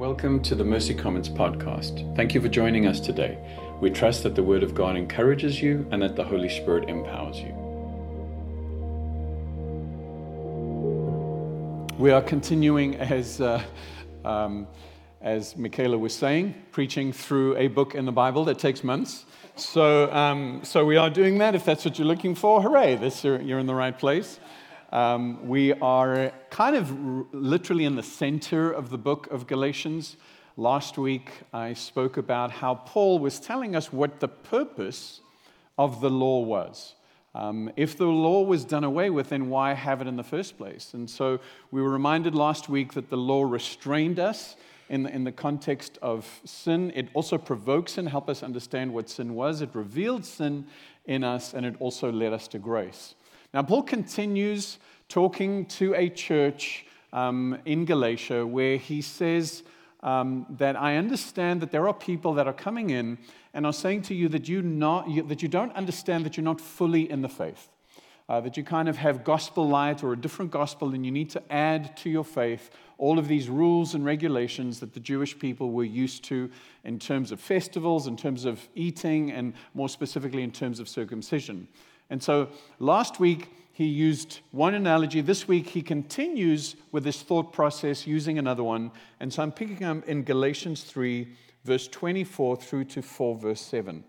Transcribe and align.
Welcome 0.00 0.40
to 0.44 0.54
the 0.54 0.64
Mercy 0.64 0.94
Comments 0.94 1.28
podcast. 1.28 2.16
Thank 2.16 2.34
you 2.34 2.40
for 2.40 2.48
joining 2.48 2.86
us 2.86 3.00
today. 3.00 3.36
We 3.82 3.90
trust 3.90 4.22
that 4.22 4.34
the 4.34 4.42
Word 4.42 4.62
of 4.62 4.74
God 4.74 4.96
encourages 4.96 5.60
you 5.60 5.86
and 5.90 6.00
that 6.00 6.16
the 6.16 6.24
Holy 6.24 6.48
Spirit 6.48 6.88
empowers 6.88 7.36
you. 7.36 7.52
We 11.98 12.12
are 12.12 12.22
continuing, 12.22 12.96
as, 12.96 13.42
uh, 13.42 13.62
um, 14.24 14.68
as 15.20 15.54
Michaela 15.58 15.98
was 15.98 16.14
saying, 16.14 16.54
preaching 16.72 17.12
through 17.12 17.58
a 17.58 17.66
book 17.66 17.94
in 17.94 18.06
the 18.06 18.12
Bible 18.12 18.46
that 18.46 18.58
takes 18.58 18.82
months. 18.82 19.26
So, 19.56 20.10
um, 20.14 20.60
so 20.64 20.86
we 20.86 20.96
are 20.96 21.10
doing 21.10 21.36
that. 21.38 21.54
If 21.54 21.66
that's 21.66 21.84
what 21.84 21.98
you're 21.98 22.08
looking 22.08 22.34
for, 22.34 22.62
hooray, 22.62 22.96
this, 22.96 23.22
you're 23.22 23.58
in 23.58 23.66
the 23.66 23.74
right 23.74 23.98
place. 23.98 24.40
Um, 24.92 25.46
we 25.46 25.72
are 25.74 26.32
kind 26.50 26.74
of 26.74 26.90
r- 26.90 27.26
literally 27.32 27.84
in 27.84 27.94
the 27.94 28.02
center 28.02 28.72
of 28.72 28.90
the 28.90 28.98
book 28.98 29.28
of 29.30 29.46
Galatians. 29.46 30.16
Last 30.56 30.98
week, 30.98 31.30
I 31.52 31.74
spoke 31.74 32.16
about 32.16 32.50
how 32.50 32.74
Paul 32.74 33.20
was 33.20 33.38
telling 33.38 33.76
us 33.76 33.92
what 33.92 34.18
the 34.18 34.26
purpose 34.26 35.20
of 35.78 36.00
the 36.00 36.10
law 36.10 36.40
was. 36.40 36.96
Um, 37.36 37.70
if 37.76 37.96
the 37.96 38.06
law 38.06 38.42
was 38.42 38.64
done 38.64 38.82
away 38.82 39.10
with, 39.10 39.28
then 39.28 39.48
why 39.48 39.74
have 39.74 40.00
it 40.00 40.08
in 40.08 40.16
the 40.16 40.24
first 40.24 40.58
place? 40.58 40.92
And 40.92 41.08
so 41.08 41.38
we 41.70 41.80
were 41.80 41.90
reminded 41.90 42.34
last 42.34 42.68
week 42.68 42.94
that 42.94 43.10
the 43.10 43.16
law 43.16 43.44
restrained 43.44 44.18
us 44.18 44.56
in 44.88 45.04
the, 45.04 45.14
in 45.14 45.22
the 45.22 45.30
context 45.30 45.98
of 46.02 46.40
sin. 46.44 46.90
It 46.96 47.10
also 47.14 47.38
provokes 47.38 47.92
sin, 47.92 48.06
helped 48.06 48.28
us 48.28 48.42
understand 48.42 48.92
what 48.92 49.08
sin 49.08 49.36
was. 49.36 49.60
It 49.60 49.70
revealed 49.72 50.24
sin 50.24 50.66
in 51.06 51.22
us, 51.22 51.54
and 51.54 51.64
it 51.64 51.76
also 51.78 52.10
led 52.10 52.32
us 52.32 52.48
to 52.48 52.58
grace. 52.58 53.14
Now, 53.52 53.62
Paul 53.62 53.82
continues 53.82 54.78
talking 55.08 55.66
to 55.66 55.94
a 55.94 56.08
church 56.08 56.86
um, 57.12 57.58
in 57.64 57.84
Galatia 57.84 58.46
where 58.46 58.76
he 58.76 59.02
says 59.02 59.64
um, 60.02 60.46
that 60.50 60.76
I 60.76 60.96
understand 60.96 61.60
that 61.60 61.72
there 61.72 61.88
are 61.88 61.94
people 61.94 62.34
that 62.34 62.46
are 62.46 62.52
coming 62.52 62.90
in 62.90 63.18
and 63.52 63.66
are 63.66 63.72
saying 63.72 64.02
to 64.02 64.14
you 64.14 64.28
that 64.28 64.48
you, 64.48 64.62
not, 64.62 65.10
you, 65.10 65.24
that 65.24 65.42
you 65.42 65.48
don't 65.48 65.74
understand 65.74 66.24
that 66.26 66.36
you're 66.36 66.44
not 66.44 66.60
fully 66.60 67.10
in 67.10 67.22
the 67.22 67.28
faith. 67.28 67.68
Uh, 68.28 68.40
that 68.40 68.56
you 68.56 68.62
kind 68.62 68.88
of 68.88 68.96
have 68.96 69.24
gospel 69.24 69.68
light 69.68 70.04
or 70.04 70.12
a 70.12 70.16
different 70.16 70.52
gospel, 70.52 70.94
and 70.94 71.04
you 71.04 71.10
need 71.10 71.28
to 71.28 71.42
add 71.52 71.96
to 71.96 72.08
your 72.08 72.22
faith 72.22 72.70
all 72.96 73.18
of 73.18 73.26
these 73.26 73.48
rules 73.48 73.96
and 73.96 74.04
regulations 74.04 74.78
that 74.78 74.94
the 74.94 75.00
Jewish 75.00 75.36
people 75.36 75.72
were 75.72 75.82
used 75.82 76.22
to 76.22 76.48
in 76.84 77.00
terms 77.00 77.32
of 77.32 77.40
festivals, 77.40 78.06
in 78.06 78.16
terms 78.16 78.44
of 78.44 78.68
eating, 78.76 79.32
and 79.32 79.54
more 79.74 79.88
specifically 79.88 80.44
in 80.44 80.52
terms 80.52 80.78
of 80.78 80.88
circumcision. 80.88 81.66
And 82.10 82.22
so 82.22 82.48
last 82.78 83.20
week, 83.20 83.48
he 83.72 83.86
used 83.86 84.40
one 84.50 84.74
analogy. 84.74 85.22
This 85.22 85.48
week, 85.48 85.68
he 85.68 85.80
continues 85.80 86.76
with 86.92 87.04
this 87.04 87.22
thought 87.22 87.52
process 87.52 88.06
using 88.06 88.38
another 88.38 88.62
one. 88.62 88.90
And 89.20 89.32
so 89.32 89.42
I'm 89.42 89.52
picking 89.52 89.84
up 89.84 90.06
in 90.06 90.24
Galatians 90.24 90.82
3, 90.82 91.28
verse 91.64 91.88
24 91.88 92.56
through 92.56 92.84
to 92.84 93.00
4, 93.00 93.36
verse 93.36 93.60
7. 93.62 94.04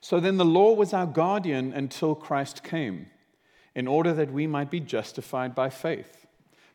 So 0.00 0.18
then 0.18 0.38
the 0.38 0.44
law 0.44 0.72
was 0.72 0.94
our 0.94 1.06
guardian 1.06 1.72
until 1.72 2.14
Christ 2.14 2.64
came, 2.64 3.08
in 3.74 3.86
order 3.86 4.14
that 4.14 4.32
we 4.32 4.46
might 4.46 4.70
be 4.70 4.80
justified 4.80 5.54
by 5.54 5.68
faith. 5.68 6.26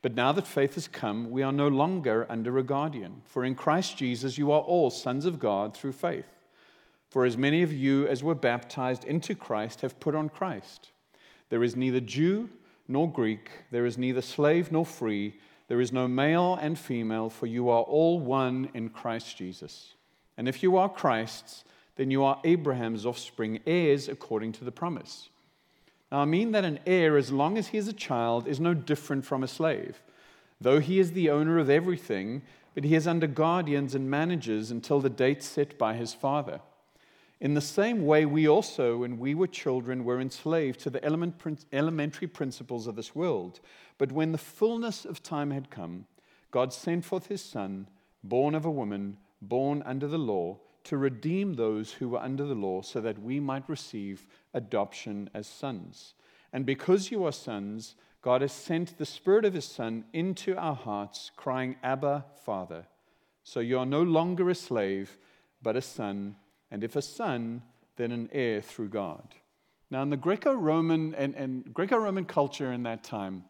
But 0.01 0.13
now 0.13 0.31
that 0.33 0.45
faith 0.47 0.75
has 0.75 0.87
come, 0.87 1.31
we 1.31 1.41
are 1.41 1.51
no 1.51 1.67
longer 1.67 2.27
under 2.29 2.57
a 2.57 2.63
guardian. 2.63 3.23
For 3.25 3.43
in 3.43 3.55
Christ 3.55 3.97
Jesus, 3.97 4.37
you 4.37 4.51
are 4.51 4.61
all 4.61 4.89
sons 4.89 5.25
of 5.25 5.39
God 5.39 5.75
through 5.75 5.93
faith. 5.93 6.36
For 7.09 7.25
as 7.25 7.37
many 7.37 7.63
of 7.63 7.71
you 7.71 8.07
as 8.07 8.23
were 8.23 8.35
baptized 8.35 9.03
into 9.05 9.33
Christ 9.33 9.81
have 9.81 9.99
put 9.99 10.15
on 10.15 10.29
Christ. 10.29 10.91
There 11.49 11.63
is 11.63 11.75
neither 11.75 11.99
Jew 11.99 12.49
nor 12.87 13.11
Greek, 13.11 13.49
there 13.71 13.85
is 13.85 13.97
neither 13.97 14.21
slave 14.21 14.71
nor 14.71 14.85
free, 14.85 15.39
there 15.67 15.81
is 15.81 15.91
no 15.91 16.07
male 16.07 16.55
and 16.55 16.79
female, 16.79 17.29
for 17.29 17.45
you 17.45 17.69
are 17.69 17.83
all 17.83 18.19
one 18.19 18.69
in 18.73 18.89
Christ 18.89 19.37
Jesus. 19.37 19.93
And 20.37 20.47
if 20.47 20.63
you 20.63 20.77
are 20.77 20.87
Christ's, 20.87 21.65
then 21.97 22.11
you 22.11 22.23
are 22.23 22.39
Abraham's 22.43 23.05
offspring, 23.05 23.59
heirs 23.65 24.07
according 24.07 24.53
to 24.53 24.63
the 24.63 24.71
promise. 24.71 25.29
Now, 26.11 26.19
I 26.19 26.25
mean 26.25 26.51
that 26.51 26.63
an 26.63 26.79
heir, 26.85 27.17
as 27.17 27.31
long 27.31 27.57
as 27.57 27.67
he 27.67 27.77
is 27.77 27.87
a 27.87 27.93
child, 27.93 28.47
is 28.47 28.59
no 28.59 28.73
different 28.73 29.25
from 29.25 29.43
a 29.43 29.47
slave. 29.47 30.01
Though 30.61 30.79
he 30.79 30.99
is 30.99 31.11
the 31.11 31.29
owner 31.29 31.59
of 31.59 31.69
everything, 31.69 32.43
but 32.73 32.83
he 32.83 32.95
is 32.95 33.07
under 33.07 33.27
guardians 33.27 33.93
and 33.93 34.09
managers 34.09 34.71
until 34.71 35.01
the 35.01 35.09
date 35.09 35.43
set 35.43 35.77
by 35.77 35.95
his 35.95 36.13
father. 36.13 36.61
In 37.39 37.53
the 37.53 37.61
same 37.61 38.05
way, 38.05 38.25
we 38.25 38.47
also, 38.47 38.97
when 38.97 39.19
we 39.19 39.35
were 39.35 39.47
children, 39.47 40.03
were 40.03 40.19
enslaved 40.19 40.79
to 40.81 40.89
the 40.89 41.03
elementary 41.05 42.27
principles 42.27 42.87
of 42.87 42.95
this 42.95 43.13
world. 43.13 43.59
But 43.99 44.11
when 44.11 44.31
the 44.31 44.39
fullness 44.39 45.05
of 45.05 45.21
time 45.21 45.51
had 45.51 45.69
come, 45.69 46.07
God 46.49 46.73
sent 46.73 47.05
forth 47.05 47.27
his 47.27 47.43
Son, 47.43 47.87
born 48.23 48.55
of 48.55 48.65
a 48.65 48.71
woman, 48.71 49.17
born 49.41 49.83
under 49.85 50.07
the 50.07 50.17
law, 50.17 50.57
to 50.85 50.97
redeem 50.97 51.53
those 51.53 51.91
who 51.91 52.09
were 52.09 52.19
under 52.19 52.45
the 52.45 52.55
law, 52.55 52.81
so 52.81 53.01
that 53.01 53.21
we 53.21 53.39
might 53.39 53.69
receive 53.69 54.25
adoption 54.53 55.29
as 55.35 55.45
sons. 55.45 56.15
And 56.51 56.65
because 56.65 57.11
you 57.11 57.23
are 57.25 57.31
sons, 57.31 57.95
God 58.23 58.41
has 58.41 58.51
sent 58.51 58.97
the 58.97 59.05
Spirit 59.05 59.45
of 59.45 59.53
his 59.53 59.65
Son 59.65 60.05
into 60.11 60.57
our 60.57 60.75
hearts, 60.75 61.29
crying, 61.35 61.75
Abba, 61.83 62.25
Father. 62.43 62.87
So 63.43 63.59
you 63.59 63.77
are 63.77 63.85
no 63.85 64.01
longer 64.01 64.49
a 64.49 64.55
slave, 64.55 65.17
but 65.61 65.75
a 65.75 65.81
son 65.81 66.35
and 66.71 66.83
if 66.83 66.95
a 66.95 67.01
son, 67.01 67.61
then 67.95 68.11
an 68.11 68.29
heir 68.31 68.61
through 68.61 68.89
God. 68.89 69.35
Now, 69.89 70.01
in 70.01 70.09
the 70.09 70.17
Greco 70.17 70.53
Roman 70.53 71.15
and, 71.15 71.35
and 71.35 71.73
Greco 71.73 71.97
Roman 71.97 72.25
culture 72.25 72.73
in 72.73 72.83
that 72.83 73.03
time, 73.03 73.43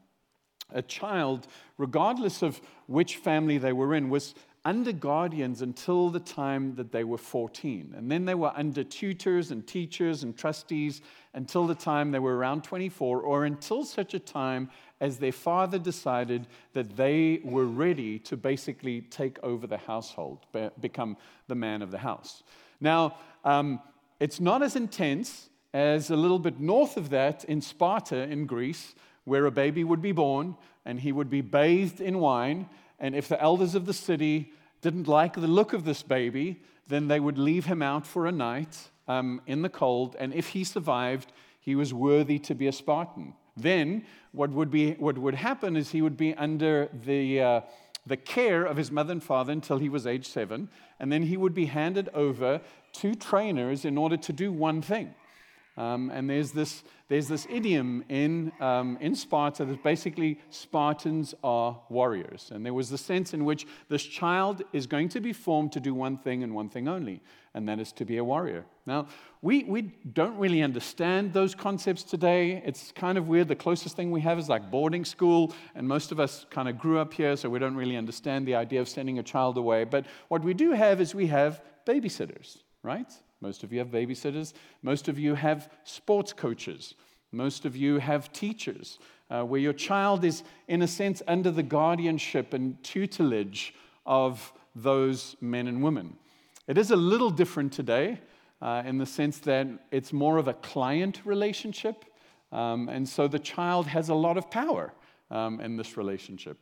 a 0.71 0.81
child, 0.81 1.47
regardless 1.77 2.41
of 2.41 2.61
which 2.87 3.17
family 3.17 3.57
they 3.57 3.73
were 3.73 3.95
in, 3.95 4.09
was 4.09 4.35
under 4.65 4.91
guardians 4.91 5.61
until 5.61 6.09
the 6.09 6.19
time 6.19 6.75
that 6.75 6.91
they 6.91 7.05
were 7.05 7.17
14. 7.17 7.93
And 7.95 8.11
then 8.11 8.25
they 8.25 8.35
were 8.35 8.51
under 8.53 8.83
tutors 8.83 9.51
and 9.51 9.65
teachers 9.65 10.23
and 10.23 10.37
trustees 10.37 11.01
until 11.33 11.65
the 11.65 11.75
time 11.75 12.11
they 12.11 12.19
were 12.19 12.35
around 12.35 12.65
24, 12.65 13.21
or 13.21 13.45
until 13.45 13.85
such 13.85 14.13
a 14.13 14.19
time 14.19 14.69
as 14.99 15.17
their 15.17 15.31
father 15.31 15.79
decided 15.79 16.47
that 16.73 16.97
they 16.97 17.39
were 17.45 17.65
ready 17.65 18.19
to 18.19 18.35
basically 18.35 19.01
take 19.01 19.41
over 19.41 19.67
the 19.67 19.77
household, 19.77 20.39
become 20.81 21.15
the 21.47 21.55
man 21.55 21.81
of 21.81 21.91
the 21.91 21.99
house. 21.99 22.43
Now, 22.79 23.17
um, 23.43 23.79
it's 24.19 24.39
not 24.39 24.61
as 24.61 24.75
intense 24.75 25.49
as 25.73 26.09
a 26.09 26.15
little 26.15 26.39
bit 26.39 26.59
north 26.59 26.97
of 26.97 27.09
that 27.09 27.43
in 27.45 27.61
Sparta 27.61 28.17
in 28.17 28.45
Greece, 28.45 28.95
where 29.25 29.45
a 29.45 29.51
baby 29.51 29.83
would 29.83 30.01
be 30.01 30.11
born 30.11 30.55
and 30.85 30.99
he 30.99 31.11
would 31.11 31.29
be 31.29 31.41
bathed 31.41 32.01
in 32.01 32.19
wine. 32.19 32.69
And 32.99 33.15
if 33.15 33.27
the 33.27 33.41
elders 33.41 33.75
of 33.75 33.85
the 33.85 33.93
city 33.93 34.53
didn't 34.81 35.07
like 35.07 35.33
the 35.33 35.47
look 35.47 35.73
of 35.73 35.83
this 35.83 36.01
baby, 36.01 36.61
then 36.87 37.07
they 37.07 37.19
would 37.19 37.37
leave 37.37 37.65
him 37.65 37.81
out 37.81 38.07
for 38.07 38.25
a 38.25 38.31
night 38.31 38.89
um, 39.07 39.41
in 39.45 39.61
the 39.61 39.69
cold. 39.69 40.15
And 40.19 40.33
if 40.33 40.47
he 40.49 40.63
survived, 40.63 41.31
he 41.59 41.75
was 41.75 41.93
worthy 41.93 42.39
to 42.39 42.55
be 42.55 42.67
a 42.67 42.71
Spartan. 42.71 43.33
Then, 43.57 44.05
what 44.31 44.51
would, 44.51 44.71
be, 44.71 44.93
what 44.93 45.17
would 45.17 45.35
happen 45.35 45.75
is 45.75 45.89
he 45.89 46.01
would 46.01 46.17
be 46.17 46.33
under 46.35 46.89
the. 47.03 47.41
Uh, 47.41 47.61
the 48.07 48.17
care 48.17 48.63
of 48.63 48.77
his 48.77 48.91
mother 48.91 49.11
and 49.11 49.23
father 49.23 49.51
until 49.51 49.77
he 49.77 49.89
was 49.89 50.07
age 50.07 50.27
seven, 50.27 50.69
and 50.99 51.11
then 51.11 51.23
he 51.23 51.37
would 51.37 51.53
be 51.53 51.65
handed 51.65 52.09
over 52.13 52.61
to 52.93 53.15
trainers 53.15 53.85
in 53.85 53.97
order 53.97 54.17
to 54.17 54.33
do 54.33 54.51
one 54.51 54.81
thing. 54.81 55.13
Um, 55.75 56.09
and 56.09 56.29
there's 56.29 56.51
this, 56.51 56.83
there's 57.09 57.27
this 57.27 57.47
idiom 57.49 58.03
in, 58.09 58.51
um, 58.59 58.97
in 58.99 59.15
Sparta 59.15 59.63
that 59.63 59.81
basically 59.81 60.39
Spartans 60.49 61.33
are 61.43 61.79
warriors. 61.89 62.51
And 62.53 62.65
there 62.65 62.73
was 62.73 62.89
the 62.89 62.97
sense 62.97 63.33
in 63.33 63.45
which 63.45 63.65
this 63.87 64.03
child 64.03 64.61
is 64.73 64.87
going 64.87 65.09
to 65.09 65.21
be 65.21 65.31
formed 65.31 65.71
to 65.73 65.79
do 65.79 65.93
one 65.93 66.17
thing 66.17 66.43
and 66.43 66.53
one 66.53 66.69
thing 66.69 66.87
only, 66.89 67.21
and 67.53 67.67
that 67.69 67.79
is 67.79 67.93
to 67.93 68.05
be 68.05 68.17
a 68.17 68.23
warrior. 68.23 68.65
Now, 68.85 69.07
we, 69.41 69.63
we 69.63 69.83
don't 70.13 70.37
really 70.37 70.61
understand 70.61 71.31
those 71.31 71.55
concepts 71.55 72.03
today. 72.03 72.61
It's 72.65 72.91
kind 72.91 73.17
of 73.17 73.29
weird. 73.29 73.47
The 73.47 73.55
closest 73.55 73.95
thing 73.95 74.11
we 74.11 74.21
have 74.21 74.37
is 74.37 74.49
like 74.49 74.69
boarding 74.69 75.05
school, 75.05 75.53
and 75.75 75.87
most 75.87 76.11
of 76.11 76.19
us 76.19 76.45
kind 76.49 76.67
of 76.67 76.77
grew 76.77 76.99
up 76.99 77.13
here, 77.13 77.37
so 77.37 77.49
we 77.49 77.59
don't 77.59 77.75
really 77.75 77.95
understand 77.95 78.45
the 78.45 78.55
idea 78.55 78.81
of 78.81 78.89
sending 78.89 79.19
a 79.19 79.23
child 79.23 79.57
away. 79.57 79.85
But 79.85 80.05
what 80.27 80.43
we 80.43 80.53
do 80.53 80.71
have 80.71 80.99
is 80.99 81.15
we 81.15 81.27
have 81.27 81.61
babysitters, 81.85 82.57
right? 82.83 83.11
Most 83.41 83.63
of 83.63 83.71
you 83.71 83.79
have 83.79 83.89
babysitters. 83.89 84.53
Most 84.81 85.07
of 85.07 85.19
you 85.19 85.35
have 85.35 85.71
sports 85.83 86.33
coaches. 86.33 86.95
Most 87.31 87.65
of 87.65 87.75
you 87.75 87.99
have 87.99 88.31
teachers, 88.31 88.99
uh, 89.29 89.43
where 89.43 89.59
your 89.59 89.73
child 89.73 90.23
is, 90.23 90.43
in 90.67 90.81
a 90.81 90.87
sense, 90.87 91.21
under 91.27 91.51
the 91.51 91.63
guardianship 91.63 92.53
and 92.53 92.81
tutelage 92.83 93.73
of 94.05 94.53
those 94.75 95.35
men 95.41 95.67
and 95.67 95.83
women. 95.83 96.15
It 96.67 96.77
is 96.77 96.91
a 96.91 96.95
little 96.95 97.29
different 97.29 97.73
today 97.73 98.19
uh, 98.61 98.83
in 98.85 98.97
the 98.97 99.05
sense 99.05 99.39
that 99.39 99.67
it's 99.91 100.13
more 100.13 100.37
of 100.37 100.47
a 100.47 100.53
client 100.53 101.21
relationship. 101.25 102.05
Um, 102.51 102.89
and 102.89 103.07
so 103.07 103.27
the 103.27 103.39
child 103.39 103.87
has 103.87 104.09
a 104.09 104.15
lot 104.15 104.37
of 104.37 104.49
power 104.49 104.93
um, 105.29 105.59
in 105.59 105.75
this 105.75 105.97
relationship. 105.97 106.57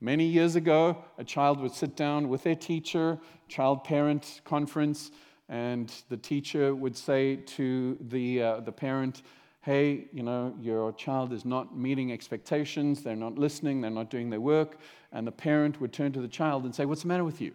Many 0.00 0.26
years 0.26 0.56
ago, 0.56 1.04
a 1.16 1.24
child 1.24 1.60
would 1.60 1.72
sit 1.72 1.96
down 1.96 2.28
with 2.28 2.44
their 2.44 2.54
teacher, 2.54 3.18
child 3.48 3.84
parent 3.84 4.40
conference, 4.44 5.10
and 5.48 5.92
the 6.08 6.16
teacher 6.16 6.74
would 6.74 6.96
say 6.96 7.36
to 7.36 7.96
the, 8.00 8.42
uh, 8.42 8.60
the 8.60 8.72
parent, 8.72 9.22
hey, 9.62 10.06
you 10.12 10.22
know, 10.22 10.54
your 10.60 10.92
child 10.92 11.32
is 11.32 11.44
not 11.44 11.76
meeting 11.76 12.12
expectations, 12.12 13.02
they're 13.02 13.16
not 13.16 13.38
listening, 13.38 13.80
they're 13.80 13.90
not 13.90 14.10
doing 14.10 14.30
their 14.30 14.40
work, 14.40 14.78
and 15.12 15.26
the 15.26 15.32
parent 15.32 15.80
would 15.80 15.92
turn 15.92 16.12
to 16.12 16.20
the 16.20 16.28
child 16.28 16.64
and 16.64 16.74
say, 16.74 16.84
What's 16.84 17.02
the 17.02 17.08
matter 17.08 17.24
with 17.24 17.40
you? 17.40 17.52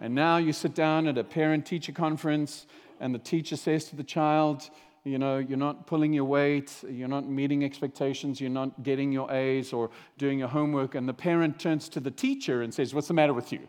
And 0.00 0.14
now 0.14 0.36
you 0.36 0.52
sit 0.52 0.74
down 0.74 1.08
at 1.08 1.18
a 1.18 1.24
parent 1.24 1.66
teacher 1.66 1.92
conference, 1.92 2.66
and 3.00 3.14
the 3.14 3.18
teacher 3.18 3.56
says 3.56 3.86
to 3.86 3.96
the 3.96 4.04
child, 4.04 4.70
you 5.04 5.18
know, 5.18 5.38
you're 5.38 5.58
not 5.58 5.86
pulling 5.86 6.12
your 6.12 6.24
weight, 6.24 6.72
you're 6.88 7.08
not 7.08 7.28
meeting 7.28 7.64
expectations, 7.64 8.40
you're 8.40 8.50
not 8.50 8.82
getting 8.82 9.12
your 9.12 9.30
A's 9.32 9.72
or 9.72 9.90
doing 10.18 10.38
your 10.38 10.48
homework. 10.48 10.94
And 10.94 11.08
the 11.08 11.14
parent 11.14 11.58
turns 11.58 11.88
to 11.90 12.00
the 12.00 12.10
teacher 12.10 12.62
and 12.62 12.72
says, 12.72 12.94
What's 12.94 13.08
the 13.08 13.14
matter 13.14 13.34
with 13.34 13.52
you? 13.52 13.68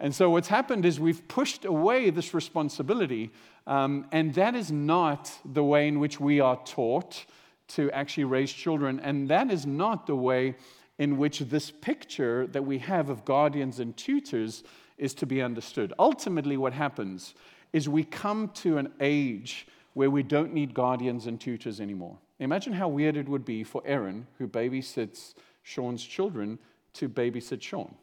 And 0.00 0.14
so 0.14 0.30
what's 0.30 0.48
happened 0.48 0.86
is 0.86 0.98
we've 0.98 1.28
pushed 1.28 1.66
away 1.66 2.08
this 2.08 2.32
responsibility, 2.32 3.30
um, 3.66 4.06
and 4.12 4.32
that 4.34 4.54
is 4.54 4.72
not 4.72 5.30
the 5.44 5.62
way 5.62 5.86
in 5.88 6.00
which 6.00 6.18
we 6.18 6.40
are 6.40 6.58
taught 6.64 7.26
to 7.68 7.90
actually 7.92 8.24
raise 8.24 8.50
children. 8.50 8.98
And 8.98 9.28
that 9.28 9.50
is 9.50 9.66
not 9.66 10.06
the 10.06 10.16
way 10.16 10.56
in 10.98 11.18
which 11.18 11.40
this 11.40 11.70
picture 11.70 12.46
that 12.48 12.64
we 12.64 12.78
have 12.78 13.10
of 13.10 13.24
guardians 13.24 13.78
and 13.78 13.96
tutors 13.96 14.64
is 14.96 15.14
to 15.14 15.26
be 15.26 15.42
understood. 15.42 15.92
Ultimately, 15.98 16.56
what 16.56 16.72
happens 16.72 17.34
is 17.72 17.88
we 17.88 18.04
come 18.04 18.48
to 18.48 18.78
an 18.78 18.92
age 19.00 19.66
where 19.92 20.10
we 20.10 20.22
don't 20.22 20.52
need 20.52 20.72
guardians 20.72 21.26
and 21.26 21.40
tutors 21.40 21.80
anymore. 21.80 22.16
Imagine 22.38 22.72
how 22.72 22.88
weird 22.88 23.16
it 23.16 23.28
would 23.28 23.44
be 23.44 23.62
for 23.62 23.82
Erin, 23.84 24.26
who 24.38 24.48
babysits 24.48 25.34
Sean's 25.62 26.02
children, 26.02 26.58
to 26.94 27.08
babysit 27.08 27.60
Sean. 27.60 27.94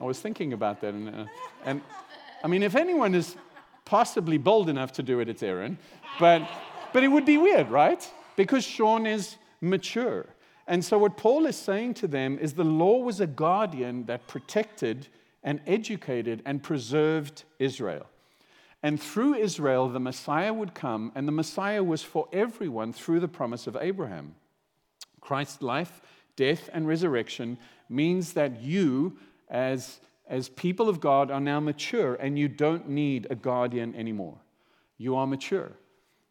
I 0.00 0.04
was 0.04 0.18
thinking 0.18 0.52
about 0.54 0.80
that. 0.80 0.94
And, 0.94 1.08
uh, 1.08 1.26
and 1.64 1.82
I 2.42 2.48
mean, 2.48 2.62
if 2.62 2.74
anyone 2.74 3.14
is 3.14 3.36
possibly 3.84 4.38
bold 4.38 4.68
enough 4.68 4.92
to 4.92 5.02
do 5.02 5.20
it, 5.20 5.28
it's 5.28 5.42
Aaron. 5.42 5.78
But, 6.18 6.48
but 6.92 7.02
it 7.04 7.08
would 7.08 7.26
be 7.26 7.36
weird, 7.36 7.70
right? 7.70 8.08
Because 8.36 8.64
Sean 8.64 9.06
is 9.06 9.36
mature. 9.60 10.26
And 10.66 10.84
so, 10.84 10.96
what 10.98 11.16
Paul 11.16 11.46
is 11.46 11.56
saying 11.56 11.94
to 11.94 12.06
them 12.06 12.38
is 12.38 12.54
the 12.54 12.64
law 12.64 12.98
was 12.98 13.20
a 13.20 13.26
guardian 13.26 14.06
that 14.06 14.26
protected 14.26 15.08
and 15.42 15.60
educated 15.66 16.42
and 16.46 16.62
preserved 16.62 17.44
Israel. 17.58 18.06
And 18.82 19.00
through 19.00 19.34
Israel, 19.34 19.88
the 19.88 20.00
Messiah 20.00 20.54
would 20.54 20.74
come, 20.74 21.12
and 21.14 21.28
the 21.28 21.32
Messiah 21.32 21.84
was 21.84 22.02
for 22.02 22.28
everyone 22.32 22.92
through 22.92 23.20
the 23.20 23.28
promise 23.28 23.66
of 23.66 23.76
Abraham. 23.78 24.34
Christ's 25.20 25.60
life, 25.60 26.00
death, 26.36 26.70
and 26.72 26.88
resurrection 26.88 27.58
means 27.90 28.32
that 28.32 28.62
you, 28.62 29.18
as, 29.50 30.00
as 30.28 30.48
people 30.48 30.88
of 30.88 31.00
God, 31.00 31.30
are 31.30 31.40
now 31.40 31.60
mature 31.60 32.14
and 32.14 32.38
you 32.38 32.48
don't 32.48 32.88
need 32.88 33.26
a 33.28 33.34
guardian 33.34 33.94
anymore. 33.94 34.38
You 34.96 35.16
are 35.16 35.26
mature. 35.26 35.72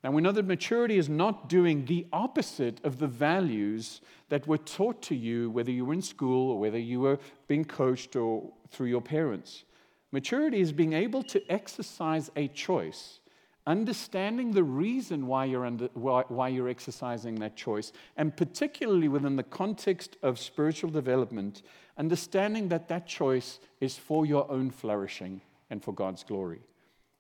Now, 0.04 0.12
we 0.12 0.22
know 0.22 0.32
that 0.32 0.48
maturity 0.48 0.98
is 0.98 1.10
not 1.10 1.50
doing 1.50 1.86
the 1.86 2.08
opposite 2.14 2.80
of 2.86 3.00
the 3.00 3.08
values 3.08 4.00
that 4.30 4.48
were 4.48 4.58
taught 4.58 5.02
to 5.04 5.16
you, 5.16 5.50
whether 5.50 5.72
you 5.72 5.84
were 5.84 5.94
in 5.94 6.02
school 6.02 6.52
or 6.52 6.60
whether 6.60 6.80
you 6.80 7.02
were 7.02 7.20
being 7.48 7.66
coached 7.66 8.16
or 8.16 8.50
through 8.72 8.88
your 8.88 9.02
parents. 9.02 9.66
Maturity 10.12 10.62
is 10.62 10.72
being 10.72 10.94
able 10.94 11.22
to 11.24 11.52
exercise 11.52 12.32
a 12.38 12.48
choice, 12.48 13.20
understanding 13.68 14.52
the 14.52 14.64
reason 14.64 15.28
why 15.28 15.46
you're, 15.46 15.66
under, 15.66 15.90
why, 15.94 16.24
why 16.30 16.48
you're 16.48 16.70
exercising 16.70 17.36
that 17.36 17.58
choice, 17.58 17.92
and 18.16 18.36
particularly 18.36 19.10
within 19.10 19.36
the 19.36 19.44
context 19.44 20.16
of 20.24 20.40
spiritual 20.40 20.90
development, 20.90 21.62
understanding 22.00 22.70
that 22.70 22.88
that 22.88 23.06
choice 23.06 23.60
is 23.80 23.98
for 23.98 24.26
your 24.26 24.50
own 24.50 24.72
flourishing 24.72 25.42
and 25.70 25.84
for 25.84 25.94
God's 25.94 26.24
glory. 26.24 26.62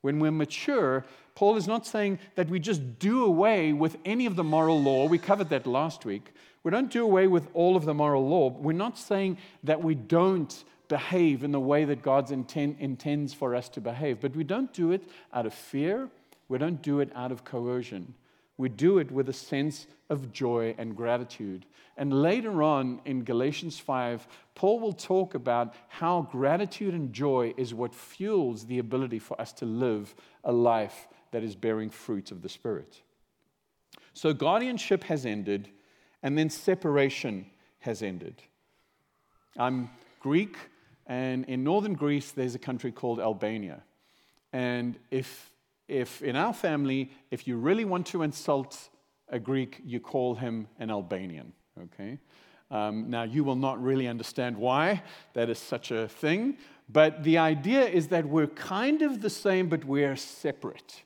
When 0.02 0.20
we're 0.20 0.32
mature, 0.32 1.06
Paul 1.36 1.58
is 1.58 1.68
not 1.68 1.86
saying 1.86 2.20
that 2.36 2.50
we 2.50 2.60
just 2.60 3.00
do 3.00 3.26
away 3.26 3.74
with 3.74 3.98
any 4.06 4.26
of 4.26 4.38
the 4.38 4.44
moral 4.44 4.82
law. 4.82 5.08
We 5.08 5.18
covered 5.18 5.50
that 5.50 5.68
last 5.68 6.06
week. 6.06 6.32
We 6.64 6.72
don't 6.72 6.90
do 6.90 7.04
away 7.04 7.28
with 7.28 7.48
all 7.54 7.76
of 7.76 7.86
the 7.86 7.94
moral 7.94 8.28
law. 8.28 8.50
We're 8.50 8.74
not 8.74 8.98
saying 8.98 9.38
that 9.64 9.84
we 9.84 9.96
don't 9.96 10.64
behave 10.88 11.44
in 11.44 11.52
the 11.52 11.60
way 11.60 11.86
that 11.86 12.02
God 12.02 12.32
intend, 12.32 12.78
intends 12.80 13.34
for 13.34 13.56
us 13.56 13.70
to 13.70 13.82
behave. 13.82 14.22
But 14.22 14.36
we 14.36 14.44
don't 14.44 14.74
do 14.74 14.92
it 14.92 15.04
out 15.34 15.46
of 15.46 15.54
fear, 15.54 16.10
we 16.48 16.58
don't 16.58 16.82
do 16.82 17.00
it 17.02 17.12
out 17.14 17.32
of 17.32 17.44
coercion. 17.44 18.14
We 18.60 18.68
do 18.68 18.98
it 18.98 19.10
with 19.10 19.30
a 19.30 19.34
sense 19.34 19.88
of 20.10 20.34
joy 20.34 20.76
and 20.78 20.94
gratitude. 20.94 21.66
And 21.96 22.12
later 22.12 22.62
on 22.62 23.00
in 23.06 23.24
Galatians 23.24 23.80
5, 23.80 24.28
Paul 24.54 24.82
will 24.82 24.92
talk 24.92 25.34
about 25.34 25.74
how 25.88 26.28
gratitude 26.30 26.94
and 26.94 27.14
joy 27.14 27.54
is 27.56 27.74
what 27.74 27.96
fuels 27.96 28.66
the 28.66 28.80
ability 28.80 29.20
for 29.20 29.40
us 29.40 29.54
to 29.54 29.66
live 29.66 30.14
a 30.44 30.52
life 30.52 31.08
that 31.32 31.42
is 31.42 31.56
bearing 31.56 31.90
fruit 31.90 32.32
of 32.32 32.42
the 32.42 32.50
Spirit. 32.50 33.02
So, 34.14 34.34
guardianship 34.34 35.06
has 35.06 35.26
ended, 35.26 35.70
and 36.22 36.38
then 36.38 36.50
separation 36.50 37.46
has 37.80 38.04
ended. 38.04 38.44
I'm 39.56 39.90
Greek. 40.20 40.58
And 41.08 41.46
in 41.46 41.64
northern 41.64 41.94
Greece, 41.94 42.32
there's 42.32 42.56
a 42.56 42.60
country 42.60 42.92
called 42.92 43.22
Albania. 43.22 43.84
And 44.52 45.00
if, 45.12 45.49
if 45.90 46.22
in 46.22 46.36
our 46.36 46.54
family, 46.54 47.12
if 47.32 47.48
you 47.48 47.58
really 47.58 47.86
want 47.86 48.08
to 48.08 48.24
insult 48.24 48.90
a 49.30 49.40
Greek, 49.40 49.82
you 49.84 50.00
call 50.00 50.36
him 50.36 50.68
an 50.80 50.90
Albanian, 50.90 51.54
okay? 51.84 52.20
Um, 52.72 53.10
now, 53.10 53.24
you 53.24 53.44
will 53.44 53.56
not 53.56 53.82
really 53.82 54.08
understand 54.08 54.56
why 54.56 55.02
that 55.34 55.50
is 55.50 55.58
such 55.58 55.92
a 55.92 56.08
thing, 56.08 56.58
but 56.88 57.24
the 57.24 57.38
idea 57.38 57.86
is 57.86 58.08
that 58.10 58.26
we're 58.26 58.48
kind 58.48 59.02
of 59.02 59.22
the 59.22 59.30
same, 59.30 59.70
but 59.70 59.86
we're 59.86 60.16
separate. 60.16 61.04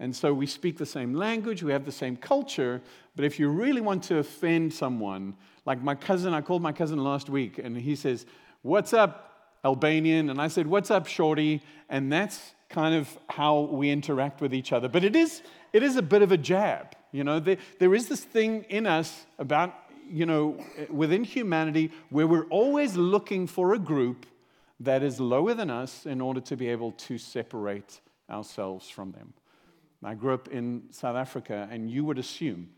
And 0.00 0.14
so 0.14 0.34
we 0.34 0.46
speak 0.46 0.76
the 0.76 0.86
same 0.86 1.14
language, 1.14 1.62
we 1.62 1.72
have 1.72 1.84
the 1.84 1.92
same 1.92 2.16
culture, 2.16 2.82
but 3.14 3.24
if 3.24 3.38
you 3.38 3.48
really 3.48 3.80
want 3.80 4.02
to 4.04 4.18
offend 4.18 4.74
someone, 4.74 5.36
like 5.66 5.82
my 5.82 5.94
cousin, 5.94 6.34
I 6.34 6.40
called 6.40 6.62
my 6.62 6.72
cousin 6.72 6.98
last 6.98 7.28
week, 7.28 7.58
and 7.58 7.76
he 7.76 7.94
says, 7.94 8.26
What's 8.62 8.92
up? 8.92 9.30
Albanian, 9.64 10.30
and 10.30 10.40
I 10.40 10.48
said, 10.48 10.66
What's 10.66 10.90
up, 10.90 11.06
Shorty? 11.06 11.62
And 11.88 12.12
that's 12.12 12.54
kind 12.74 12.96
of 12.96 13.16
how 13.30 13.60
we 13.60 13.88
interact 13.88 14.40
with 14.40 14.52
each 14.52 14.72
other. 14.72 14.88
But 14.88 15.04
it 15.04 15.14
is, 15.14 15.42
it 15.72 15.84
is 15.84 15.94
a 15.94 16.02
bit 16.02 16.22
of 16.22 16.32
a 16.32 16.36
jab. 16.36 16.96
You 17.12 17.22
know, 17.22 17.38
there, 17.38 17.58
there 17.78 17.94
is 17.94 18.08
this 18.08 18.24
thing 18.24 18.64
in 18.68 18.84
us 18.84 19.26
about, 19.38 19.72
you 20.10 20.26
know, 20.26 20.58
within 20.90 21.22
humanity 21.22 21.92
where 22.10 22.26
we're 22.26 22.46
always 22.46 22.96
looking 22.96 23.46
for 23.46 23.74
a 23.74 23.78
group 23.78 24.26
that 24.80 25.04
is 25.04 25.20
lower 25.20 25.54
than 25.54 25.70
us 25.70 26.04
in 26.04 26.20
order 26.20 26.40
to 26.40 26.56
be 26.56 26.68
able 26.68 26.90
to 26.92 27.16
separate 27.16 28.00
ourselves 28.28 28.90
from 28.90 29.12
them. 29.12 29.32
I 30.02 30.14
grew 30.14 30.34
up 30.34 30.48
in 30.48 30.82
South 30.90 31.16
Africa, 31.16 31.68
and 31.70 31.88
you 31.88 32.04
would 32.04 32.18
assume 32.18 32.68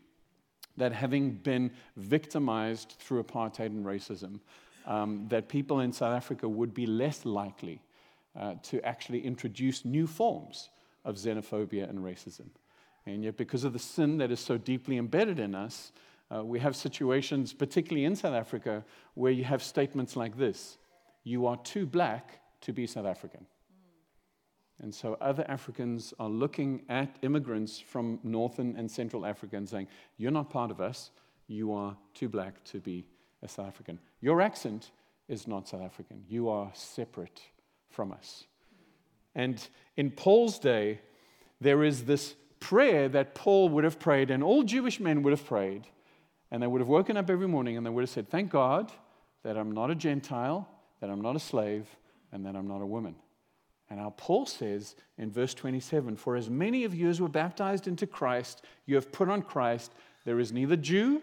that 0.77 0.93
having 0.93 1.31
been 1.31 1.71
victimized 1.95 2.95
through 2.99 3.23
apartheid 3.23 3.65
and 3.65 3.83
racism, 3.83 4.39
um, 4.85 5.25
that 5.29 5.49
people 5.49 5.79
in 5.79 5.91
South 5.91 6.15
Africa 6.15 6.47
would 6.47 6.73
be 6.73 6.85
less 6.85 7.25
likely 7.25 7.81
uh, 8.37 8.55
to 8.63 8.81
actually 8.85 9.25
introduce 9.25 9.83
new 9.83 10.07
forms 10.07 10.69
of 11.03 11.15
xenophobia 11.15 11.89
and 11.89 11.99
racism. 11.99 12.47
And 13.05 13.23
yet, 13.23 13.37
because 13.37 13.63
of 13.63 13.73
the 13.73 13.79
sin 13.79 14.17
that 14.17 14.31
is 14.31 14.39
so 14.39 14.57
deeply 14.57 14.97
embedded 14.97 15.39
in 15.39 15.55
us, 15.55 15.91
uh, 16.33 16.43
we 16.43 16.59
have 16.59 16.75
situations, 16.75 17.53
particularly 17.53 18.05
in 18.05 18.15
South 18.15 18.33
Africa, 18.33 18.83
where 19.13 19.31
you 19.31 19.45
have 19.45 19.63
statements 19.63 20.15
like 20.15 20.37
this 20.37 20.77
You 21.23 21.47
are 21.47 21.57
too 21.57 21.85
black 21.85 22.41
to 22.61 22.73
be 22.73 22.85
South 22.85 23.05
African. 23.05 23.45
And 24.79 24.93
so 24.93 25.17
other 25.19 25.43
Africans 25.47 26.13
are 26.19 26.29
looking 26.29 26.83
at 26.87 27.17
immigrants 27.23 27.79
from 27.79 28.19
Northern 28.23 28.75
and 28.75 28.91
Central 28.91 29.25
Africa 29.25 29.55
and 29.57 29.67
saying, 29.67 29.87
You're 30.17 30.31
not 30.31 30.49
part 30.49 30.69
of 30.69 30.81
us. 30.81 31.11
You 31.47 31.73
are 31.73 31.95
too 32.13 32.27
black 32.27 32.63
to 32.65 32.79
be 32.79 33.07
a 33.41 33.47
South 33.47 33.67
African. 33.67 33.99
Your 34.19 34.41
accent 34.41 34.91
is 35.27 35.47
not 35.47 35.67
South 35.67 35.81
African. 35.81 36.23
You 36.27 36.49
are 36.49 36.69
separate 36.73 37.41
from 37.89 38.11
us. 38.11 38.45
And 39.35 39.65
in 39.95 40.11
Paul's 40.11 40.59
day, 40.59 40.99
there 41.61 41.83
is 41.83 42.05
this 42.05 42.35
prayer 42.59 43.07
that 43.09 43.35
Paul 43.35 43.69
would 43.69 43.83
have 43.83 43.99
prayed, 43.99 44.31
and 44.31 44.43
all 44.43 44.63
Jewish 44.63 44.99
men 44.99 45.23
would 45.23 45.31
have 45.31 45.45
prayed. 45.45 45.87
And 46.49 46.63
they 46.63 46.67
would 46.67 46.81
have 46.81 46.87
woken 46.87 47.17
up 47.17 47.29
every 47.29 47.47
morning 47.47 47.75
and 47.75 47.85
they 47.85 47.89
would 47.89 48.03
have 48.03 48.09
said, 48.09 48.29
Thank 48.29 48.51
God 48.51 48.91
that 49.43 49.57
I'm 49.57 49.71
not 49.71 49.91
a 49.91 49.95
Gentile, 49.95 50.67
that 51.01 51.09
I'm 51.09 51.21
not 51.21 51.35
a 51.35 51.39
slave, 51.39 51.85
and 52.31 52.45
that 52.45 52.55
I'm 52.55 52.67
not 52.67 52.81
a 52.81 52.85
woman. 52.85 53.15
And 53.89 53.99
now 53.99 54.13
Paul 54.17 54.45
says 54.45 54.95
in 55.17 55.31
verse 55.31 55.53
27 55.53 56.15
For 56.15 56.35
as 56.35 56.49
many 56.49 56.83
of 56.83 56.93
you 56.93 57.09
as 57.09 57.21
were 57.21 57.29
baptized 57.29 57.87
into 57.87 58.07
Christ, 58.07 58.63
you 58.85 58.95
have 58.95 59.11
put 59.11 59.29
on 59.29 59.41
Christ. 59.41 59.93
There 60.25 60.39
is 60.39 60.51
neither 60.51 60.75
Jew 60.75 61.21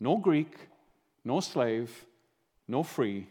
nor 0.00 0.20
Greek, 0.20 0.54
nor 1.24 1.42
slave, 1.42 2.04
nor 2.68 2.84
free, 2.84 3.26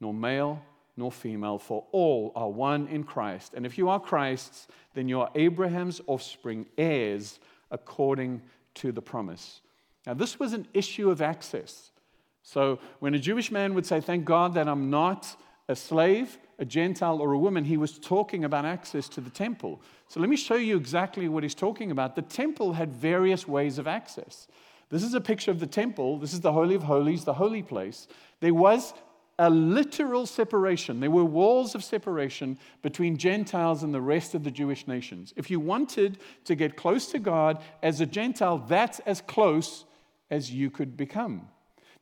nor 0.00 0.12
male, 0.12 0.62
nor 1.00 1.10
female, 1.10 1.58
for 1.58 1.84
all 1.90 2.32
are 2.36 2.48
one 2.48 2.86
in 2.88 3.02
Christ. 3.02 3.54
And 3.54 3.66
if 3.66 3.76
you 3.76 3.88
are 3.88 3.98
Christ's, 3.98 4.68
then 4.94 5.08
you 5.08 5.20
are 5.20 5.30
Abraham's 5.34 6.00
offspring, 6.06 6.66
heirs 6.78 7.40
according 7.70 8.42
to 8.74 8.92
the 8.92 9.02
promise. 9.02 9.62
Now, 10.06 10.14
this 10.14 10.38
was 10.38 10.52
an 10.52 10.68
issue 10.72 11.10
of 11.10 11.20
access. 11.20 11.90
So, 12.42 12.78
when 13.00 13.14
a 13.14 13.18
Jewish 13.18 13.50
man 13.50 13.74
would 13.74 13.86
say, 13.86 14.00
Thank 14.00 14.24
God 14.24 14.54
that 14.54 14.68
I'm 14.68 14.90
not 14.90 15.36
a 15.68 15.76
slave, 15.76 16.38
a 16.58 16.64
Gentile 16.64 17.20
or 17.20 17.32
a 17.32 17.38
woman, 17.38 17.64
he 17.64 17.76
was 17.76 17.98
talking 17.98 18.44
about 18.44 18.64
access 18.64 19.08
to 19.10 19.20
the 19.20 19.30
temple. 19.30 19.80
So 20.08 20.20
let 20.20 20.28
me 20.28 20.36
show 20.36 20.56
you 20.56 20.76
exactly 20.76 21.28
what 21.28 21.42
he's 21.42 21.54
talking 21.54 21.90
about. 21.90 22.16
The 22.16 22.22
temple 22.22 22.72
had 22.72 22.92
various 22.92 23.48
ways 23.48 23.78
of 23.78 23.86
access. 23.86 24.48
This 24.90 25.04
is 25.04 25.14
a 25.14 25.20
picture 25.20 25.52
of 25.52 25.60
the 25.60 25.66
temple. 25.68 26.18
This 26.18 26.32
is 26.32 26.40
the 26.40 26.52
Holy 26.52 26.74
of 26.74 26.82
Holies, 26.82 27.24
the 27.24 27.34
holy 27.34 27.62
place. 27.62 28.08
There 28.40 28.52
was 28.52 28.92
a 29.40 29.48
literal 29.48 30.26
separation. 30.26 31.00
There 31.00 31.10
were 31.10 31.24
walls 31.24 31.74
of 31.74 31.82
separation 31.82 32.58
between 32.82 33.16
Gentiles 33.16 33.82
and 33.82 33.94
the 33.94 34.00
rest 34.00 34.34
of 34.34 34.44
the 34.44 34.50
Jewish 34.50 34.86
nations. 34.86 35.32
If 35.34 35.50
you 35.50 35.58
wanted 35.58 36.18
to 36.44 36.54
get 36.54 36.76
close 36.76 37.06
to 37.12 37.18
God 37.18 37.62
as 37.82 38.02
a 38.02 38.06
Gentile, 38.06 38.58
that's 38.58 39.00
as 39.00 39.22
close 39.22 39.86
as 40.30 40.52
you 40.52 40.70
could 40.70 40.94
become. 40.94 41.48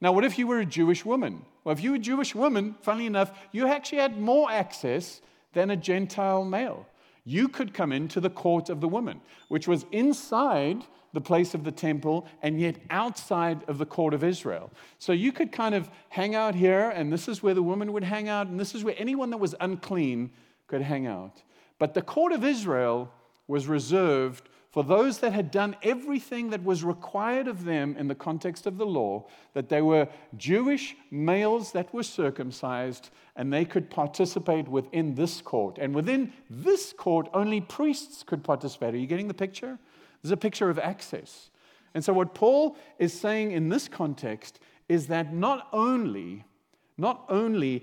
Now, 0.00 0.10
what 0.10 0.24
if 0.24 0.36
you 0.36 0.48
were 0.48 0.58
a 0.58 0.66
Jewish 0.66 1.04
woman? 1.04 1.44
Well, 1.62 1.72
if 1.72 1.80
you 1.80 1.90
were 1.90 1.96
a 1.96 2.00
Jewish 2.00 2.34
woman, 2.34 2.74
funnily 2.82 3.06
enough, 3.06 3.30
you 3.52 3.68
actually 3.68 3.98
had 3.98 4.18
more 4.18 4.50
access 4.50 5.20
than 5.52 5.70
a 5.70 5.76
Gentile 5.76 6.44
male. 6.44 6.88
You 7.24 7.48
could 7.48 7.74
come 7.74 7.92
into 7.92 8.20
the 8.20 8.30
court 8.30 8.68
of 8.68 8.80
the 8.80 8.88
woman, 8.88 9.20
which 9.48 9.68
was 9.68 9.84
inside 9.92 10.84
the 11.12 11.20
place 11.20 11.54
of 11.54 11.64
the 11.64 11.72
temple 11.72 12.26
and 12.42 12.60
yet 12.60 12.76
outside 12.90 13.62
of 13.68 13.78
the 13.78 13.86
court 13.86 14.14
of 14.14 14.22
Israel. 14.22 14.70
So 14.98 15.12
you 15.12 15.32
could 15.32 15.52
kind 15.52 15.74
of 15.74 15.90
hang 16.10 16.34
out 16.34 16.54
here, 16.54 16.90
and 16.90 17.12
this 17.12 17.28
is 17.28 17.42
where 17.42 17.54
the 17.54 17.62
woman 17.62 17.92
would 17.92 18.04
hang 18.04 18.28
out, 18.28 18.46
and 18.46 18.60
this 18.60 18.74
is 18.74 18.84
where 18.84 18.94
anyone 18.98 19.30
that 19.30 19.38
was 19.38 19.54
unclean 19.60 20.30
could 20.66 20.82
hang 20.82 21.06
out. 21.06 21.42
But 21.78 21.94
the 21.94 22.02
court 22.02 22.32
of 22.32 22.44
Israel 22.44 23.10
was 23.46 23.66
reserved 23.66 24.48
for 24.78 24.84
those 24.84 25.18
that 25.18 25.32
had 25.32 25.50
done 25.50 25.74
everything 25.82 26.50
that 26.50 26.62
was 26.62 26.84
required 26.84 27.48
of 27.48 27.64
them 27.64 27.96
in 27.98 28.06
the 28.06 28.14
context 28.14 28.64
of 28.64 28.78
the 28.78 28.86
law, 28.86 29.26
that 29.52 29.68
they 29.68 29.82
were 29.82 30.06
Jewish 30.36 30.94
males 31.10 31.72
that 31.72 31.92
were 31.92 32.04
circumcised 32.04 33.10
and 33.34 33.52
they 33.52 33.64
could 33.64 33.90
participate 33.90 34.68
within 34.68 35.16
this 35.16 35.40
court. 35.40 35.78
And 35.78 35.92
within 35.92 36.32
this 36.48 36.92
court, 36.92 37.28
only 37.34 37.60
priests 37.60 38.22
could 38.22 38.44
participate. 38.44 38.94
Are 38.94 38.98
you 38.98 39.08
getting 39.08 39.26
the 39.26 39.34
picture? 39.34 39.80
There's 40.22 40.30
a 40.30 40.36
picture 40.36 40.70
of 40.70 40.78
access. 40.78 41.50
And 41.92 42.04
so, 42.04 42.12
what 42.12 42.32
Paul 42.36 42.76
is 43.00 43.12
saying 43.12 43.50
in 43.50 43.70
this 43.70 43.88
context 43.88 44.60
is 44.88 45.08
that 45.08 45.34
not 45.34 45.66
only, 45.72 46.44
not 46.96 47.24
only 47.28 47.82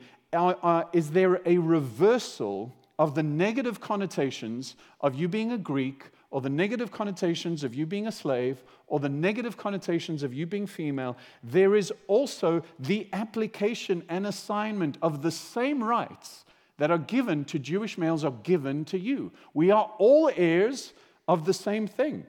is 0.93 1.11
there 1.11 1.41
a 1.45 1.57
reversal 1.57 2.73
of 2.97 3.15
the 3.15 3.23
negative 3.23 3.81
connotations 3.81 4.77
of 5.01 5.15
you 5.15 5.27
being 5.27 5.51
a 5.51 5.57
Greek 5.57 6.05
or 6.35 6.41
the 6.41 6.49
negative 6.49 6.91
connotations 6.91 7.63
of 7.63 7.73
you 7.73 7.85
being 7.85 8.07
a 8.07 8.11
slave, 8.11 8.61
or 8.87 8.99
the 8.99 9.07
negative 9.07 9.55
connotations 9.55 10.21
of 10.21 10.33
you 10.33 10.45
being 10.45 10.67
female, 10.67 11.15
there 11.41 11.77
is 11.77 11.93
also 12.07 12.61
the 12.77 13.07
application 13.13 14.03
and 14.09 14.27
assignment 14.27 14.97
of 15.01 15.21
the 15.21 15.31
same 15.31 15.81
rights 15.81 16.43
that 16.77 16.91
are 16.91 16.97
given 16.97 17.45
to 17.45 17.57
Jewish 17.57 17.97
males 17.97 18.25
are 18.25 18.33
given 18.43 18.83
to 18.83 18.99
you. 18.99 19.31
We 19.53 19.71
are 19.71 19.89
all 19.97 20.29
heirs 20.35 20.91
of 21.25 21.45
the 21.45 21.53
same 21.53 21.87
thing. 21.87 22.25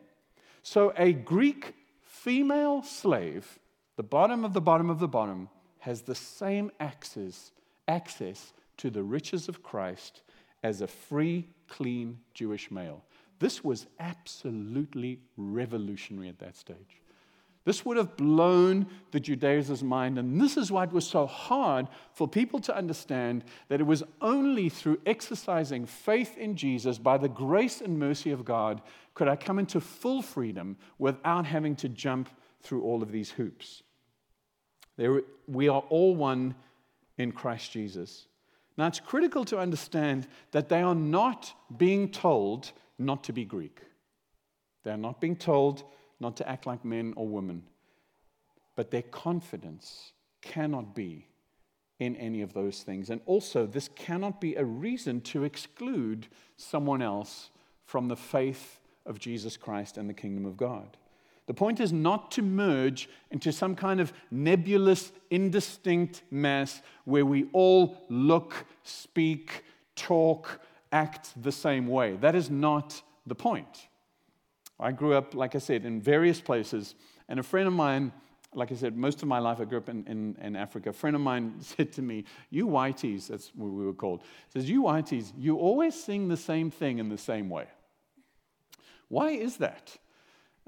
So 0.63 0.93
a 0.97 1.13
Greek 1.13 1.75
female 2.05 2.85
slave, 2.85 3.59
the 3.97 4.05
bottom 4.05 4.45
of 4.45 4.53
the 4.53 4.61
bottom 4.61 4.89
of 4.89 5.01
the 5.01 5.09
bottom, 5.09 5.49
has 5.81 6.03
the 6.03 6.15
same 6.15 6.71
access, 6.79 7.51
access 7.89 8.53
to 8.77 8.89
the 8.89 9.03
riches 9.03 9.49
of 9.49 9.65
Christ 9.65 10.23
as 10.63 10.81
a 10.81 10.87
free, 10.87 11.49
clean 11.67 12.19
Jewish 12.35 12.71
male. 12.71 13.03
This 13.39 13.63
was 13.63 13.87
absolutely 13.99 15.21
revolutionary 15.37 16.29
at 16.29 16.39
that 16.39 16.57
stage. 16.57 17.03
This 17.65 17.85
would 17.85 17.97
have 17.97 18.17
blown 18.17 18.87
the 19.11 19.19
Judaizers' 19.19 19.83
mind, 19.83 20.21
and 20.21 20.41
this 20.41 20.57
is 20.57 20.71
why 20.71 20.85
it 20.85 20.93
was 20.93 21.07
so 21.07 21.27
hard 21.27 21.89
for 22.13 22.29
people 22.29 22.61
to 22.61 22.77
understand 22.77 23.43
that 23.69 23.81
it 23.81 23.87
was 23.87 24.05
only 24.21 24.69
through 24.69 25.01
exercising 25.05 25.85
faith 25.85 26.39
in 26.39 26.55
Jesus, 26.55 26.97
by 26.97 27.19
the 27.19 27.29
grace 27.29 27.81
and 27.81 27.99
mercy 27.99 28.31
of 28.31 28.45
God, 28.45 28.83
could 29.15 29.27
I 29.27 29.35
come 29.35 29.59
into 29.59 29.81
full 29.81 30.23
freedom 30.23 30.77
without 30.99 31.45
having 31.45 31.75
to 31.77 31.89
jump 31.89 32.29
through 32.63 32.83
all 32.83 33.03
of 33.03 33.11
these 33.11 33.31
hoops. 33.31 33.83
There, 34.97 35.23
we 35.49 35.69
are 35.69 35.83
all 35.89 36.15
one 36.15 36.55
in 37.19 37.33
Christ 37.33 37.73
Jesus. 37.73 38.29
Now, 38.79 38.87
it's 38.87 39.01
critical 39.01 39.45
to 39.47 39.59
understand 39.59 40.29
that 40.53 40.69
they 40.69 40.83
are 40.83 40.95
not 40.95 41.53
being 41.77 42.11
told 42.11 42.73
not 42.99 43.25
to 43.25 43.33
be 43.33 43.45
Greek. 43.45 43.81
They 44.85 44.91
are 44.91 44.97
not 44.97 45.21
being 45.21 45.37
told 45.37 45.85
not 46.21 46.37
to 46.37 46.49
act 46.49 46.67
like 46.67 46.85
men 46.85 47.13
or 47.17 47.27
women. 47.27 47.63
But 48.75 48.91
their 48.91 49.03
confidence 49.03 50.13
cannot 50.43 50.95
be 50.95 51.27
in 51.99 52.15
any 52.17 52.43
of 52.43 52.53
those 52.53 52.83
things. 52.83 53.11
And 53.11 53.21
also, 53.27 53.67
this 53.67 53.89
cannot 53.89 54.41
be 54.41 54.55
a 54.55 54.65
reason 54.65 55.21
to 55.23 55.45
exclude 55.45 56.27
someone 56.57 57.03
else 57.03 57.51
from 57.85 58.09
the 58.09 58.17
faith 58.17 58.81
of 59.07 59.19
Jesus 59.19 59.57
Christ 59.57 59.97
and 59.97 60.09
the 60.09 60.15
kingdom 60.15 60.45
of 60.45 60.57
God. 60.57 60.97
The 61.47 61.55
point 61.55 61.81
is 61.81 61.93
not 61.93 62.33
to 62.33 62.43
merge 62.43 63.09
into 63.31 63.53
some 63.53 63.77
kind 63.77 64.01
of 64.01 64.13
nebulous, 64.31 65.13
indistinct 65.31 66.23
mass 66.31 66.83
where 67.05 67.25
we 67.25 67.47
all 67.53 68.05
look, 68.09 68.67
speak, 68.83 69.63
talk, 69.95 70.61
act 70.93 71.31
the 71.41 71.53
same 71.53 71.87
way. 71.87 72.17
That 72.17 72.35
is 72.35 72.51
not 72.51 73.03
the 73.27 73.35
point. 73.35 73.89
I 74.79 74.93
grew 74.93 75.15
up, 75.15 75.35
like 75.35 75.55
I 75.55 75.59
said, 75.59 75.85
in 75.85 76.01
various 76.01 76.41
places, 76.41 76.95
and 77.29 77.41
a 77.41 77.43
friend 77.43 77.67
of 77.67 77.73
mine, 77.73 78.13
like 78.55 78.73
I 78.73 78.75
said, 78.75 78.97
most 78.97 79.23
of 79.23 79.29
my 79.29 79.39
life 79.39 79.61
I 79.61 79.65
grew 79.65 79.79
up 79.79 79.89
in, 79.89 80.05
in, 80.07 80.37
in 80.41 80.57
Africa. 80.57 80.91
A 80.91 80.93
friend 80.93 81.17
of 81.17 81.23
mine 81.23 81.55
said 81.61 81.93
to 81.93 82.03
me, 82.03 82.25
You 82.51 82.67
whiteys, 82.67 83.29
that's 83.29 83.51
what 83.55 83.71
we 83.71 83.85
were 83.85 83.93
called, 83.93 84.23
says, 84.53 84.69
You 84.69 84.83
whiteys, 84.83 85.33
you 85.37 85.57
always 85.57 85.95
sing 85.95 86.29
the 86.29 86.37
same 86.37 86.71
thing 86.71 86.99
in 86.99 87.09
the 87.09 87.19
same 87.19 87.49
way. 87.49 87.67
Why 89.09 89.31
is 89.31 89.59
that? 89.59 89.97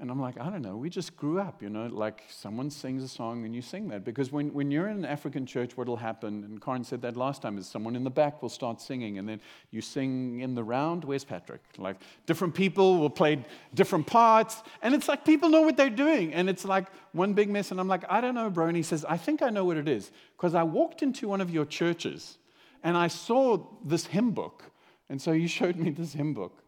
And 0.01 0.09
I'm 0.09 0.21
like, 0.21 0.39
I 0.39 0.49
don't 0.49 0.61
know, 0.61 0.77
we 0.77 0.89
just 0.89 1.17
grew 1.17 1.41
up, 1.41 1.61
you 1.61 1.69
know, 1.69 1.87
like 1.87 2.23
someone 2.29 2.69
sings 2.69 3.03
a 3.03 3.07
song 3.09 3.43
and 3.43 3.53
you 3.53 3.61
sing 3.61 3.89
that. 3.89 4.05
Because 4.05 4.31
when, 4.31 4.53
when 4.53 4.71
you're 4.71 4.87
in 4.87 4.99
an 4.99 5.05
African 5.05 5.45
church, 5.45 5.75
what 5.75 5.89
will 5.89 5.97
happen, 5.97 6.45
and 6.45 6.61
Karen 6.61 6.85
said 6.85 7.01
that 7.01 7.17
last 7.17 7.41
time, 7.41 7.57
is 7.57 7.67
someone 7.67 7.97
in 7.97 8.05
the 8.05 8.09
back 8.09 8.41
will 8.41 8.47
start 8.47 8.79
singing 8.79 9.17
and 9.17 9.27
then 9.27 9.41
you 9.71 9.81
sing 9.81 10.39
in 10.39 10.55
the 10.55 10.63
round. 10.63 11.03
Where's 11.03 11.25
Patrick? 11.25 11.61
Like 11.77 11.97
different 12.25 12.55
people 12.55 12.97
will 12.97 13.09
play 13.09 13.43
different 13.73 14.07
parts. 14.07 14.63
And 14.81 14.95
it's 14.95 15.09
like 15.09 15.25
people 15.25 15.49
know 15.49 15.63
what 15.63 15.75
they're 15.75 15.89
doing. 15.89 16.33
And 16.33 16.49
it's 16.49 16.63
like 16.63 16.87
one 17.11 17.33
big 17.33 17.49
mess. 17.49 17.71
And 17.71 17.79
I'm 17.79 17.89
like, 17.89 18.05
I 18.09 18.21
don't 18.21 18.35
know, 18.35 18.49
bro. 18.49 18.67
And 18.67 18.77
he 18.77 18.83
says, 18.83 19.03
I 19.03 19.17
think 19.17 19.41
I 19.41 19.49
know 19.49 19.65
what 19.65 19.75
it 19.75 19.89
is. 19.89 20.11
Because 20.37 20.55
I 20.55 20.63
walked 20.63 21.03
into 21.03 21.27
one 21.27 21.41
of 21.41 21.51
your 21.51 21.65
churches 21.65 22.37
and 22.85 22.95
I 22.95 23.09
saw 23.09 23.65
this 23.83 24.05
hymn 24.05 24.31
book. 24.31 24.63
And 25.09 25.21
so 25.21 25.33
you 25.33 25.49
showed 25.49 25.75
me 25.75 25.89
this 25.89 26.13
hymn 26.13 26.33
book. 26.33 26.63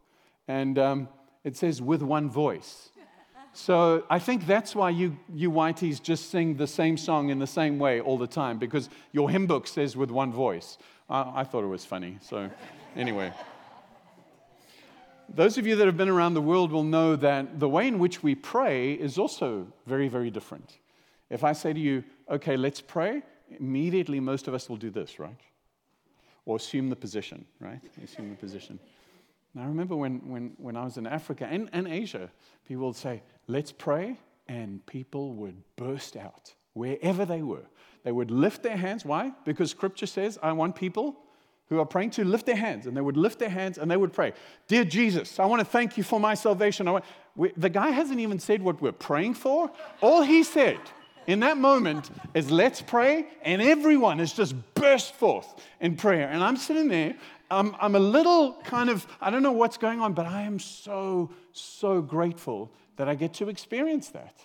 And 0.49 0.77
um, 0.77 1.07
it 1.45 1.55
says, 1.55 1.81
with 1.81 2.01
one 2.01 2.29
voice. 2.29 2.90
So 3.53 4.05
I 4.09 4.19
think 4.19 4.47
that's 4.47 4.73
why 4.75 4.91
you, 4.91 5.17
you 5.33 5.51
whiteys 5.51 6.01
just 6.01 6.29
sing 6.29 6.55
the 6.55 6.67
same 6.67 6.97
song 6.97 7.29
in 7.29 7.39
the 7.39 7.47
same 7.47 7.79
way 7.79 7.99
all 7.99 8.17
the 8.17 8.27
time, 8.27 8.57
because 8.57 8.89
your 9.11 9.29
hymn 9.29 9.45
book 9.45 9.67
says 9.67 9.97
with 9.97 10.09
one 10.09 10.31
voice. 10.31 10.77
I, 11.09 11.41
I 11.41 11.43
thought 11.43 11.63
it 11.63 11.67
was 11.67 11.85
funny. 11.85 12.17
So 12.21 12.49
anyway. 12.95 13.33
Those 15.33 15.57
of 15.57 15.65
you 15.65 15.77
that 15.77 15.85
have 15.85 15.95
been 15.95 16.09
around 16.09 16.33
the 16.33 16.41
world 16.41 16.71
will 16.71 16.83
know 16.83 17.15
that 17.15 17.59
the 17.59 17.69
way 17.69 17.87
in 17.87 17.99
which 17.99 18.21
we 18.21 18.35
pray 18.35 18.93
is 18.93 19.17
also 19.17 19.67
very, 19.85 20.09
very 20.09 20.29
different. 20.29 20.77
If 21.29 21.45
I 21.45 21.53
say 21.53 21.71
to 21.71 21.79
you, 21.79 22.03
okay, 22.29 22.57
let's 22.57 22.81
pray, 22.81 23.21
immediately 23.57 24.19
most 24.19 24.49
of 24.49 24.53
us 24.53 24.67
will 24.67 24.75
do 24.75 24.89
this, 24.89 25.19
right? 25.19 25.39
Or 26.45 26.57
assume 26.57 26.89
the 26.89 26.97
position, 26.97 27.45
right? 27.61 27.79
Assume 28.03 28.31
the 28.31 28.35
position. 28.35 28.79
Now, 29.53 29.63
I 29.63 29.65
remember 29.65 29.95
when, 29.95 30.19
when, 30.29 30.53
when 30.57 30.77
I 30.77 30.83
was 30.83 30.97
in 30.97 31.05
Africa 31.05 31.47
and, 31.49 31.69
and 31.73 31.87
Asia, 31.87 32.29
people 32.67 32.87
would 32.87 32.95
say, 32.95 33.21
let's 33.47 33.71
pray, 33.71 34.17
and 34.47 34.85
people 34.85 35.33
would 35.33 35.61
burst 35.75 36.15
out 36.15 36.53
wherever 36.73 37.25
they 37.25 37.41
were. 37.41 37.65
They 38.03 38.11
would 38.11 38.31
lift 38.31 38.63
their 38.63 38.77
hands. 38.77 39.05
Why? 39.05 39.33
Because 39.45 39.69
scripture 39.71 40.05
says, 40.05 40.39
I 40.41 40.53
want 40.53 40.75
people 40.75 41.17
who 41.71 41.79
are 41.79 41.85
praying 41.85 42.09
to 42.11 42.25
lift 42.25 42.45
their 42.45 42.55
hands. 42.55 42.85
And 42.85 42.97
they 42.97 43.01
would 43.01 43.15
lift 43.15 43.39
their 43.39 43.49
hands 43.49 43.77
and 43.77 43.89
they 43.89 43.95
would 43.95 44.11
pray, 44.11 44.33
Dear 44.67 44.83
Jesus, 44.83 45.39
I 45.39 45.45
want 45.45 45.61
to 45.61 45.65
thank 45.65 45.97
you 45.97 46.03
for 46.03 46.19
my 46.19 46.33
salvation. 46.33 46.89
We, 47.35 47.51
the 47.55 47.69
guy 47.69 47.91
hasn't 47.91 48.19
even 48.19 48.39
said 48.39 48.61
what 48.61 48.81
we're 48.81 48.91
praying 48.91 49.35
for. 49.35 49.71
All 50.01 50.21
he 50.21 50.43
said 50.43 50.79
in 51.27 51.39
that 51.41 51.57
moment 51.57 52.09
is, 52.33 52.51
Let's 52.51 52.81
pray. 52.81 53.27
And 53.43 53.61
everyone 53.61 54.19
has 54.19 54.33
just 54.33 54.53
burst 54.73 55.13
forth 55.15 55.47
in 55.79 55.95
prayer. 55.95 56.27
And 56.27 56.43
I'm 56.43 56.57
sitting 56.57 56.89
there 56.89 57.15
I'm, 57.51 57.75
I'm 57.79 57.95
a 57.95 57.99
little 57.99 58.53
kind 58.63 58.89
of, 58.89 59.05
I 59.19 59.29
don't 59.29 59.43
know 59.43 59.51
what's 59.51 59.77
going 59.77 59.99
on, 59.99 60.13
but 60.13 60.25
I 60.25 60.43
am 60.43 60.57
so, 60.57 61.31
so 61.51 62.01
grateful 62.01 62.71
that 62.95 63.09
I 63.09 63.15
get 63.15 63.33
to 63.35 63.49
experience 63.49 64.09
that. 64.09 64.39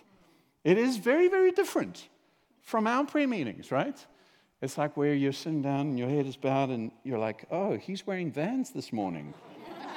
It 0.65 0.77
is 0.77 0.97
very, 0.97 1.29
very 1.29 1.53
different 1.53 2.09
from 2.63 2.87
our 2.87 3.05
prayer 3.05 3.29
meetings, 3.29 3.71
right? 3.71 3.97
It's 4.61 4.77
like 4.77 4.97
where 4.97 5.15
you're 5.15 5.33
sitting 5.33 5.63
down 5.63 5.81
and 5.81 5.99
your 5.99 6.09
head 6.09 6.27
is 6.27 6.37
bowed 6.37 6.71
and 6.71 6.91
you're 7.05 7.19
like, 7.19 7.45
oh, 7.51 7.77
he's 7.77 8.07
wearing 8.07 8.33
vans 8.33 8.71
this 8.71 8.93
morning. 8.93 9.33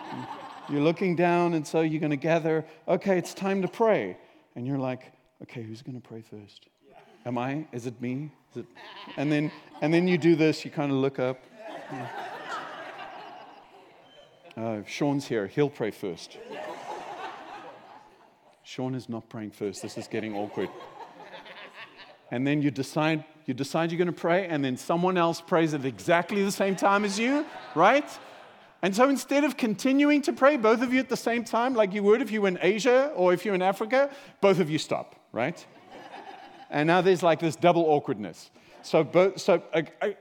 you're 0.69 0.81
looking 0.81 1.15
down 1.15 1.55
and 1.55 1.65
so 1.65 1.81
you're 1.81 1.99
going 1.99 2.11
to 2.11 2.17
gather, 2.17 2.63
okay, 2.87 3.17
it's 3.17 3.33
time 3.33 3.63
to 3.63 3.67
pray. 3.67 4.17
And 4.55 4.67
you're 4.67 4.77
like, 4.77 5.11
okay, 5.41 5.63
who's 5.63 5.81
going 5.81 5.99
to 5.99 6.07
pray 6.07 6.21
first? 6.21 6.67
Am 7.25 7.37
I? 7.37 7.65
Is 7.71 7.87
it 7.87 7.99
me? 8.01 8.31
Is 8.51 8.57
it? 8.57 8.65
And 9.17 9.31
then, 9.31 9.51
and 9.81 9.93
then 9.93 10.07
you 10.07 10.17
do 10.17 10.35
this, 10.35 10.63
you 10.63 10.71
kind 10.71 10.91
of 10.91 10.97
look 10.97 11.17
up. 11.17 11.39
Uh, 14.59 14.83
Sean's 14.85 15.25
here. 15.25 15.47
He'll 15.47 15.69
pray 15.69 15.89
first. 15.89 16.37
Sean 18.61 18.93
is 18.93 19.07
not 19.07 19.29
praying 19.29 19.51
first. 19.51 19.81
This 19.81 19.97
is 19.97 20.09
getting 20.09 20.35
awkward. 20.35 20.67
And 22.29 22.45
then 22.45 22.61
you 22.61 22.69
decide, 22.69 23.23
you 23.45 23.53
decide 23.53 23.89
you're 23.89 23.97
going 23.97 24.13
to 24.13 24.21
pray, 24.21 24.47
and 24.47 24.63
then 24.63 24.75
someone 24.75 25.17
else 25.17 25.39
prays 25.39 25.73
at 25.73 25.85
exactly 25.85 26.43
the 26.43 26.51
same 26.51 26.75
time 26.75 27.05
as 27.05 27.17
you, 27.17 27.45
right? 27.73 28.05
And 28.81 28.93
so 28.93 29.07
instead 29.07 29.45
of 29.45 29.55
continuing 29.55 30.21
to 30.23 30.33
pray, 30.33 30.57
both 30.57 30.81
of 30.81 30.93
you 30.93 30.99
at 30.99 31.07
the 31.07 31.17
same 31.17 31.45
time, 31.45 31.73
like 31.73 31.93
you 31.93 32.03
would 32.03 32.21
if 32.21 32.29
you 32.29 32.41
were 32.41 32.49
in 32.49 32.59
Asia 32.61 33.13
or 33.15 33.31
if 33.31 33.45
you're 33.45 33.55
in 33.55 33.61
Africa, 33.61 34.09
both 34.41 34.59
of 34.59 34.69
you 34.69 34.77
stop, 34.77 35.15
right? 35.31 35.65
and 36.69 36.85
now 36.85 36.99
there's 36.99 37.23
like 37.23 37.39
this 37.39 37.55
double 37.55 37.85
awkwardness. 37.85 38.51
So, 38.81 39.05
both, 39.05 39.39
so 39.39 39.63
I, 39.73 39.87
I, 40.01 40.17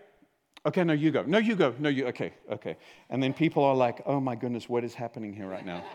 okay, 0.67 0.85
no, 0.85 0.93
you 0.93 1.11
go. 1.11 1.23
No, 1.23 1.39
you 1.39 1.57
go. 1.57 1.75
No, 1.79 1.89
you, 1.89 2.07
okay, 2.09 2.33
okay. 2.51 2.77
And 3.11 3.23
then 3.23 3.33
people 3.33 3.65
are 3.65 3.75
like, 3.75 4.03
oh 4.07 4.21
my 4.21 4.35
goodness, 4.35 4.69
what 4.69 4.85
is 4.85 4.95
happening 4.95 5.33
here 5.33 5.47
right 5.47 5.65
now? 5.65 5.85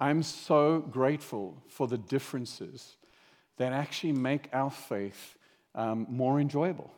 I'm 0.00 0.22
so 0.22 0.80
grateful 0.80 1.56
for 1.68 1.88
the 1.88 1.96
differences 1.96 2.96
that 3.56 3.72
actually 3.72 4.12
make 4.12 4.48
our 4.52 4.70
faith 4.70 5.36
um, 5.74 6.06
more 6.10 6.38
enjoyable. 6.38 6.92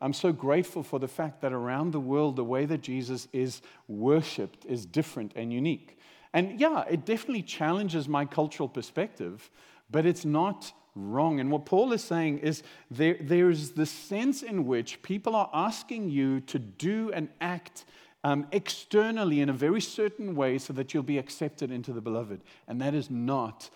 I'm 0.00 0.12
so 0.12 0.32
grateful 0.32 0.82
for 0.82 0.98
the 0.98 1.08
fact 1.08 1.42
that 1.42 1.52
around 1.52 1.92
the 1.92 2.00
world, 2.00 2.36
the 2.36 2.44
way 2.44 2.64
that 2.64 2.80
Jesus 2.80 3.28
is 3.32 3.60
worshiped 3.86 4.64
is 4.64 4.86
different 4.86 5.32
and 5.36 5.52
unique. 5.52 5.98
And 6.32 6.58
yeah, 6.58 6.84
it 6.88 7.04
definitely 7.04 7.42
challenges 7.42 8.08
my 8.08 8.24
cultural 8.24 8.68
perspective, 8.68 9.50
but 9.90 10.06
it's 10.06 10.24
not 10.24 10.72
wrong. 11.08 11.40
And 11.40 11.50
what 11.50 11.64
Paul 11.64 11.92
is 11.92 12.02
saying 12.02 12.38
is 12.38 12.62
there, 12.90 13.16
there's 13.20 13.70
the 13.70 13.86
sense 13.86 14.42
in 14.42 14.66
which 14.66 15.02
people 15.02 15.34
are 15.34 15.50
asking 15.52 16.10
you 16.10 16.40
to 16.42 16.58
do 16.58 17.10
and 17.12 17.28
act 17.40 17.84
um, 18.22 18.46
externally 18.52 19.40
in 19.40 19.48
a 19.48 19.54
very 19.54 19.80
certain 19.80 20.34
way 20.34 20.58
so 20.58 20.72
that 20.74 20.92
you'll 20.92 21.02
be 21.02 21.18
accepted 21.18 21.70
into 21.70 21.92
the 21.92 22.00
beloved. 22.00 22.40
And 22.68 22.80
that 22.80 22.94
is 22.94 23.10
not, 23.10 23.70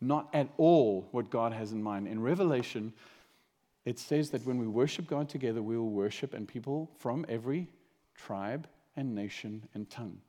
not 0.00 0.28
at 0.32 0.48
all 0.56 1.08
what 1.10 1.30
God 1.30 1.52
has 1.52 1.72
in 1.72 1.82
mind. 1.82 2.06
In 2.06 2.20
Revelation, 2.20 2.92
it 3.84 3.98
says 3.98 4.30
that 4.30 4.46
when 4.46 4.58
we 4.58 4.66
worship 4.66 5.06
God 5.06 5.28
together, 5.28 5.62
we 5.62 5.76
will 5.76 5.90
worship 5.90 6.34
and 6.34 6.46
people 6.46 6.90
from 6.98 7.26
every 7.28 7.68
tribe 8.14 8.68
and 8.96 9.14
nation 9.14 9.66
and 9.74 9.88
tongue. 9.90 10.20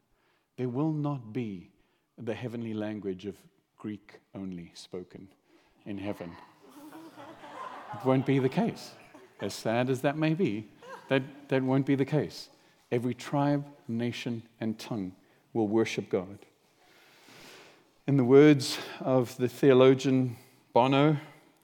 There 0.58 0.70
will 0.70 0.92
not 0.92 1.34
be 1.34 1.70
the 2.18 2.34
heavenly 2.34 2.74
language 2.74 3.26
of 3.26 3.36
Greek 3.78 4.20
only 4.36 4.72
spoken 4.74 5.28
in 5.90 5.98
heaven. 5.98 6.32
It 7.96 8.06
won't 8.06 8.26
be 8.26 8.38
the 8.38 8.48
case. 8.48 8.92
As 9.42 9.56
sad 9.56 9.90
as 9.90 10.02
that 10.02 10.16
may 10.18 10.36
be, 10.36 10.68
that, 11.10 11.24
that 11.50 11.64
won't 11.64 11.88
be 11.88 11.96
the 11.96 12.06
case. 12.06 12.50
Every 12.92 13.16
tribe, 13.16 13.66
nation, 13.88 14.44
and 14.62 14.78
tongue 14.78 15.14
will 15.52 15.68
worship 15.68 16.10
God. 16.10 16.38
In 18.06 18.18
the 18.18 18.24
words 18.24 18.78
of 19.00 19.36
the 19.38 19.50
theologian 19.50 20.38
Bono, 20.74 21.18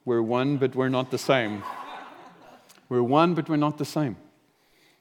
we're 0.06 0.24
one, 0.24 0.58
but 0.58 0.76
we're 0.76 0.90
not 0.90 1.12
the 1.12 1.20
same. 1.20 1.64
We're 2.90 3.04
one, 3.04 3.36
but 3.36 3.48
we're 3.48 3.58
not 3.58 3.78
the 3.78 3.86
same. 3.86 4.18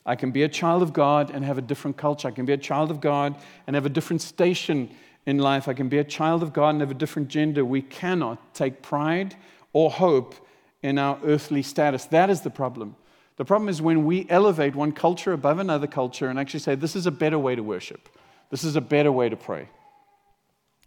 I 0.05 0.17
can 0.17 0.33
be 0.33 0.43
a 0.43 0.49
child 0.49 0.83
of 0.83 0.93
God 0.93 1.31
and 1.31 1.43
have 1.47 1.57
a 1.57 1.63
different 1.63 1.97
culture. 1.97 2.29
I 2.29 2.31
can 2.31 2.45
be 2.45 2.53
a 2.53 2.59
child 2.59 2.91
of 2.91 3.01
God 3.01 3.37
and 3.67 3.75
have 3.75 3.87
a 3.87 3.91
different 3.91 4.21
station 4.21 4.91
in 5.27 5.39
life. 5.39 5.69
I 5.69 5.75
can 5.75 5.89
be 5.89 5.99
a 5.99 6.05
child 6.05 6.43
of 6.43 6.53
God 6.53 6.71
and 6.71 6.81
have 6.81 6.91
a 6.91 6.95
different 6.95 7.29
gender. 7.29 7.65
We 7.65 7.83
cannot 7.83 8.55
take 8.55 8.83
pride 8.83 9.37
or 9.73 9.91
hope 9.91 10.35
in 10.83 10.99
our 10.99 11.19
earthly 11.25 11.63
status. 11.63 12.05
That 12.07 12.31
is 12.31 12.43
the 12.43 12.51
problem. 12.51 12.97
The 13.37 13.45
problem 13.45 13.69
is 13.69 13.83
when 13.83 14.05
we 14.05 14.27
elevate 14.29 14.77
one 14.77 14.93
culture 14.93 15.33
above 15.33 15.59
another 15.59 15.87
culture 15.87 16.29
and 16.29 16.39
actually 16.39 16.61
say, 16.61 16.75
this 16.75 16.95
is 16.95 17.07
a 17.07 17.11
better 17.11 17.39
way 17.39 17.55
to 17.55 17.63
worship, 17.63 18.09
this 18.51 18.63
is 18.63 18.77
a 18.77 18.81
better 18.81 19.11
way 19.11 19.29
to 19.29 19.37
pray. 19.37 19.69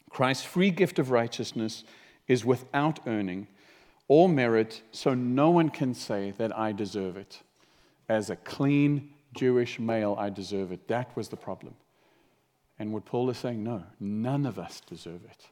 Christ's 0.09 0.45
free 0.45 0.71
gift 0.71 0.99
of 0.99 1.11
righteousness 1.11 1.83
is 2.27 2.45
without 2.45 2.99
earning 3.05 3.47
or 4.07 4.29
merit, 4.29 4.81
so 4.91 5.13
no 5.13 5.49
one 5.49 5.69
can 5.69 5.93
say 5.93 6.31
that 6.37 6.57
I 6.57 6.71
deserve 6.71 7.17
it. 7.17 7.41
As 8.07 8.29
a 8.29 8.37
clean 8.37 9.09
Jewish 9.35 9.79
male, 9.79 10.15
I 10.17 10.29
deserve 10.29 10.71
it. 10.71 10.87
That 10.87 11.13
was 11.17 11.27
the 11.27 11.35
problem. 11.35 11.75
And 12.79 12.93
what 12.93 13.05
Paul 13.05 13.29
is 13.29 13.37
saying, 13.37 13.63
no, 13.63 13.83
none 13.99 14.45
of 14.45 14.59
us 14.59 14.81
deserve 14.81 15.23
it. 15.25 15.47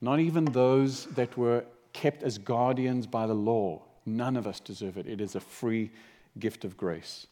Not 0.00 0.20
even 0.20 0.44
those 0.46 1.06
that 1.06 1.36
were 1.36 1.64
kept 1.92 2.22
as 2.22 2.38
guardians 2.38 3.06
by 3.06 3.26
the 3.26 3.34
law. 3.34 3.82
None 4.06 4.36
of 4.36 4.46
us 4.46 4.60
deserve 4.60 4.96
it. 4.96 5.06
It 5.06 5.20
is 5.20 5.34
a 5.34 5.40
free 5.40 5.90
gift 6.38 6.64
of 6.64 6.76
grace. 6.76 7.26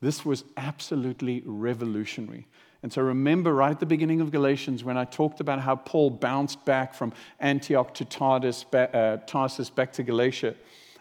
This 0.00 0.24
was 0.24 0.44
absolutely 0.56 1.42
revolutionary. 1.44 2.46
And 2.82 2.92
so 2.92 3.02
remember 3.02 3.54
right 3.54 3.72
at 3.72 3.80
the 3.80 3.86
beginning 3.86 4.20
of 4.20 4.30
Galatians 4.30 4.84
when 4.84 4.96
I 4.96 5.04
talked 5.04 5.40
about 5.40 5.60
how 5.60 5.76
Paul 5.76 6.10
bounced 6.10 6.64
back 6.64 6.94
from 6.94 7.12
Antioch 7.40 7.94
to 7.94 8.04
Tarsus, 8.04 8.64
uh, 8.72 9.18
Tarsus 9.26 9.70
back 9.70 9.92
to 9.94 10.02
Galatia. 10.02 10.54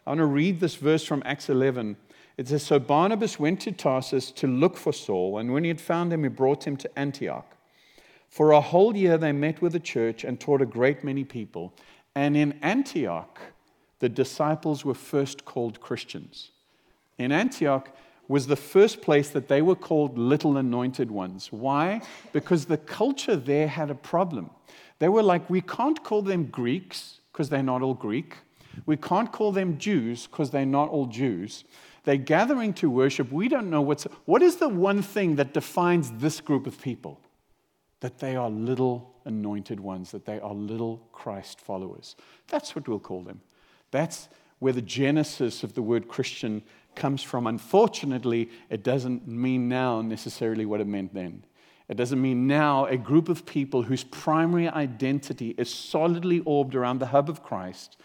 I 0.06 0.10
want 0.10 0.20
to 0.20 0.26
read 0.26 0.60
this 0.60 0.76
verse 0.76 1.04
from 1.04 1.22
Acts 1.26 1.50
11. 1.50 1.98
It 2.38 2.48
says, 2.48 2.64
So 2.64 2.80
Barnabas 2.80 3.40
went 3.40 3.62
to 3.62 3.72
Tarsus 3.72 4.32
to 4.32 4.48
look 4.48 4.78
for 4.78 4.94
Saul, 4.94 5.38
and 5.38 5.54
when 5.54 5.64
he 5.64 5.68
had 5.68 5.82
found 5.82 6.12
him, 6.12 6.24
he 6.24 6.30
brought 6.30 6.66
him 6.66 6.78
to 6.78 7.00
Antioch. 7.00 7.55
For 8.36 8.52
a 8.52 8.60
whole 8.60 8.98
year 8.98 9.18
they 9.18 9.32
met 9.32 9.62
with 9.62 9.72
the 9.72 9.80
church 9.80 10.26
and 10.26 10.38
taught 10.38 10.62
a 10.62 10.66
great 10.66 11.06
many 11.06 11.24
people. 11.24 11.74
And 12.16 12.36
in 12.36 12.60
Antioch, 12.62 13.40
the 14.00 14.10
disciples 14.10 14.84
were 14.84 14.94
first 14.94 15.46
called 15.46 15.80
Christians. 15.80 16.52
In 17.18 17.32
Antioch, 17.32 17.88
was 18.28 18.48
the 18.48 18.58
first 18.58 19.02
place 19.02 19.30
that 19.30 19.48
they 19.48 19.62
were 19.62 19.76
called 19.78 20.18
little 20.18 20.58
anointed 20.58 21.10
ones. 21.10 21.48
Why? 21.50 22.02
Because 22.34 22.66
the 22.66 22.76
culture 22.76 23.38
there 23.38 23.70
had 23.70 23.90
a 23.90 23.96
problem. 23.96 24.50
They 25.00 25.08
were 25.08 25.24
like, 25.24 25.50
we 25.50 25.62
can't 25.62 26.04
call 26.04 26.22
them 26.22 26.48
Greeks 26.48 27.22
because 27.32 27.48
they're 27.48 27.64
not 27.64 27.82
all 27.82 27.94
Greek. 27.94 28.36
We 28.86 28.98
can't 28.98 29.32
call 29.32 29.54
them 29.54 29.78
Jews 29.78 30.28
because 30.28 30.50
they're 30.50 30.66
not 30.66 30.90
all 30.90 31.06
Jews. 31.06 31.64
They're 32.04 32.18
gathering 32.18 32.74
to 32.74 32.90
worship. 32.90 33.32
We 33.32 33.48
don't 33.48 33.70
know 33.70 33.82
what's. 33.82 34.04
What 34.26 34.42
is 34.42 34.58
the 34.58 34.68
one 34.68 35.02
thing 35.02 35.38
that 35.38 35.54
defines 35.54 36.12
this 36.18 36.42
group 36.42 36.68
of 36.68 36.82
people? 36.82 37.22
That 38.06 38.20
they 38.20 38.36
are 38.36 38.52
little 38.52 39.16
anointed 39.26 39.80
ones, 39.80 40.12
that 40.12 40.26
they 40.26 40.40
are 40.40 40.54
little 40.54 41.08
Christ 41.12 41.60
followers. 41.60 42.16
That's 42.50 42.76
what 42.76 42.88
we'll 42.88 43.00
call 43.00 43.24
them. 43.24 43.42
That's 43.90 44.30
where 44.60 44.74
the 44.74 44.84
genesis 44.84 45.64
of 45.64 45.74
the 45.74 45.82
word 45.82 46.08
Christian 46.08 46.62
comes 46.94 47.24
from. 47.24 47.48
Unfortunately, 47.48 48.52
it 48.70 48.84
doesn't 48.84 49.28
mean 49.28 49.68
now 49.68 50.04
necessarily 50.04 50.68
what 50.68 50.82
it 50.82 50.86
meant 50.86 51.16
then. 51.16 51.46
It 51.90 51.98
doesn't 51.98 52.22
mean 52.22 52.46
now 52.46 52.86
a 52.86 52.96
group 52.96 53.28
of 53.28 53.44
people 53.48 53.82
whose 53.82 54.04
primary 54.04 54.70
identity 54.70 55.56
is 55.58 55.74
solidly 55.74 56.42
orbed 56.42 56.76
around 56.76 57.00
the 57.00 57.08
hub 57.08 57.28
of 57.28 57.42
Christ. 57.42 57.98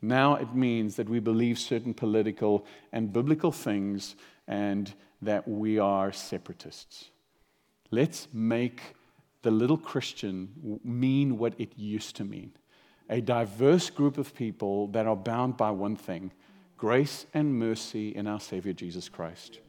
Now 0.00 0.36
it 0.36 0.54
means 0.54 0.96
that 0.96 1.10
we 1.10 1.20
believe 1.20 1.58
certain 1.58 1.92
political 1.92 2.64
and 2.90 3.12
biblical 3.12 3.52
things 3.52 4.16
and 4.48 4.94
that 5.20 5.46
we 5.46 5.78
are 5.78 6.10
separatists. 6.10 7.10
Let's 7.90 8.28
make 8.32 8.94
the 9.42 9.50
little 9.50 9.76
Christian 9.76 10.80
mean 10.84 11.38
what 11.38 11.54
it 11.58 11.72
used 11.76 12.16
to 12.16 12.24
mean 12.24 12.52
a 13.10 13.20
diverse 13.20 13.90
group 13.90 14.16
of 14.16 14.34
people 14.34 14.86
that 14.88 15.06
are 15.06 15.16
bound 15.16 15.56
by 15.56 15.70
one 15.70 15.96
thing 15.96 16.32
grace 16.78 17.26
and 17.34 17.58
mercy 17.58 18.08
in 18.08 18.26
our 18.26 18.40
Savior 18.40 18.72
Jesus 18.72 19.08
Christ. 19.08 19.60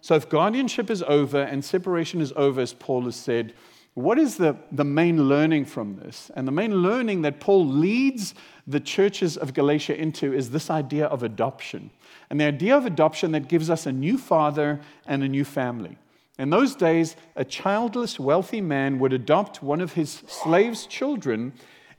So, 0.00 0.14
if 0.14 0.28
guardianship 0.28 0.90
is 0.90 1.02
over 1.02 1.42
and 1.42 1.64
separation 1.64 2.20
is 2.20 2.32
over, 2.34 2.60
as 2.60 2.72
Paul 2.72 3.02
has 3.02 3.16
said, 3.16 3.52
what 3.94 4.18
is 4.18 4.36
the, 4.36 4.56
the 4.70 4.84
main 4.84 5.28
learning 5.28 5.64
from 5.64 5.96
this? 5.96 6.30
And 6.34 6.46
the 6.46 6.52
main 6.52 6.82
learning 6.82 7.22
that 7.22 7.40
Paul 7.40 7.66
leads 7.66 8.34
the 8.66 8.78
churches 8.78 9.36
of 9.36 9.54
Galatia 9.54 9.96
into 9.96 10.34
is 10.34 10.50
this 10.50 10.68
idea 10.68 11.06
of 11.06 11.22
adoption. 11.22 11.90
And 12.28 12.38
the 12.38 12.44
idea 12.44 12.76
of 12.76 12.84
adoption 12.84 13.32
that 13.32 13.48
gives 13.48 13.70
us 13.70 13.86
a 13.86 13.92
new 13.92 14.18
father 14.18 14.80
and 15.06 15.22
a 15.22 15.28
new 15.28 15.44
family. 15.44 15.96
In 16.38 16.50
those 16.50 16.76
days, 16.76 17.16
a 17.34 17.44
childless, 17.44 18.20
wealthy 18.20 18.60
man 18.60 18.98
would 18.98 19.12
adopt 19.12 19.62
one 19.62 19.80
of 19.80 19.94
his 19.94 20.22
slave's 20.26 20.86
children, 20.86 21.54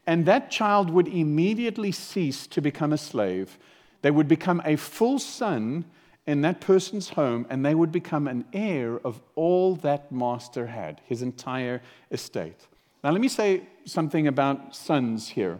and 0.06 0.26
that 0.26 0.52
child 0.52 0.90
would 0.90 1.08
immediately 1.08 1.92
cease 1.92 2.48
to 2.48 2.62
become 2.62 2.94
a 2.94 2.98
slave 2.98 3.58
they 4.02 4.12
would 4.12 4.28
become 4.28 4.62
a 4.64 4.76
full 4.76 5.20
son 5.20 5.86
in 6.26 6.42
that 6.42 6.60
person's 6.60 7.10
home, 7.10 7.46
and 7.50 7.66
they 7.66 7.74
would 7.74 7.92
become 7.92 8.28
an 8.28 8.46
heir 8.52 9.00
of 9.06 9.22
all 9.36 9.76
that 9.78 10.12
master 10.12 10.68
had, 10.68 11.02
his 11.06 11.22
entire 11.22 11.82
estate. 12.12 12.68
Now, 13.04 13.12
let 13.12 13.22
me 13.22 13.30
say 13.30 13.64
something 13.86 14.28
about 14.28 14.76
sons 14.76 15.30
here. 15.30 15.60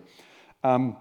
Um, 0.64 0.98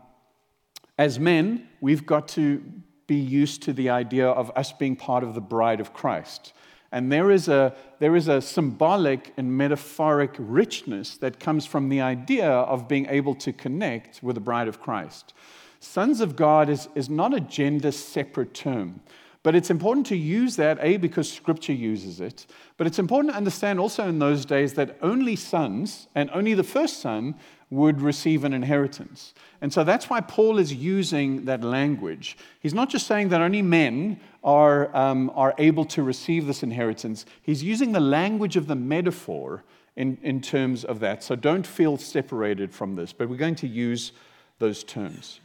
as 0.99 1.19
men, 1.19 1.69
we've 1.81 2.07
got 2.07 2.29
to 2.29 2.63
be 3.09 3.17
used 3.17 3.63
to 3.63 3.73
the 3.73 3.91
idea 3.91 4.29
of 4.29 4.53
us 4.55 4.73
being 4.73 4.95
part 4.95 5.25
of 5.25 5.35
the 5.35 5.41
bride 5.41 5.81
of 5.81 5.93
Christ. 5.93 6.53
And 6.93 7.11
there 7.11 7.31
is 7.31 7.49
a, 7.49 7.75
there 7.99 8.17
is 8.17 8.29
a 8.29 8.41
symbolic 8.41 9.33
and 9.37 9.57
metaphoric 9.57 10.35
richness 10.39 11.17
that 11.19 11.41
comes 11.41 11.67
from 11.67 11.89
the 11.89 12.01
idea 12.01 12.49
of 12.49 12.89
being 12.89 13.07
able 13.07 13.35
to 13.37 13.53
connect 13.53 14.23
with 14.23 14.35
the 14.35 14.41
bride 14.41 14.69
of 14.69 14.81
Christ. 14.81 15.35
Sons 15.81 16.21
of 16.21 16.37
God 16.37 16.69
is, 16.69 16.89
is 16.95 17.11
not 17.11 17.35
a 17.35 17.41
gender 17.41 17.93
separate 17.93 18.55
term, 18.55 19.01
But 19.47 19.55
it's 19.55 19.71
important 19.71 20.07
to 20.07 20.17
use 20.17 20.57
that, 20.57 20.79
A, 20.81 20.97
because 20.97 21.33
scripture 21.33 21.73
uses 21.73 22.21
it. 22.21 22.47
But 22.77 22.89
it's 22.89 22.99
important 22.99 23.33
to 23.33 23.37
understand 23.37 23.79
also 23.79 24.09
in 24.09 24.19
those 24.19 24.45
days 24.45 24.73
that 24.75 24.97
only 25.03 25.37
sons, 25.37 26.09
and 26.17 26.29
only 26.33 26.55
the 26.55 26.65
first 26.65 26.99
son, 26.99 27.37
would 27.71 28.01
receive 28.01 28.45
an 28.45 28.53
inheritance. 28.53 29.35
And 29.61 29.73
so 29.73 29.83
that's 29.83 30.09
why 30.09 30.21
Paul 30.21 30.59
is 30.59 30.73
using 30.73 31.47
that 31.47 31.65
language. 31.65 32.37
He's 32.61 32.75
not 32.75 32.89
just 32.89 33.07
saying 33.07 33.31
that 33.31 33.41
only 33.41 33.63
men 33.63 34.21
are, 34.45 34.95
um, 34.97 35.33
are 35.35 35.55
able 35.59 35.85
to 35.87 36.03
receive 36.03 36.47
this 36.47 36.63
inheritance, 36.63 37.27
he's 37.43 37.63
using 37.63 37.93
the 37.93 38.01
language 38.01 38.57
of 38.57 38.69
the 38.69 38.77
metaphor 38.77 39.65
in, 39.97 40.19
in 40.23 40.41
terms 40.41 40.85
of 40.85 41.01
that. 41.01 41.25
So 41.25 41.35
don't 41.35 41.67
feel 41.67 41.97
separated 41.97 42.73
from 42.73 42.95
this, 42.95 43.13
but 43.13 43.29
we're 43.29 43.37
going 43.37 43.57
to 43.57 43.67
use 43.67 44.13
those 44.59 44.85
terms. 44.85 45.41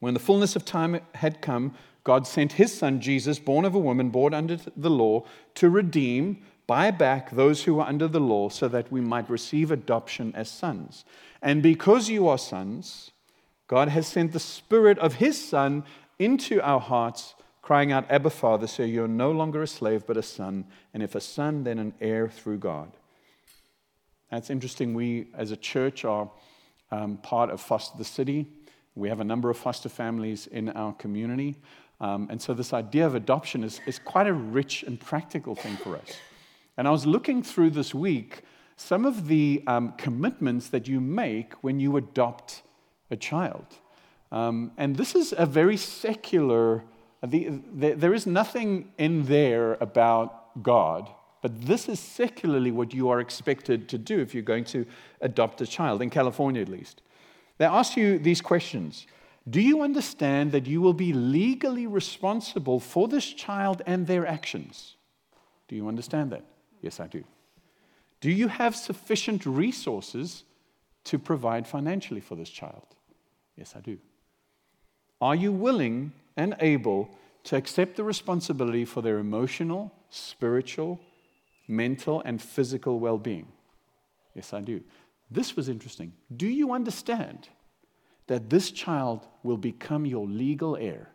When 0.00 0.14
the 0.14 0.20
fullness 0.20 0.54
of 0.54 0.64
time 0.64 1.00
had 1.14 1.40
come, 1.40 1.74
God 2.04 2.26
sent 2.26 2.52
his 2.52 2.72
son 2.72 3.00
Jesus, 3.00 3.38
born 3.38 3.64
of 3.64 3.74
a 3.74 3.78
woman, 3.78 4.10
born 4.10 4.34
under 4.34 4.58
the 4.76 4.90
law, 4.90 5.24
to 5.54 5.70
redeem, 5.70 6.42
buy 6.66 6.90
back 6.90 7.30
those 7.30 7.64
who 7.64 7.74
were 7.74 7.82
under 7.82 8.08
the 8.08 8.20
law, 8.20 8.48
so 8.48 8.68
that 8.68 8.90
we 8.90 9.00
might 9.00 9.28
receive 9.28 9.70
adoption 9.70 10.32
as 10.34 10.50
sons. 10.50 11.04
And 11.42 11.62
because 11.62 12.08
you 12.08 12.28
are 12.28 12.38
sons, 12.38 13.10
God 13.66 13.88
has 13.88 14.06
sent 14.06 14.32
the 14.32 14.40
Spirit 14.40 14.98
of 14.98 15.14
his 15.14 15.42
Son 15.42 15.84
into 16.18 16.60
our 16.62 16.80
hearts, 16.80 17.34
crying 17.62 17.92
out, 17.92 18.10
Abba, 18.10 18.30
Father, 18.30 18.66
so 18.66 18.82
you're 18.82 19.08
no 19.08 19.30
longer 19.30 19.62
a 19.62 19.66
slave, 19.66 20.04
but 20.06 20.16
a 20.16 20.22
son. 20.22 20.66
And 20.92 21.02
if 21.02 21.14
a 21.14 21.20
son, 21.20 21.64
then 21.64 21.78
an 21.78 21.94
heir 22.00 22.28
through 22.28 22.58
God. 22.58 22.92
That's 24.30 24.50
interesting. 24.50 24.94
We, 24.94 25.28
as 25.34 25.50
a 25.50 25.56
church, 25.56 26.04
are 26.04 26.30
um, 26.90 27.16
part 27.18 27.50
of 27.50 27.60
Foster 27.60 27.96
the 27.98 28.04
City. 28.04 28.46
We 28.94 29.08
have 29.08 29.20
a 29.20 29.24
number 29.24 29.50
of 29.50 29.56
foster 29.56 29.88
families 29.88 30.46
in 30.46 30.68
our 30.70 30.92
community. 30.92 31.56
Um, 32.00 32.28
and 32.30 32.40
so, 32.40 32.54
this 32.54 32.72
idea 32.72 33.06
of 33.06 33.14
adoption 33.14 33.64
is, 33.64 33.80
is 33.86 33.98
quite 33.98 34.26
a 34.26 34.32
rich 34.32 34.82
and 34.82 35.00
practical 35.00 35.54
thing 35.54 35.76
for 35.76 35.96
us. 35.96 36.16
And 36.76 36.88
I 36.88 36.90
was 36.90 37.06
looking 37.06 37.42
through 37.42 37.70
this 37.70 37.94
week 37.94 38.42
some 38.76 39.04
of 39.04 39.28
the 39.28 39.62
um, 39.66 39.92
commitments 39.96 40.68
that 40.68 40.88
you 40.88 41.00
make 41.00 41.54
when 41.62 41.78
you 41.78 41.96
adopt 41.96 42.62
a 43.10 43.16
child. 43.16 43.66
Um, 44.32 44.72
and 44.76 44.96
this 44.96 45.14
is 45.14 45.32
a 45.36 45.46
very 45.46 45.76
secular, 45.76 46.82
the, 47.24 47.60
the, 47.72 47.92
there 47.92 48.14
is 48.14 48.26
nothing 48.26 48.92
in 48.98 49.26
there 49.26 49.74
about 49.74 50.62
God, 50.62 51.08
but 51.40 51.66
this 51.66 51.88
is 51.88 52.00
secularly 52.00 52.72
what 52.72 52.92
you 52.92 53.08
are 53.10 53.20
expected 53.20 53.88
to 53.90 53.98
do 53.98 54.20
if 54.20 54.34
you're 54.34 54.42
going 54.42 54.64
to 54.64 54.86
adopt 55.20 55.60
a 55.60 55.66
child, 55.66 56.02
in 56.02 56.10
California 56.10 56.62
at 56.62 56.68
least. 56.68 57.02
They 57.58 57.66
ask 57.66 57.96
you 57.96 58.18
these 58.18 58.40
questions 58.40 59.06
do 59.48 59.60
you 59.60 59.82
understand 59.82 60.52
that 60.52 60.66
you 60.66 60.80
will 60.80 60.94
be 60.94 61.12
legally 61.12 61.86
responsible 61.86 62.80
for 62.80 63.08
this 63.08 63.26
child 63.26 63.82
and 63.86 64.06
their 64.06 64.26
actions? 64.26 64.96
Do 65.68 65.76
you 65.76 65.86
understand 65.86 66.32
that? 66.32 66.44
Yes, 66.84 67.00
I 67.00 67.06
do. 67.06 67.24
Do 68.20 68.30
you 68.30 68.48
have 68.48 68.76
sufficient 68.76 69.46
resources 69.46 70.44
to 71.04 71.18
provide 71.18 71.66
financially 71.66 72.20
for 72.20 72.34
this 72.34 72.50
child? 72.50 72.86
Yes, 73.56 73.74
I 73.74 73.80
do. 73.80 73.96
Are 75.18 75.34
you 75.34 75.50
willing 75.50 76.12
and 76.36 76.54
able 76.60 77.08
to 77.44 77.56
accept 77.56 77.96
the 77.96 78.04
responsibility 78.04 78.84
for 78.84 79.00
their 79.00 79.18
emotional, 79.18 79.92
spiritual, 80.10 81.00
mental, 81.68 82.20
and 82.26 82.42
physical 82.42 83.00
well 83.00 83.18
being? 83.18 83.46
Yes, 84.34 84.52
I 84.52 84.60
do. 84.60 84.82
This 85.30 85.56
was 85.56 85.70
interesting. 85.70 86.12
Do 86.36 86.46
you 86.46 86.72
understand 86.72 87.48
that 88.26 88.50
this 88.50 88.70
child 88.70 89.26
will 89.42 89.56
become 89.56 90.06
your 90.06 90.26
legal 90.26 90.76
heir. 90.76 91.08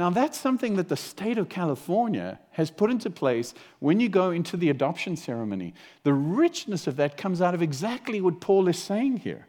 Now, 0.00 0.08
that's 0.08 0.40
something 0.40 0.76
that 0.76 0.88
the 0.88 0.96
state 0.96 1.36
of 1.36 1.50
California 1.50 2.40
has 2.52 2.70
put 2.70 2.90
into 2.90 3.10
place 3.10 3.52
when 3.80 4.00
you 4.00 4.08
go 4.08 4.30
into 4.30 4.56
the 4.56 4.70
adoption 4.70 5.14
ceremony. 5.14 5.74
The 6.04 6.14
richness 6.14 6.86
of 6.86 6.96
that 6.96 7.18
comes 7.18 7.42
out 7.42 7.52
of 7.52 7.60
exactly 7.60 8.22
what 8.22 8.40
Paul 8.40 8.66
is 8.68 8.78
saying 8.78 9.18
here 9.18 9.46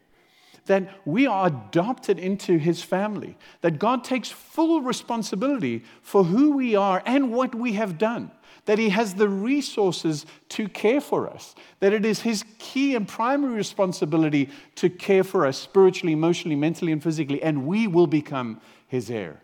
that 0.66 0.90
we 1.06 1.26
are 1.26 1.48
adopted 1.48 2.20
into 2.20 2.58
his 2.58 2.84
family, 2.84 3.38
that 3.62 3.80
God 3.80 4.04
takes 4.04 4.30
full 4.30 4.82
responsibility 4.82 5.86
for 6.02 6.26
who 6.26 6.52
we 6.52 6.76
are 6.76 7.02
and 7.06 7.32
what 7.32 7.56
we 7.56 7.72
have 7.74 7.98
done 7.98 8.30
that 8.66 8.78
He 8.78 8.90
has 8.90 9.16
the 9.16 9.30
resources 9.30 10.26
to 10.50 10.68
care 10.68 11.02
for 11.02 11.28
us, 11.28 11.56
that 11.80 11.94
it 11.94 12.06
is 12.06 12.20
His 12.20 12.44
key 12.60 12.94
and 12.96 13.08
primary 13.08 13.56
responsibility 13.56 14.50
to 14.76 14.90
care 14.90 15.24
for 15.24 15.48
us 15.48 15.58
spiritually, 15.58 16.14
emotionally, 16.14 16.56
mentally, 16.56 16.92
and 16.92 17.02
physically, 17.02 17.42
and 17.42 17.66
we 17.66 17.88
will 17.88 18.06
become 18.06 18.62
His 18.88 19.10
heir. 19.10 19.42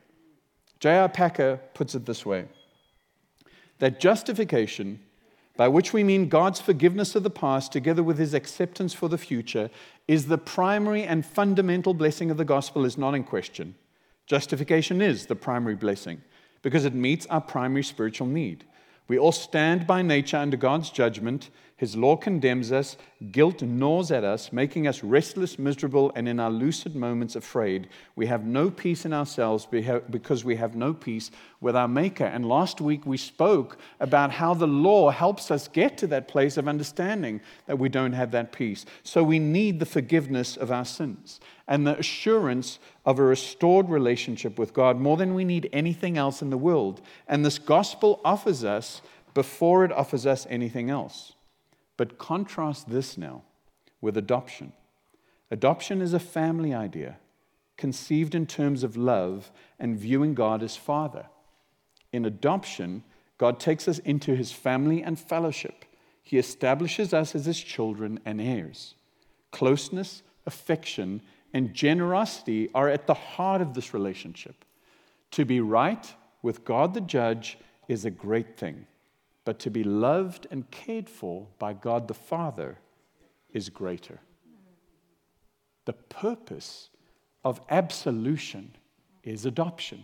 J.I. 0.79 1.07
Packer 1.07 1.59
puts 1.73 1.95
it 1.95 2.05
this 2.05 2.25
way 2.25 2.45
that 3.79 3.99
justification, 3.99 4.99
by 5.55 5.67
which 5.67 5.93
we 5.93 6.03
mean 6.03 6.29
God's 6.29 6.59
forgiveness 6.59 7.15
of 7.15 7.23
the 7.23 7.29
past 7.29 7.71
together 7.71 8.01
with 8.01 8.17
His 8.17 8.33
acceptance 8.33 8.93
for 8.93 9.07
the 9.07 9.17
future, 9.17 9.69
is 10.07 10.27
the 10.27 10.37
primary 10.37 11.03
and 11.03 11.25
fundamental 11.25 11.93
blessing 11.93 12.31
of 12.31 12.37
the 12.37 12.45
gospel, 12.45 12.85
is 12.85 12.97
not 12.97 13.13
in 13.13 13.23
question. 13.23 13.75
Justification 14.25 15.01
is 15.01 15.25
the 15.25 15.35
primary 15.35 15.75
blessing 15.75 16.21
because 16.61 16.85
it 16.85 16.93
meets 16.93 17.25
our 17.27 17.41
primary 17.41 17.83
spiritual 17.83 18.27
need. 18.27 18.65
We 19.07 19.17
all 19.17 19.31
stand 19.31 19.87
by 19.87 20.01
nature 20.01 20.37
under 20.37 20.57
God's 20.57 20.89
judgment. 20.89 21.49
His 21.77 21.95
law 21.95 22.15
condemns 22.15 22.71
us. 22.71 22.97
Guilt 23.31 23.61
gnaws 23.61 24.09
at 24.09 24.23
us, 24.23 24.51
making 24.51 24.87
us 24.87 25.03
restless, 25.03 25.59
miserable, 25.59 26.11
and 26.15 26.27
in 26.27 26.39
our 26.39 26.49
lucid 26.49 26.95
moments 26.95 27.35
afraid. 27.35 27.87
We 28.15 28.25
have 28.25 28.45
no 28.45 28.71
peace 28.71 29.05
in 29.05 29.13
ourselves 29.13 29.67
because 29.67 30.43
we 30.43 30.55
have 30.55 30.75
no 30.75 30.95
peace 30.95 31.29
with 31.61 31.75
our 31.75 31.87
Maker. 31.87 32.25
And 32.25 32.49
last 32.49 32.81
week 32.81 33.05
we 33.05 33.17
spoke 33.17 33.77
about 33.99 34.31
how 34.31 34.55
the 34.55 34.65
law 34.65 35.11
helps 35.11 35.51
us 35.51 35.67
get 35.67 35.99
to 35.99 36.07
that 36.07 36.27
place 36.27 36.57
of 36.57 36.67
understanding 36.67 37.41
that 37.67 37.77
we 37.77 37.89
don't 37.89 38.13
have 38.13 38.31
that 38.31 38.51
peace. 38.51 38.83
So 39.03 39.21
we 39.21 39.37
need 39.37 39.79
the 39.79 39.85
forgiveness 39.85 40.57
of 40.57 40.71
our 40.71 40.85
sins 40.85 41.39
and 41.67 41.85
the 41.85 41.99
assurance 41.99 42.79
of 43.05 43.19
a 43.19 43.23
restored 43.23 43.87
relationship 43.87 44.57
with 44.57 44.73
God 44.73 44.99
more 44.99 45.15
than 45.15 45.35
we 45.35 45.45
need 45.45 45.69
anything 45.71 46.17
else 46.17 46.41
in 46.41 46.49
the 46.49 46.57
world. 46.57 47.01
And 47.27 47.45
this 47.45 47.59
gospel 47.59 48.19
offers 48.25 48.63
us 48.63 49.03
before 49.35 49.85
it 49.85 49.91
offers 49.91 50.25
us 50.25 50.47
anything 50.49 50.89
else. 50.89 51.33
But 51.97 52.17
contrast 52.17 52.89
this 52.89 53.17
now 53.17 53.43
with 53.99 54.15
adoption. 54.15 54.73
Adoption 55.49 56.01
is 56.01 56.13
a 56.13 56.19
family 56.19 56.73
idea 56.73 57.17
conceived 57.77 58.33
in 58.33 58.45
terms 58.45 58.83
of 58.83 58.97
love 58.97 59.51
and 59.79 59.97
viewing 59.97 60.33
God 60.33 60.63
as 60.63 60.75
Father. 60.75 61.27
In 62.11 62.25
adoption, 62.25 63.03
God 63.37 63.59
takes 63.59 63.87
us 63.87 63.99
into 63.99 64.35
his 64.35 64.51
family 64.51 65.03
and 65.03 65.19
fellowship. 65.19 65.85
He 66.23 66.37
establishes 66.37 67.13
us 67.13 67.35
as 67.35 67.45
his 67.45 67.59
children 67.59 68.19
and 68.25 68.41
heirs. 68.41 68.95
Closeness, 69.51 70.23
affection, 70.45 71.21
and 71.53 71.73
generosity 71.73 72.69
are 72.73 72.89
at 72.89 73.07
the 73.07 73.13
heart 73.13 73.61
of 73.61 73.73
this 73.73 73.93
relationship. 73.93 74.65
To 75.31 75.45
be 75.45 75.61
right 75.61 76.13
with 76.41 76.65
God 76.65 76.93
the 76.93 77.01
judge 77.01 77.57
is 77.87 78.05
a 78.05 78.11
great 78.11 78.57
thing, 78.57 78.87
but 79.47 79.59
to 79.59 79.69
be 79.69 79.81
loved 79.85 80.45
and 80.51 80.69
cared 80.71 81.09
for 81.09 81.47
by 81.57 81.71
God 81.71 82.09
the 82.09 82.13
Father 82.13 82.79
is 83.53 83.69
greater. 83.69 84.19
The 85.85 85.93
purpose 85.93 86.89
of 87.45 87.61
absolution 87.69 88.75
is 89.23 89.45
adoption. 89.45 90.03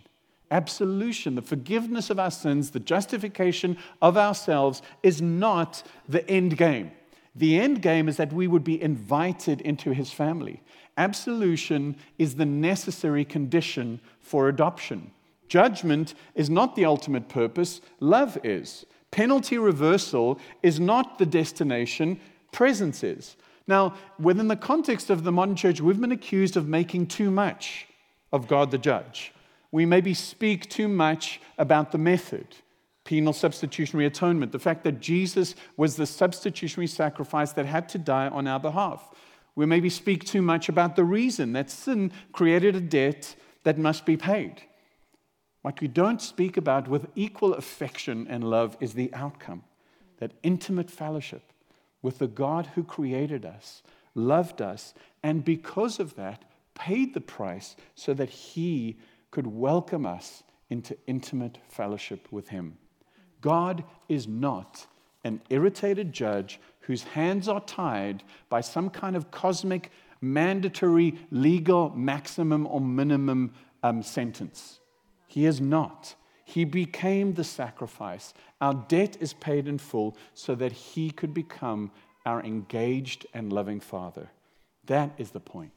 Absolution, 0.50 1.34
the 1.34 1.42
forgiveness 1.42 2.08
of 2.08 2.18
our 2.18 2.30
sins, 2.30 2.70
the 2.70 2.80
justification 2.80 3.76
of 4.00 4.16
ourselves, 4.16 4.80
is 5.02 5.20
not 5.20 5.82
the 6.08 6.26
end 6.26 6.56
game. 6.56 6.90
The 7.36 7.60
end 7.60 7.82
game 7.82 8.08
is 8.08 8.16
that 8.16 8.32
we 8.32 8.46
would 8.46 8.64
be 8.64 8.80
invited 8.80 9.60
into 9.60 9.92
his 9.92 10.10
family. 10.10 10.62
Absolution 10.96 11.96
is 12.16 12.36
the 12.36 12.46
necessary 12.46 13.26
condition 13.26 14.00
for 14.20 14.48
adoption. 14.48 15.10
Judgment 15.48 16.14
is 16.34 16.48
not 16.48 16.76
the 16.76 16.86
ultimate 16.86 17.28
purpose, 17.28 17.82
love 18.00 18.38
is. 18.42 18.86
Penalty 19.14 19.58
reversal 19.58 20.40
is 20.60 20.80
not 20.80 21.18
the 21.18 21.26
destination, 21.26 22.18
presence 22.50 23.04
is. 23.04 23.36
Now, 23.68 23.94
within 24.18 24.48
the 24.48 24.56
context 24.56 25.08
of 25.08 25.22
the 25.22 25.30
modern 25.30 25.54
church, 25.54 25.80
we've 25.80 26.00
been 26.00 26.10
accused 26.10 26.56
of 26.56 26.66
making 26.66 27.06
too 27.06 27.30
much 27.30 27.86
of 28.32 28.48
God 28.48 28.72
the 28.72 28.76
judge. 28.76 29.32
We 29.70 29.86
maybe 29.86 30.14
speak 30.14 30.68
too 30.68 30.88
much 30.88 31.40
about 31.58 31.92
the 31.92 31.98
method 31.98 32.56
penal 33.04 33.32
substitutionary 33.32 34.06
atonement, 34.06 34.50
the 34.50 34.58
fact 34.58 34.82
that 34.82 34.98
Jesus 34.98 35.54
was 35.76 35.94
the 35.94 36.06
substitutionary 36.06 36.88
sacrifice 36.88 37.52
that 37.52 37.66
had 37.66 37.88
to 37.90 37.98
die 37.98 38.26
on 38.26 38.48
our 38.48 38.58
behalf. 38.58 39.10
We 39.54 39.64
maybe 39.64 39.90
speak 39.90 40.24
too 40.24 40.42
much 40.42 40.68
about 40.68 40.96
the 40.96 41.04
reason 41.04 41.52
that 41.52 41.70
sin 41.70 42.10
created 42.32 42.74
a 42.74 42.80
debt 42.80 43.36
that 43.62 43.78
must 43.78 44.04
be 44.06 44.16
paid. 44.16 44.62
What 45.64 45.80
we 45.80 45.88
don't 45.88 46.20
speak 46.20 46.58
about 46.58 46.88
with 46.88 47.06
equal 47.14 47.54
affection 47.54 48.26
and 48.28 48.44
love 48.44 48.76
is 48.80 48.92
the 48.92 49.10
outcome 49.14 49.62
that 50.18 50.34
intimate 50.42 50.90
fellowship 50.90 51.54
with 52.02 52.18
the 52.18 52.26
God 52.26 52.66
who 52.74 52.84
created 52.84 53.46
us, 53.46 53.82
loved 54.14 54.60
us, 54.60 54.92
and 55.22 55.42
because 55.42 55.98
of 55.98 56.16
that, 56.16 56.44
paid 56.74 57.14
the 57.14 57.22
price 57.22 57.76
so 57.94 58.12
that 58.12 58.28
He 58.28 58.98
could 59.30 59.46
welcome 59.46 60.04
us 60.04 60.42
into 60.68 60.98
intimate 61.06 61.56
fellowship 61.66 62.28
with 62.30 62.48
Him. 62.48 62.76
God 63.40 63.84
is 64.06 64.28
not 64.28 64.86
an 65.24 65.40
irritated 65.48 66.12
judge 66.12 66.60
whose 66.80 67.04
hands 67.04 67.48
are 67.48 67.62
tied 67.62 68.22
by 68.50 68.60
some 68.60 68.90
kind 68.90 69.16
of 69.16 69.30
cosmic, 69.30 69.90
mandatory, 70.20 71.18
legal 71.30 71.88
maximum 71.88 72.66
or 72.66 72.82
minimum 72.82 73.54
um, 73.82 74.02
sentence. 74.02 74.80
He 75.34 75.46
is 75.46 75.60
not. 75.60 76.14
He 76.44 76.64
became 76.64 77.34
the 77.34 77.42
sacrifice. 77.42 78.34
Our 78.60 78.72
debt 78.72 79.16
is 79.18 79.32
paid 79.32 79.66
in 79.66 79.78
full 79.78 80.16
so 80.32 80.54
that 80.54 80.70
He 80.70 81.10
could 81.10 81.34
become 81.34 81.90
our 82.24 82.40
engaged 82.40 83.26
and 83.34 83.52
loving 83.52 83.80
Father. 83.80 84.28
That 84.86 85.10
is 85.18 85.32
the 85.32 85.40
point. 85.40 85.72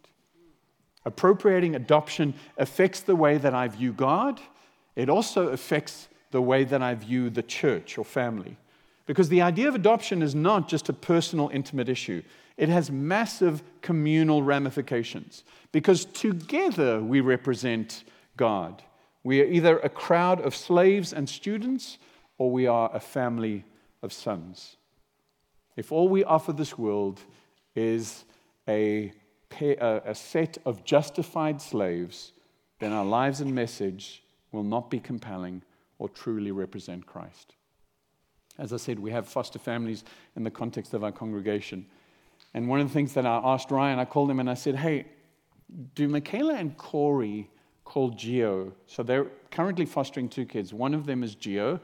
Appropriating 1.06 1.74
adoption 1.74 2.36
affects 2.60 3.00
the 3.00 3.16
way 3.16 3.40
that 3.40 3.56
I 3.56 3.68
view 3.68 3.94
God, 3.94 4.40
it 4.96 5.10
also 5.10 5.48
affects 5.48 6.08
the 6.30 6.42
way 6.42 6.64
that 6.64 6.84
I 6.84 6.94
view 6.94 7.32
the 7.32 7.42
church 7.42 7.98
or 7.98 8.06
family. 8.06 8.58
Because 9.08 9.30
the 9.30 9.42
idea 9.42 9.68
of 9.68 9.74
adoption 9.74 10.22
is 10.22 10.36
not 10.36 10.70
just 10.70 10.88
a 10.88 10.94
personal, 10.94 11.50
intimate 11.52 11.90
issue, 11.90 12.22
it 12.58 12.70
has 12.70 12.92
massive 12.92 13.64
communal 13.82 14.44
ramifications. 14.44 15.44
Because 15.72 16.06
together 16.06 17.02
we 17.02 17.22
represent 17.22 18.04
God. 18.36 18.84
We 19.28 19.42
are 19.42 19.46
either 19.46 19.80
a 19.80 19.90
crowd 19.90 20.40
of 20.40 20.56
slaves 20.56 21.12
and 21.12 21.28
students, 21.28 21.98
or 22.38 22.50
we 22.50 22.66
are 22.66 22.90
a 22.94 23.02
family 23.02 23.66
of 24.02 24.14
sons. 24.14 24.78
If 25.76 25.92
all 25.92 26.08
we 26.08 26.24
offer 26.24 26.54
this 26.54 26.78
world 26.78 27.20
is 27.76 28.24
a, 28.70 29.12
a 29.60 30.16
set 30.16 30.58
of 30.66 30.86
justified 30.86 31.62
slaves, 31.62 32.32
then 32.80 32.94
our 32.94 33.04
lives 33.04 33.42
and 33.42 33.54
message 33.54 34.24
will 34.54 34.64
not 34.64 34.90
be 34.90 35.02
compelling 35.02 35.62
or 36.00 36.08
truly 36.08 36.52
represent 36.52 37.06
Christ. 37.06 37.54
As 38.58 38.72
I 38.72 38.78
said, 38.78 38.98
we 38.98 39.12
have 39.12 39.28
foster 39.28 39.60
families 39.60 40.06
in 40.38 40.46
the 40.46 40.52
context 40.52 40.94
of 40.94 41.04
our 41.04 41.12
congregation. 41.12 41.86
And 42.54 42.70
one 42.70 42.80
of 42.80 42.88
the 42.88 42.94
things 42.94 43.14
that 43.16 43.26
I 43.26 43.42
asked 43.44 43.72
Ryan, 43.72 44.00
I 44.00 44.06
called 44.06 44.32
him 44.32 44.40
and 44.40 44.50
I 44.50 44.54
said, 44.54 44.78
Hey, 44.78 45.06
do 45.96 46.08
Michaela 46.08 46.54
and 46.54 46.78
Corey 46.78 47.50
call 47.88 48.10
Geo? 48.10 48.74
So 48.86 49.02
they're 49.02 49.28
currently 49.50 49.86
fostering 49.86 50.28
two 50.28 50.46
kids. 50.46 50.74
One 50.74 50.94
of 50.94 51.06
them 51.06 51.24
is 51.24 51.36
Geo, 51.36 51.80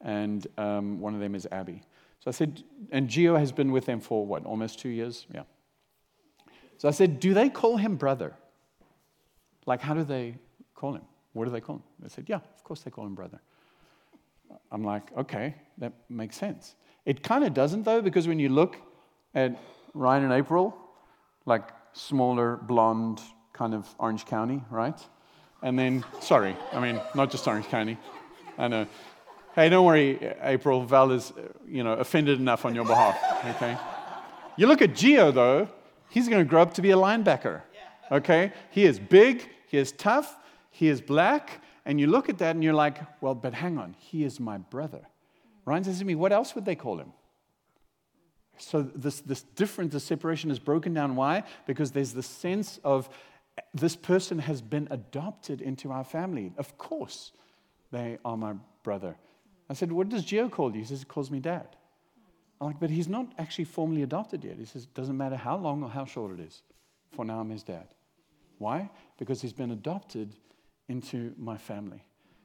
and 0.00 0.46
um, 0.58 1.00
one 1.00 1.14
of 1.14 1.20
them 1.20 1.34
is 1.34 1.46
Abby. 1.52 1.82
So 2.20 2.28
I 2.28 2.32
said, 2.32 2.64
and 2.90 3.08
Geo 3.08 3.36
has 3.36 3.52
been 3.52 3.70
with 3.70 3.86
them 3.86 4.00
for 4.00 4.26
what, 4.26 4.44
almost 4.44 4.80
two 4.80 4.88
years? 4.88 5.26
Yeah. 5.32 5.44
So 6.78 6.88
I 6.88 6.90
said, 6.90 7.20
Do 7.20 7.32
they 7.32 7.48
call 7.48 7.76
him 7.76 7.96
brother? 7.96 8.34
Like, 9.66 9.80
how 9.80 9.94
do 9.94 10.04
they 10.04 10.34
call 10.74 10.94
him? 10.94 11.02
What 11.32 11.44
do 11.44 11.50
they 11.50 11.60
call 11.60 11.76
him? 11.76 11.82
They 12.00 12.08
said, 12.08 12.24
Yeah, 12.28 12.36
of 12.56 12.64
course 12.64 12.80
they 12.80 12.90
call 12.90 13.06
him 13.06 13.14
brother. 13.14 13.40
I'm 14.72 14.84
like, 14.84 15.16
okay, 15.16 15.54
that 15.78 15.92
makes 16.08 16.36
sense. 16.36 16.74
It 17.04 17.22
kind 17.22 17.44
of 17.44 17.54
doesn't, 17.54 17.84
though, 17.84 18.02
because 18.02 18.26
when 18.26 18.38
you 18.38 18.48
look 18.48 18.76
at 19.34 19.56
Ryan 19.94 20.24
and 20.24 20.32
April, 20.32 20.76
like 21.44 21.68
smaller, 21.92 22.56
blonde, 22.56 23.20
kind 23.52 23.74
of 23.74 23.86
Orange 23.98 24.24
County, 24.26 24.62
right? 24.70 25.00
And 25.62 25.78
then, 25.78 26.04
sorry, 26.20 26.56
I 26.72 26.80
mean, 26.80 27.00
not 27.14 27.30
just 27.30 27.46
Orange 27.48 27.66
County. 27.66 27.98
I 28.58 28.68
know. 28.68 28.86
Hey, 29.54 29.68
don't 29.68 29.86
worry, 29.86 30.18
April. 30.42 30.84
Val 30.84 31.10
is, 31.12 31.32
you 31.66 31.82
know, 31.82 31.94
offended 31.94 32.38
enough 32.38 32.64
on 32.64 32.74
your 32.74 32.84
behalf, 32.84 33.18
okay? 33.56 33.78
You 34.56 34.66
look 34.66 34.82
at 34.82 34.94
Geo, 34.94 35.32
though, 35.32 35.68
he's 36.10 36.28
going 36.28 36.44
to 36.44 36.48
grow 36.48 36.62
up 36.62 36.74
to 36.74 36.82
be 36.82 36.90
a 36.90 36.96
linebacker, 36.96 37.62
okay? 38.12 38.52
He 38.70 38.84
is 38.84 38.98
big, 38.98 39.48
he 39.66 39.78
is 39.78 39.92
tough, 39.92 40.36
he 40.70 40.88
is 40.88 41.00
black, 41.00 41.62
and 41.86 41.98
you 41.98 42.06
look 42.06 42.28
at 42.28 42.38
that 42.38 42.54
and 42.54 42.62
you're 42.62 42.74
like, 42.74 42.98
well, 43.22 43.34
but 43.34 43.54
hang 43.54 43.78
on, 43.78 43.94
he 43.98 44.24
is 44.24 44.38
my 44.38 44.58
brother. 44.58 45.06
Ryan 45.64 45.84
says 45.84 45.98
to 46.00 46.04
me, 46.04 46.14
what 46.14 46.32
else 46.32 46.54
would 46.54 46.64
they 46.64 46.76
call 46.76 46.98
him? 46.98 47.12
So 48.58 48.82
this, 48.82 49.20
this 49.20 49.42
difference, 49.42 49.92
the 49.92 50.00
separation 50.00 50.50
is 50.50 50.58
broken 50.58 50.94
down. 50.94 51.16
Why? 51.16 51.44
Because 51.66 51.92
there's 51.92 52.12
the 52.12 52.22
sense 52.22 52.78
of 52.84 53.08
this 53.74 53.96
person 53.96 54.38
has 54.38 54.60
been 54.60 54.88
adopted 54.90 55.60
into 55.60 55.92
our 55.92 56.04
family. 56.04 56.52
Of 56.56 56.76
course, 56.78 57.32
they 57.92 58.18
are 58.24 58.36
my 58.36 58.54
brother. 58.82 59.16
I 59.68 59.74
said, 59.74 59.92
What 59.92 60.08
does 60.08 60.24
Geo 60.24 60.48
call 60.48 60.72
you? 60.72 60.80
He 60.80 60.86
says, 60.86 61.00
He 61.00 61.04
calls 61.04 61.30
me 61.30 61.40
dad. 61.40 61.68
I'm 62.60 62.68
like, 62.68 62.80
But 62.80 62.90
he's 62.90 63.08
not 63.08 63.32
actually 63.38 63.64
formally 63.64 64.02
adopted 64.02 64.44
yet. 64.44 64.56
He 64.58 64.64
says, 64.64 64.84
It 64.84 64.94
doesn't 64.94 65.16
matter 65.16 65.36
how 65.36 65.56
long 65.56 65.82
or 65.82 65.90
how 65.90 66.04
short 66.04 66.38
it 66.38 66.40
is. 66.40 66.62
For 67.12 67.24
now, 67.24 67.40
I'm 67.40 67.50
his 67.50 67.62
dad. 67.62 67.88
Why? 68.58 68.90
Because 69.18 69.40
he's 69.42 69.52
been 69.52 69.70
adopted 69.70 70.34
into 70.88 71.34
my 71.38 71.56
family. 71.56 72.04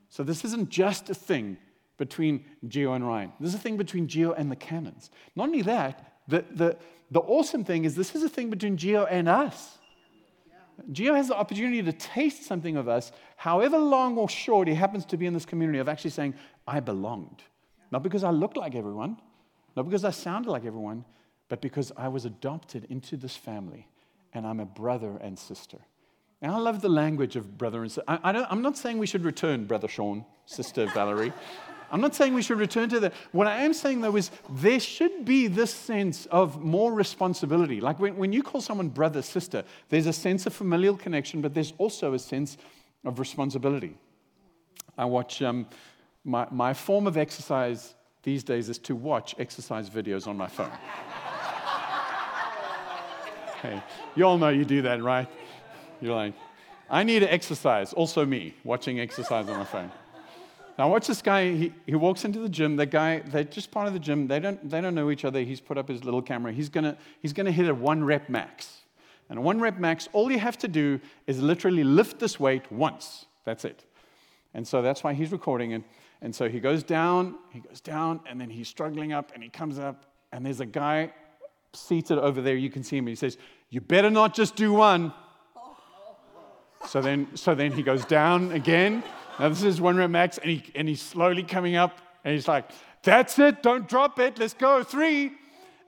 So 0.10 0.24
this 0.24 0.44
isn't 0.44 0.70
just 0.70 1.10
a 1.10 1.14
thing 1.14 1.58
between 1.98 2.46
Geo 2.68 2.94
and 2.94 3.08
Ryan. 3.08 3.32
This 3.40 3.50
is 3.50 3.56
a 3.56 3.60
thing 3.60 3.78
between 3.78 4.08
Geo 4.08 4.34
and 4.34 4.52
the 4.52 4.56
Cannons. 4.56 5.12
Not 5.36 5.46
only 5.46 5.62
that, 5.62 6.18
the, 6.28 6.44
the, 6.52 6.78
the 7.12 7.20
awesome 7.20 7.64
thing 7.64 7.86
is 7.86 7.96
this 7.96 8.16
is 8.16 8.24
a 8.24 8.30
thing 8.30 8.50
between 8.50 8.76
Geo 8.76 9.06
and 9.06 9.30
us. 9.30 9.78
Geo 10.92 11.14
has 11.14 11.28
the 11.28 11.36
opportunity 11.36 11.82
to 11.84 11.94
taste 11.94 12.44
something 12.44 12.78
of 12.78 12.88
us, 12.88 13.12
however 13.36 13.78
long 13.78 14.18
or 14.18 14.28
short 14.28 14.68
he 14.68 14.74
happens 14.74 15.06
to 15.06 15.18
be 15.18 15.26
in 15.26 15.34
this 15.34 15.46
community, 15.46 15.80
of 15.80 15.88
actually 15.88 16.12
saying, 16.12 16.34
I 16.68 16.80
belonged. 16.80 17.44
Not 17.92 18.04
because 18.04 18.24
I 18.24 18.32
looked 18.32 18.58
like 18.58 18.76
everyone, 18.76 19.18
not 19.76 19.84
because 19.84 20.04
I 20.06 20.12
sounded 20.12 20.50
like 20.50 20.66
everyone, 20.66 21.06
but 21.50 21.62
because 21.62 21.92
I 21.98 22.08
was 22.08 22.26
adopted 22.26 22.86
into 22.90 23.18
this 23.18 23.36
family 23.36 23.88
and 24.34 24.48
I'm 24.48 24.60
a 24.60 24.66
brother 24.66 25.18
and 25.22 25.38
sister. 25.38 25.80
And 26.42 26.52
I 26.52 26.58
love 26.58 26.82
the 26.82 26.90
language 26.90 27.36
of 27.36 27.58
brother 27.58 27.82
and 27.82 27.92
sister. 27.92 28.04
I, 28.08 28.46
am 28.50 28.62
not 28.62 28.78
saying 28.78 28.98
we 28.98 29.06
should 29.06 29.24
return, 29.24 29.66
Brother 29.66 29.88
Sean, 29.88 30.26
Sister 30.46 30.88
Valerie. 30.88 31.34
I'm 31.92 32.00
not 32.00 32.16
saying 32.16 32.34
we 32.34 32.42
should 32.42 32.58
return 32.58 32.88
to 32.90 33.00
that. 33.02 33.14
What 33.34 33.48
I 33.48 33.64
am 33.64 33.74
saying, 33.74 34.00
though, 34.02 34.16
is 34.16 34.32
there 34.50 34.80
should 34.80 35.26
be 35.26 35.48
this 35.48 35.74
sense 35.74 36.26
of 36.28 36.62
more 36.62 36.94
responsibility. 36.94 37.82
Like 37.82 38.00
when, 38.00 38.16
when 38.16 38.32
you 38.32 38.42
call 38.42 38.62
someone 38.62 38.88
brother, 38.88 39.22
sister, 39.22 39.66
there's 39.90 40.08
a 40.08 40.14
sense 40.14 40.46
of 40.46 40.54
familial 40.54 40.96
connection, 40.96 41.42
but 41.42 41.54
there's 41.54 41.74
also 41.78 42.14
a 42.14 42.20
sense 42.20 42.58
of 43.04 43.20
responsibility. 43.20 43.98
I 44.98 45.04
watch, 45.06 45.42
um, 45.42 45.68
my, 46.24 46.48
my 46.50 46.74
form 46.74 47.08
of 47.08 47.18
exercise 47.18 47.94
these 48.24 48.44
days 48.44 48.70
is 48.70 48.78
to 48.80 48.96
watch 48.96 49.36
exercise 49.38 49.90
videos 49.90 50.28
on 50.28 50.38
my 50.38 50.48
phone. 50.48 50.72
hey, 53.62 53.84
you 54.16 54.24
all 54.24 54.38
know 54.38 54.50
you 54.50 54.64
do 54.64 54.84
that, 54.84 55.04
right? 55.04 55.28
You're 56.00 56.16
like, 56.16 56.36
I 56.90 57.04
need 57.04 57.20
to 57.20 57.34
exercise. 57.34 57.92
Also, 57.94 58.26
me, 58.26 58.54
watching 58.64 59.00
exercise 59.00 59.50
on 59.50 59.58
my 59.58 59.66
phone. 59.66 59.92
Now, 60.82 60.90
watch 60.90 61.06
this 61.06 61.22
guy. 61.22 61.54
He, 61.54 61.74
he 61.86 61.94
walks 61.94 62.26
into 62.26 62.40
the 62.40 62.50
gym. 62.50 62.76
The 62.76 62.88
guy, 62.88 63.20
they're 63.20 63.44
just 63.44 63.70
part 63.70 63.86
of 63.86 63.94
the 63.94 64.00
gym. 64.00 64.26
They 64.28 64.40
don't, 64.40 64.68
they 64.68 64.82
don't 64.82 64.96
know 64.96 65.12
each 65.12 65.26
other. 65.26 65.42
He's 65.42 65.62
put 65.62 65.78
up 65.78 65.88
his 65.88 66.04
little 66.04 66.24
camera. 66.24 66.52
He's 66.52 66.70
to 66.70 66.98
he's 67.22 67.34
gonna 67.34 67.52
hit 67.52 67.70
a 67.70 67.76
one 67.76 68.04
rep 68.04 68.30
max. 68.30 68.80
And 69.30 69.38
a 69.38 69.44
one 69.44 69.60
rep 69.60 69.78
max, 69.78 70.10
all 70.12 70.32
you 70.32 70.40
have 70.40 70.58
to 70.58 70.68
do 70.68 71.00
is 71.28 71.40
literally 71.40 71.84
lift 71.84 72.18
this 72.18 72.40
weight 72.40 72.72
once. 72.72 73.28
That's 73.46 73.64
it. 73.64 73.86
And 74.56 74.68
so 74.68 74.82
that's 74.82 75.04
why 75.04 75.14
he's 75.14 75.32
recording 75.32 75.70
it. 75.74 75.84
And 76.20 76.34
so 76.34 76.50
he 76.50 76.60
goes 76.60 76.82
down, 76.82 77.36
he 77.52 77.60
goes 77.60 77.80
down, 77.80 78.20
and 78.28 78.42
then 78.42 78.50
he's 78.50 78.68
struggling 78.68 79.14
up, 79.14 79.34
and 79.36 79.44
he 79.44 79.50
comes 79.50 79.78
up, 79.78 80.08
and 80.32 80.44
there's 80.44 80.62
a 80.62 80.66
guy 80.66 81.14
seated 81.74 82.18
over 82.18 82.42
there. 82.42 82.56
You 82.56 82.72
can 82.72 82.84
see 82.84 82.98
him. 82.98 83.06
He 83.06 83.14
says, 83.14 83.38
You 83.70 83.82
better 83.82 84.10
not 84.10 84.34
just 84.34 84.56
do 84.56 84.74
one. 84.74 85.14
So 86.88 87.04
then, 87.04 87.28
so 87.36 87.54
then 87.54 87.72
he 87.72 87.84
goes 87.84 88.04
down 88.04 88.52
again. 88.54 89.04
Now 89.40 89.50
this 89.50 89.64
is 89.64 89.82
one 89.82 89.98
rep 89.98 90.10
max, 90.10 90.38
and, 90.38 90.52
he, 90.52 90.64
and 90.76 90.88
he's 90.88 91.02
slowly 91.02 91.44
coming 91.44 91.76
up, 91.76 92.00
and 92.24 92.34
he's 92.34 92.48
like, 92.48 92.70
that's 93.04 93.40
it, 93.40 93.64
don't 93.64 93.88
drop 93.88 94.20
it, 94.20 94.38
let's 94.38 94.54
go, 94.54 94.84
three. 94.84 95.32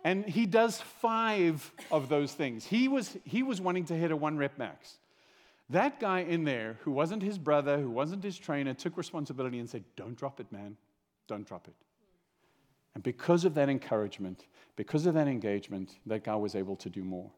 And 0.03 0.25
he 0.25 0.45
does 0.45 0.81
five 0.81 1.71
of 1.91 2.09
those 2.09 2.33
things. 2.33 2.65
He 2.65 2.87
was, 2.87 3.15
he 3.23 3.41
was 3.41 3.61
wanting 3.61 3.85
to 3.85 3.95
hit 3.95 4.11
a 4.11 4.15
one 4.17 4.37
rep 4.37 4.57
max. 4.57 4.97
That 5.69 5.99
guy 5.99 6.19
in 6.19 6.43
there, 6.43 6.77
who 6.81 6.91
wasn't 6.91 7.23
his 7.23 7.37
brother, 7.37 7.79
who 7.79 7.89
wasn't 7.89 8.23
his 8.23 8.37
trainer, 8.37 8.73
took 8.73 8.97
responsibility 8.97 9.59
and 9.59 9.69
said, 9.69 9.83
Don't 9.95 10.17
drop 10.17 10.39
it, 10.39 10.51
man. 10.51 10.75
Don't 11.27 11.47
drop 11.47 11.67
it. 11.67 11.75
And 12.95 13.03
because 13.03 13.45
of 13.45 13.53
that 13.55 13.69
encouragement, 13.69 14.45
because 14.75 15.05
of 15.05 15.13
that 15.13 15.27
engagement, 15.27 15.97
that 16.05 16.23
guy 16.23 16.35
was 16.35 16.53
able 16.53 16.75
to 16.77 16.89
do 16.89 17.03
more. 17.03 17.31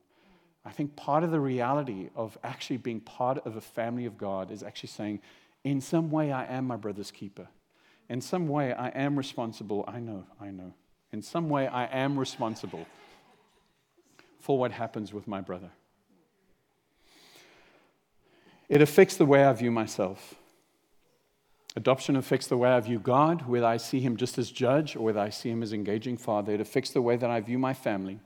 I 0.66 0.72
think 0.72 0.96
part 0.96 1.24
of 1.24 1.30
the 1.30 1.40
reality 1.40 2.10
of 2.16 2.38
actually 2.44 2.78
being 2.78 3.00
part 3.00 3.38
of 3.46 3.56
a 3.56 3.62
family 3.62 4.06
of 4.06 4.18
God 4.18 4.50
is 4.50 4.64
actually 4.64 4.90
saying, 4.90 5.22
in 5.66 5.82
some 5.82 6.10
way, 6.10 6.32
I 6.32 6.46
am 6.46 6.66
my 6.66 6.78
brother's 6.78 7.12
keeper. 7.12 7.50
In 8.08 8.22
some 8.22 8.48
way, 8.48 8.72
I 8.72 8.88
am 8.90 9.18
responsible. 9.18 9.84
I 9.86 10.00
know, 10.00 10.24
I 10.40 10.52
know. 10.52 10.74
In 11.12 11.22
some 11.22 11.50
way, 11.50 11.68
I 11.68 11.86
am 11.86 12.18
responsible 12.18 12.86
for 14.40 14.58
what 14.58 14.72
happens 14.72 15.14
with 15.14 15.28
my 15.28 15.42
brother. 15.42 15.72
It 18.70 18.82
affects 18.82 19.18
the 19.18 19.26
way 19.26 19.44
I 19.44 19.52
view 19.52 19.72
myself. 19.72 20.36
Adoption 21.76 22.16
affects 22.16 22.48
the 22.48 22.56
way 22.56 22.70
I 22.70 22.80
view 22.80 23.00
God, 23.00 23.48
whether 23.48 23.66
I 23.66 23.76
see 23.76 24.00
Him 24.00 24.16
just 24.16 24.38
as 24.38 24.50
judge 24.50 24.96
or 24.96 25.02
whether 25.02 25.20
I 25.20 25.30
see 25.30 25.50
Him 25.50 25.62
as 25.62 25.74
engaging 25.74 26.16
Father. 26.16 26.54
It 26.54 26.62
affects 26.62 26.92
the 26.92 27.02
way 27.02 27.18
that 27.18 27.30
I 27.30 27.42
view 27.42 27.60
my 27.60 27.74
family 27.74 28.22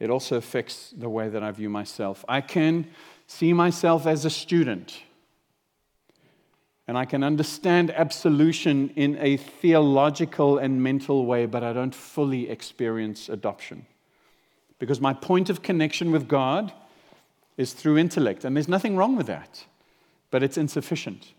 it 0.00 0.10
also 0.10 0.36
affects 0.36 0.94
the 0.96 1.08
way 1.08 1.28
that 1.28 1.42
I 1.42 1.50
view 1.50 1.68
myself. 1.68 2.24
I 2.28 2.40
can 2.40 2.88
see 3.26 3.52
myself 3.52 4.06
as 4.06 4.24
a 4.24 4.30
student. 4.30 5.02
And 6.88 6.96
I 6.96 7.04
can 7.04 7.22
understand 7.22 7.90
absolution 7.90 8.90
in 8.96 9.18
a 9.20 9.36
theological 9.36 10.56
and 10.56 10.82
mental 10.82 11.26
way, 11.26 11.44
but 11.44 11.62
I 11.62 11.74
don't 11.74 11.94
fully 11.94 12.48
experience 12.48 13.28
adoption. 13.28 13.84
Because 14.78 14.98
my 14.98 15.12
point 15.12 15.50
of 15.50 15.62
connection 15.62 16.10
with 16.10 16.26
God 16.26 16.72
is 17.58 17.74
through 17.74 17.98
intellect, 17.98 18.44
and 18.44 18.56
there's 18.56 18.68
nothing 18.68 18.96
wrong 18.96 19.16
with 19.16 19.26
that, 19.26 19.64
but 20.30 20.42
it's 20.42 20.56
insufficient. 20.56 21.34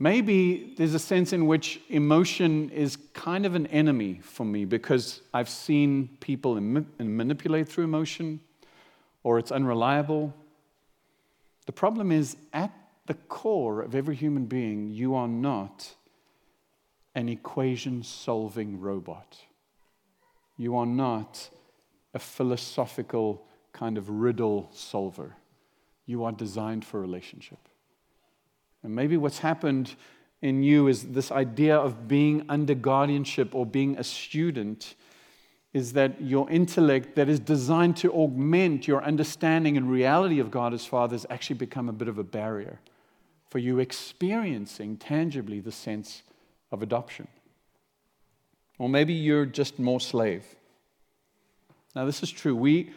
Maybe 0.00 0.74
there's 0.76 0.94
a 0.94 0.98
sense 0.98 1.32
in 1.32 1.46
which 1.46 1.78
emotion 1.88 2.70
is 2.70 2.96
kind 3.12 3.46
of 3.46 3.54
an 3.54 3.66
enemy 3.68 4.20
for 4.22 4.44
me 4.44 4.64
because 4.64 5.20
I've 5.32 5.50
seen 5.50 6.08
people 6.20 6.58
manipulate 6.98 7.68
through 7.68 7.84
emotion 7.84 8.40
or 9.22 9.38
it's 9.38 9.52
unreliable. 9.52 10.34
The 11.66 11.72
problem 11.72 12.10
is, 12.10 12.36
at 12.54 12.72
the 13.10 13.14
core 13.14 13.82
of 13.82 13.96
every 13.96 14.14
human 14.14 14.44
being, 14.44 14.88
you 14.88 15.16
are 15.16 15.26
not 15.26 15.96
an 17.16 17.28
equation 17.28 18.04
solving 18.04 18.80
robot. 18.80 19.36
You 20.56 20.76
are 20.76 20.86
not 20.86 21.50
a 22.14 22.20
philosophical 22.20 23.44
kind 23.72 23.98
of 23.98 24.08
riddle 24.08 24.68
solver. 24.72 25.34
You 26.06 26.22
are 26.22 26.30
designed 26.30 26.84
for 26.84 27.00
relationship. 27.00 27.58
And 28.84 28.94
maybe 28.94 29.16
what's 29.16 29.40
happened 29.40 29.96
in 30.40 30.62
you 30.62 30.86
is 30.86 31.08
this 31.08 31.32
idea 31.32 31.76
of 31.76 32.06
being 32.06 32.44
under 32.48 32.76
guardianship 32.76 33.56
or 33.56 33.66
being 33.66 33.98
a 33.98 34.04
student 34.04 34.94
is 35.72 35.94
that 35.94 36.22
your 36.22 36.48
intellect 36.48 37.16
that 37.16 37.28
is 37.28 37.40
designed 37.40 37.96
to 37.96 38.12
augment 38.12 38.86
your 38.86 39.02
understanding 39.02 39.76
and 39.76 39.90
reality 39.90 40.38
of 40.38 40.52
God 40.52 40.72
as 40.72 40.86
Father 40.86 41.14
has 41.14 41.26
actually 41.28 41.56
become 41.56 41.88
a 41.88 41.92
bit 41.92 42.06
of 42.06 42.16
a 42.16 42.24
barrier 42.24 42.78
for 43.50 43.58
you 43.58 43.80
experiencing 43.80 44.96
tangibly 44.96 45.60
the 45.60 45.72
sense 45.72 46.22
of 46.70 46.82
adoption. 46.82 47.28
Or 48.78 48.88
maybe 48.88 49.12
you're 49.12 49.44
just 49.44 49.78
more 49.78 50.00
slave. 50.00 50.44
Now, 51.94 52.06
this 52.06 52.22
is 52.22 52.30
true. 52.30 52.54
We, 52.54 52.92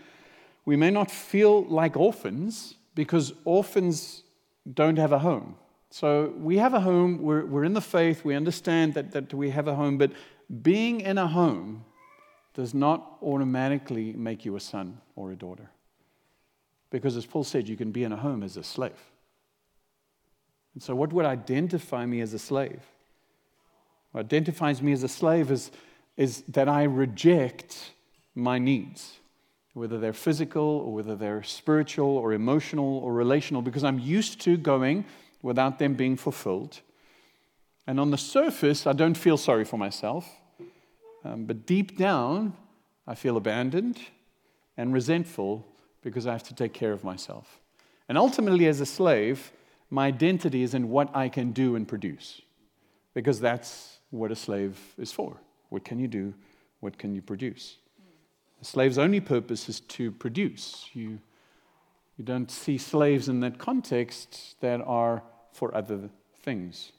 we 0.64 0.76
may 0.76 0.92
not 0.92 1.10
feel 1.10 1.64
like 1.66 1.98
orphans 1.98 2.76
because 2.96 3.34
orphans 3.44 4.24
don't 4.72 4.98
have 4.98 5.12
a 5.12 5.20
home. 5.20 5.56
So 5.90 6.34
we 6.38 6.58
have 6.58 6.74
a 6.74 6.80
home, 6.80 7.22
we're, 7.22 7.46
we're 7.46 7.64
in 7.64 7.74
the 7.74 7.82
faith, 7.82 8.24
we 8.24 8.36
understand 8.36 8.94
that, 8.94 9.12
that 9.12 9.34
we 9.34 9.50
have 9.50 9.68
a 9.68 9.76
home, 9.76 9.98
but 9.98 10.12
being 10.62 11.02
in 11.02 11.18
a 11.18 11.28
home 11.28 11.86
does 12.54 12.74
not 12.74 13.18
automatically 13.22 14.14
make 14.14 14.46
you 14.46 14.56
a 14.56 14.60
son 14.60 15.00
or 15.16 15.32
a 15.32 15.36
daughter. 15.36 15.70
Because 16.90 17.18
as 17.18 17.26
Paul 17.26 17.44
said, 17.44 17.68
you 17.68 17.76
can 17.76 17.92
be 17.92 18.04
in 18.04 18.12
a 18.12 18.18
home 18.18 18.44
as 18.44 18.58
a 18.58 18.64
slave. 18.64 19.00
And 20.74 20.82
so, 20.82 20.96
what 20.96 21.14
would 21.14 21.26
identify 21.26 22.06
me 22.06 22.22
as 22.22 22.34
a 22.34 22.40
slave? 22.40 22.82
What 24.12 24.22
identifies 24.22 24.82
me 24.82 24.92
as 24.92 25.04
a 25.04 25.08
slave 25.08 25.52
is, 25.52 25.72
is 26.18 26.44
that 26.48 26.70
I 26.70 26.84
reject 26.84 27.92
my 28.36 28.60
needs, 28.60 29.20
whether 29.74 30.00
they're 30.00 30.14
physical 30.14 30.64
or 30.64 30.94
whether 30.94 31.16
they're 31.16 31.44
spiritual 31.44 32.18
or 32.18 32.34
emotional 32.34 32.98
or 33.00 33.14
relational, 33.14 33.62
because 33.62 33.84
I'm 33.84 34.00
used 34.00 34.42
to 34.42 34.58
going 34.58 35.06
without 35.42 35.80
them 35.80 35.94
being 35.94 36.16
fulfilled. 36.16 36.80
And 37.86 38.00
on 38.00 38.12
the 38.12 38.18
surface, 38.18 38.88
I 38.88 38.94
don't 38.94 39.16
feel 39.16 39.38
sorry 39.38 39.66
for 39.66 39.78
myself. 39.78 40.30
Um, 41.26 41.46
but 41.46 41.66
deep 41.66 41.98
down, 41.98 42.54
I 43.08 43.16
feel 43.16 43.38
abandoned 43.38 44.00
and 44.78 44.94
resentful 44.94 45.66
because 46.02 46.28
I 46.28 46.32
have 46.32 46.44
to 46.44 46.56
take 46.56 46.74
care 46.74 46.92
of 46.92 47.04
myself. 47.04 47.60
And 48.10 48.18
ultimately, 48.18 48.68
as 48.68 48.80
a 48.82 48.86
slave, 48.86 49.52
my 49.94 50.08
identity 50.08 50.64
is 50.64 50.74
in 50.74 50.90
what 50.90 51.16
I 51.16 51.30
can 51.30 51.52
do 51.52 51.76
and 51.76 51.88
produce. 51.88 52.42
Because 53.14 53.40
that's 53.40 54.00
what 54.10 54.32
a 54.32 54.36
slave 54.36 54.76
is 54.98 55.12
for. 55.12 55.38
What 55.70 55.86
can 55.86 56.00
you 56.00 56.08
do? 56.08 56.34
What 56.80 56.98
can 56.98 57.14
you 57.14 57.22
produce? 57.22 57.78
A 58.60 58.66
slave's 58.66 58.98
only 58.98 59.20
purpose 59.20 59.70
is 59.70 59.82
to 59.82 60.12
produce. 60.12 60.90
You, 60.94 61.20
you 62.18 62.26
don't 62.26 62.50
see 62.50 62.80
slaves 62.80 63.30
in 63.30 63.40
that 63.42 63.60
context 63.60 64.56
that 64.62 64.82
are 64.82 65.22
for 65.52 65.76
other 65.76 66.10
things. 66.42 66.92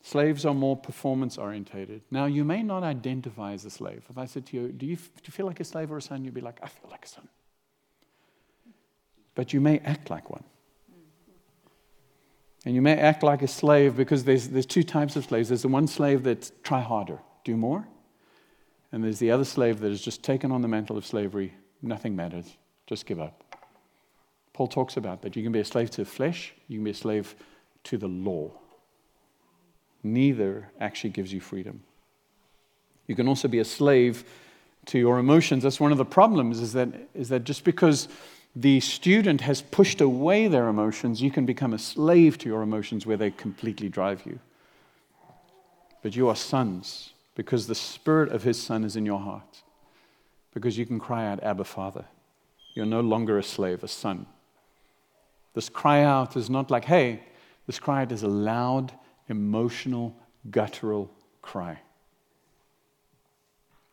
Slaves 0.00 0.46
are 0.46 0.54
more 0.54 0.76
performance 0.76 1.38
orientated. 1.38 2.02
Now, 2.08 2.26
you 2.26 2.44
may 2.44 2.62
not 2.62 2.84
identify 2.84 3.52
as 3.52 3.64
a 3.64 3.70
slave. 3.70 4.04
If 4.08 4.16
I 4.16 4.26
said 4.26 4.46
to 4.46 4.56
you, 4.56 4.68
do 4.68 4.86
you, 4.86 4.94
do 4.94 5.24
you 5.24 5.32
feel 5.32 5.46
like 5.46 5.58
a 5.58 5.64
slave 5.64 5.90
or 5.90 5.96
a 5.96 6.02
son? 6.02 6.24
You'd 6.24 6.34
be 6.34 6.40
like, 6.40 6.60
I 6.62 6.68
feel 6.68 6.88
like 6.88 7.04
a 7.04 7.08
son. 7.08 7.28
But 9.34 9.52
you 9.52 9.60
may 9.60 9.80
act 9.80 10.08
like 10.08 10.30
one. 10.30 10.44
And 12.66 12.74
you 12.74 12.82
may 12.82 12.96
act 12.96 13.22
like 13.22 13.42
a 13.42 13.48
slave 13.48 13.96
because 13.96 14.24
there's, 14.24 14.48
there's 14.48 14.66
two 14.66 14.82
types 14.82 15.16
of 15.16 15.24
slaves. 15.24 15.48
There's 15.48 15.62
the 15.62 15.68
one 15.68 15.86
slave 15.86 16.24
that 16.24 16.50
try 16.62 16.80
harder, 16.80 17.18
do 17.44 17.56
more. 17.56 17.86
And 18.92 19.02
there's 19.02 19.18
the 19.18 19.30
other 19.30 19.44
slave 19.44 19.80
that 19.80 19.90
has 19.90 20.00
just 20.00 20.22
taken 20.22 20.52
on 20.52 20.62
the 20.62 20.68
mantle 20.68 20.96
of 20.96 21.06
slavery. 21.06 21.54
Nothing 21.80 22.14
matters. 22.14 22.56
Just 22.86 23.06
give 23.06 23.20
up. 23.20 23.42
Paul 24.52 24.66
talks 24.66 24.96
about 24.96 25.22
that. 25.22 25.36
You 25.36 25.42
can 25.42 25.52
be 25.52 25.60
a 25.60 25.64
slave 25.64 25.90
to 25.92 26.02
the 26.02 26.10
flesh, 26.10 26.52
you 26.68 26.78
can 26.78 26.84
be 26.84 26.90
a 26.90 26.94
slave 26.94 27.34
to 27.84 27.96
the 27.96 28.08
law. 28.08 28.50
Neither 30.02 30.70
actually 30.80 31.10
gives 31.10 31.32
you 31.32 31.40
freedom. 31.40 31.82
You 33.06 33.14
can 33.14 33.28
also 33.28 33.48
be 33.48 33.58
a 33.58 33.64
slave 33.64 34.24
to 34.86 34.98
your 34.98 35.18
emotions. 35.18 35.62
That's 35.62 35.80
one 35.80 35.92
of 35.92 35.98
the 35.98 36.04
problems, 36.04 36.60
is 36.60 36.72
that, 36.72 36.88
is 37.14 37.28
that 37.30 37.44
just 37.44 37.64
because 37.64 38.08
the 38.54 38.80
student 38.80 39.42
has 39.42 39.62
pushed 39.62 40.00
away 40.00 40.48
their 40.48 40.68
emotions, 40.68 41.22
you 41.22 41.30
can 41.30 41.46
become 41.46 41.72
a 41.72 41.78
slave 41.78 42.36
to 42.38 42.48
your 42.48 42.62
emotions 42.62 43.06
where 43.06 43.16
they 43.16 43.30
completely 43.30 43.88
drive 43.88 44.26
you. 44.26 44.40
But 46.02 46.16
you 46.16 46.28
are 46.28 46.36
sons 46.36 47.12
because 47.34 47.66
the 47.66 47.74
spirit 47.74 48.32
of 48.32 48.42
his 48.42 48.60
son 48.60 48.84
is 48.84 48.96
in 48.96 49.06
your 49.06 49.20
heart. 49.20 49.62
Because 50.52 50.76
you 50.76 50.84
can 50.84 50.98
cry 50.98 51.26
out, 51.26 51.42
Abba, 51.42 51.64
Father. 51.64 52.04
You're 52.74 52.86
no 52.86 53.00
longer 53.00 53.38
a 53.38 53.42
slave, 53.42 53.84
a 53.84 53.88
son. 53.88 54.26
This 55.54 55.68
cry 55.68 56.02
out 56.02 56.36
is 56.36 56.50
not 56.50 56.70
like, 56.70 56.84
hey, 56.84 57.22
this 57.66 57.78
cry 57.78 58.02
out 58.02 58.12
is 58.12 58.22
a 58.22 58.28
loud, 58.28 58.92
emotional, 59.28 60.16
guttural 60.50 61.10
cry. 61.42 61.78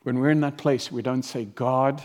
When 0.02 0.18
we're 0.18 0.30
in 0.30 0.40
that 0.40 0.56
place, 0.56 0.90
we 0.90 1.02
don't 1.02 1.22
say, 1.22 1.44
God, 1.44 2.02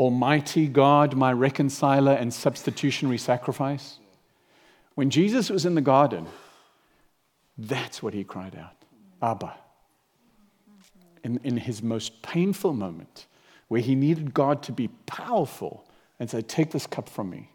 Almighty 0.00 0.66
God, 0.66 1.14
my 1.14 1.30
reconciler 1.30 2.12
and 2.12 2.32
substitutionary 2.32 3.18
sacrifice. 3.18 3.98
When 4.94 5.10
Jesus 5.10 5.50
was 5.50 5.66
in 5.66 5.74
the 5.74 5.82
garden, 5.82 6.26
that's 7.58 8.02
what 8.02 8.14
he 8.14 8.24
cried 8.24 8.56
out 8.56 8.72
Abba. 9.20 9.52
In, 11.22 11.38
in 11.44 11.58
his 11.58 11.82
most 11.82 12.22
painful 12.22 12.72
moment, 12.72 13.26
where 13.68 13.82
he 13.82 13.94
needed 13.94 14.32
God 14.32 14.62
to 14.62 14.72
be 14.72 14.88
powerful 15.04 15.86
and 16.18 16.30
say, 16.30 16.40
Take 16.40 16.70
this 16.70 16.86
cup 16.86 17.06
from 17.06 17.28
me. 17.28 17.50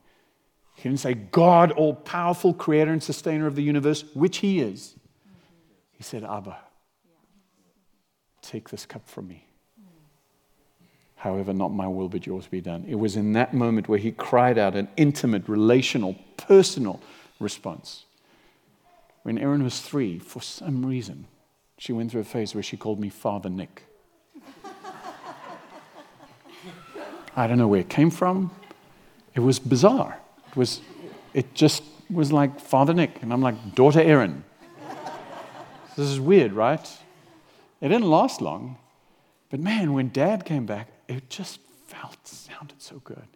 He 0.75 0.83
didn't 0.83 0.99
say, 0.99 1.15
God, 1.15 1.71
all 1.71 1.95
powerful 1.95 2.53
creator 2.53 2.91
and 2.91 3.01
sustainer 3.01 3.47
of 3.47 3.55
the 3.55 3.63
universe, 3.63 4.03
which 4.13 4.37
He 4.37 4.59
is. 4.59 4.93
He 5.93 6.03
said, 6.03 6.23
Abba, 6.23 6.59
take 8.43 8.69
this 8.69 8.85
cup 8.85 9.09
from 9.09 9.29
me. 9.29 9.44
However, 11.25 11.53
not 11.53 11.73
my 11.73 11.87
will, 11.87 12.07
but 12.07 12.27
yours 12.27 12.45
be 12.45 12.61
done. 12.61 12.85
It 12.87 12.99
was 12.99 13.15
in 13.15 13.33
that 13.33 13.51
moment 13.51 13.89
where 13.89 13.97
he 13.97 14.11
cried 14.11 14.59
out 14.59 14.75
an 14.75 14.87
intimate, 14.95 15.49
relational, 15.49 16.15
personal 16.37 17.01
response. 17.39 18.05
When 19.23 19.39
Erin 19.39 19.63
was 19.63 19.81
three, 19.81 20.19
for 20.19 20.43
some 20.43 20.85
reason, 20.85 21.25
she 21.79 21.93
went 21.93 22.11
through 22.11 22.21
a 22.21 22.25
phase 22.25 22.53
where 22.53 22.61
she 22.61 22.77
called 22.77 22.99
me 22.99 23.09
Father 23.09 23.49
Nick. 23.49 23.85
I 27.35 27.47
don't 27.47 27.57
know 27.57 27.69
where 27.69 27.79
it 27.79 27.89
came 27.89 28.11
from. 28.11 28.51
It 29.33 29.39
was 29.39 29.57
bizarre 29.57 30.19
It, 30.49 30.55
was, 30.55 30.79
it 31.33 31.55
just 31.55 31.81
was 32.07 32.31
like 32.31 32.59
Father 32.59 32.93
Nick, 32.93 33.23
and 33.23 33.33
I'm 33.33 33.41
like, 33.41 33.73
daughter 33.73 33.99
Erin. 33.99 34.43
this 35.97 36.07
is 36.07 36.19
weird, 36.19 36.53
right? 36.53 36.87
It 37.81 37.87
didn't 37.87 38.07
last 38.07 38.41
long, 38.41 38.77
but 39.49 39.59
man, 39.59 39.93
when 39.93 40.09
dad 40.09 40.45
came 40.45 40.67
back, 40.67 40.89
it 41.07 41.29
just 41.29 41.59
felt, 41.87 42.27
sounded 42.27 42.81
so 42.81 43.01
good. 43.03 43.27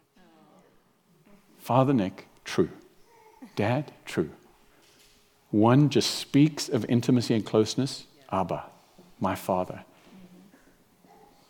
Father 1.58 1.92
Nick, 1.92 2.26
true. 2.44 2.70
Dad, 3.56 3.92
true. 4.04 4.30
One 5.50 5.88
just 5.90 6.14
speaks 6.14 6.68
of 6.68 6.84
intimacy 6.88 7.34
and 7.34 7.44
closeness. 7.44 8.06
Abba, 8.30 8.64
my 9.18 9.34
Father. 9.34 9.84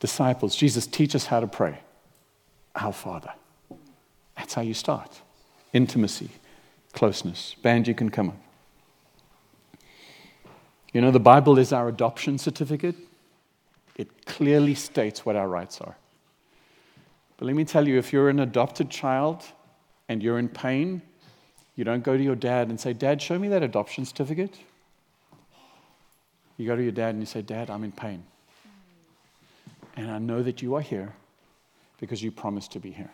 Disciples, 0.01 0.57
Jesus, 0.57 0.87
teach 0.87 1.15
us 1.15 1.27
how 1.27 1.41
to 1.41 1.47
pray. 1.47 1.81
Our 2.75 2.93
Father. 2.93 3.33
That's 4.37 4.55
how 4.55 4.63
you 4.63 4.75
start 4.75 5.21
intimacy, 5.73 6.31
closeness. 6.93 7.55
Band, 7.63 7.87
you 7.87 7.95
can 7.95 8.11
come 8.11 8.31
up. 8.31 8.37
You 10.93 11.01
know, 11.01 11.11
the 11.11 11.21
Bible 11.21 11.59
is 11.59 11.73
our 11.73 11.89
adoption 11.89 12.39
certificate. 12.39 12.97
It 13.97 14.27
clearly 14.27 14.75
states 14.75 15.25
what 15.25 15.37
our 15.37 15.47
rights 15.47 15.81
are. 15.81 15.97
But 17.41 17.47
let 17.47 17.57
me 17.57 17.65
tell 17.65 17.89
you 17.89 17.97
if 17.97 18.13
you're 18.13 18.29
an 18.29 18.39
adopted 18.39 18.91
child 18.91 19.43
and 20.11 20.23
you're 20.23 20.39
in 20.39 20.51
pain, 20.51 21.01
You 21.81 21.85
don't 21.85 22.05
go 22.05 22.15
to 22.15 22.23
your 22.23 22.37
dad 22.37 22.69
and 22.69 22.79
say, 22.79 22.93
Dad, 22.93 23.23
show 23.23 23.39
me 23.39 23.49
that 23.49 23.63
adoption 23.63 24.05
certificate. 24.05 24.55
You 26.59 26.67
go 26.67 26.77
to 26.77 26.83
your 26.83 26.93
dad 26.93 27.15
and 27.15 27.21
you 27.21 27.25
say, 27.25 27.41
Dad, 27.41 27.71
I'm 27.71 27.85
in 27.85 27.93
pain. 27.93 28.23
And 29.97 30.11
I 30.11 30.19
know 30.19 30.43
that 30.43 30.61
you 30.61 30.75
are 30.75 30.83
here 30.83 31.15
because 31.99 32.23
you 32.23 32.31
promised 32.31 32.73
to 32.73 32.81
be 32.81 32.91
here. 32.91 33.11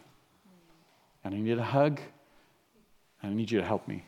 And 1.23 1.33
I 1.33 1.39
need 1.39 1.59
a 1.59 1.63
hug, 1.63 2.01
and 3.23 3.31
I 3.31 3.35
need 3.37 3.53
you 3.53 3.61
to 3.61 3.65
help 3.65 3.87
me. 3.87 4.05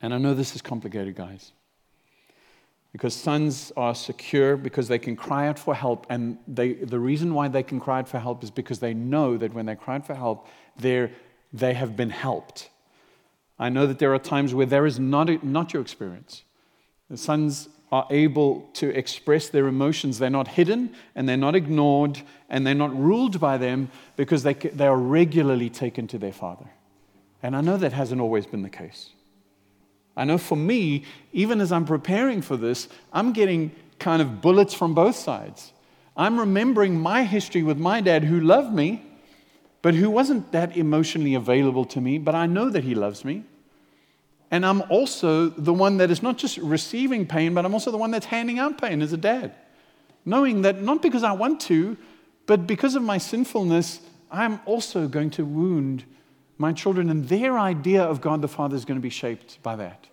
And 0.00 0.12
I 0.12 0.18
know 0.18 0.34
this 0.34 0.56
is 0.56 0.62
complicated, 0.62 1.14
guys. 1.14 1.52
Because 2.92 3.14
sons 3.14 3.72
are 3.76 3.94
secure 3.94 4.56
because 4.56 4.86
they 4.88 4.98
can 4.98 5.16
cry 5.16 5.48
out 5.48 5.58
for 5.58 5.74
help. 5.74 6.06
And 6.10 6.38
they, 6.46 6.74
the 6.74 6.98
reason 6.98 7.32
why 7.32 7.48
they 7.48 7.62
can 7.62 7.80
cry 7.80 8.00
out 8.00 8.08
for 8.08 8.18
help 8.18 8.44
is 8.44 8.50
because 8.50 8.80
they 8.80 8.92
know 8.92 9.38
that 9.38 9.54
when 9.54 9.64
they 9.66 9.74
cry 9.74 9.96
out 9.96 10.06
for 10.06 10.14
help, 10.14 10.46
they 10.76 11.74
have 11.74 11.96
been 11.96 12.10
helped. 12.10 12.68
I 13.58 13.68
know 13.68 13.86
that 13.86 13.98
there 13.98 14.12
are 14.14 14.18
times 14.18 14.54
where 14.54 14.66
there 14.66 14.86
is 14.86 14.98
not, 14.98 15.42
not 15.42 15.72
your 15.72 15.80
experience. 15.80 16.42
The 17.08 17.16
sons 17.16 17.68
are 17.92 18.06
able 18.10 18.68
to 18.72 18.88
express 18.88 19.50
their 19.50 19.68
emotions. 19.68 20.18
They're 20.18 20.30
not 20.30 20.48
hidden 20.48 20.94
and 21.14 21.28
they're 21.28 21.36
not 21.36 21.54
ignored 21.54 22.22
and 22.48 22.66
they're 22.66 22.74
not 22.74 22.98
ruled 22.98 23.38
by 23.38 23.58
them 23.58 23.90
because 24.16 24.42
they, 24.42 24.54
they 24.54 24.86
are 24.86 24.96
regularly 24.96 25.68
taken 25.68 26.06
to 26.08 26.18
their 26.18 26.32
father. 26.32 26.70
And 27.42 27.54
I 27.54 27.60
know 27.60 27.76
that 27.76 27.92
hasn't 27.92 28.20
always 28.20 28.46
been 28.46 28.62
the 28.62 28.70
case. 28.70 29.10
I 30.16 30.24
know 30.24 30.38
for 30.38 30.56
me, 30.56 31.04
even 31.32 31.60
as 31.60 31.72
I'm 31.72 31.84
preparing 31.84 32.42
for 32.42 32.56
this, 32.56 32.88
I'm 33.12 33.32
getting 33.32 33.72
kind 33.98 34.20
of 34.20 34.40
bullets 34.40 34.74
from 34.74 34.94
both 34.94 35.16
sides. 35.16 35.72
I'm 36.16 36.38
remembering 36.38 37.00
my 37.00 37.24
history 37.24 37.62
with 37.62 37.78
my 37.78 38.00
dad 38.00 38.24
who 38.24 38.40
loved 38.40 38.74
me, 38.74 39.02
but 39.80 39.94
who 39.94 40.10
wasn't 40.10 40.52
that 40.52 40.76
emotionally 40.76 41.34
available 41.34 41.84
to 41.86 42.00
me, 42.00 42.18
but 42.18 42.34
I 42.34 42.46
know 42.46 42.68
that 42.68 42.84
he 42.84 42.94
loves 42.94 43.24
me. 43.24 43.44
And 44.50 44.66
I'm 44.66 44.82
also 44.90 45.48
the 45.48 45.72
one 45.72 45.96
that 45.96 46.10
is 46.10 46.22
not 46.22 46.36
just 46.36 46.58
receiving 46.58 47.26
pain, 47.26 47.54
but 47.54 47.64
I'm 47.64 47.72
also 47.72 47.90
the 47.90 47.96
one 47.96 48.10
that's 48.10 48.26
handing 48.26 48.58
out 48.58 48.80
pain 48.80 49.00
as 49.00 49.12
a 49.14 49.16
dad. 49.16 49.54
Knowing 50.26 50.62
that 50.62 50.82
not 50.82 51.00
because 51.00 51.22
I 51.22 51.32
want 51.32 51.60
to, 51.62 51.96
but 52.46 52.66
because 52.66 52.94
of 52.94 53.02
my 53.02 53.16
sinfulness, 53.16 54.00
I'm 54.30 54.60
also 54.66 55.08
going 55.08 55.30
to 55.30 55.44
wound 55.44 56.04
my 56.62 56.72
children, 56.72 57.10
and 57.10 57.28
their 57.28 57.58
idea 57.58 58.02
of 58.02 58.22
God 58.22 58.40
the 58.40 58.48
Father 58.48 58.76
is 58.76 58.86
going 58.86 58.98
to 58.98 59.02
be 59.02 59.10
shaped 59.10 59.62
by 59.62 59.76
that. 59.76 60.06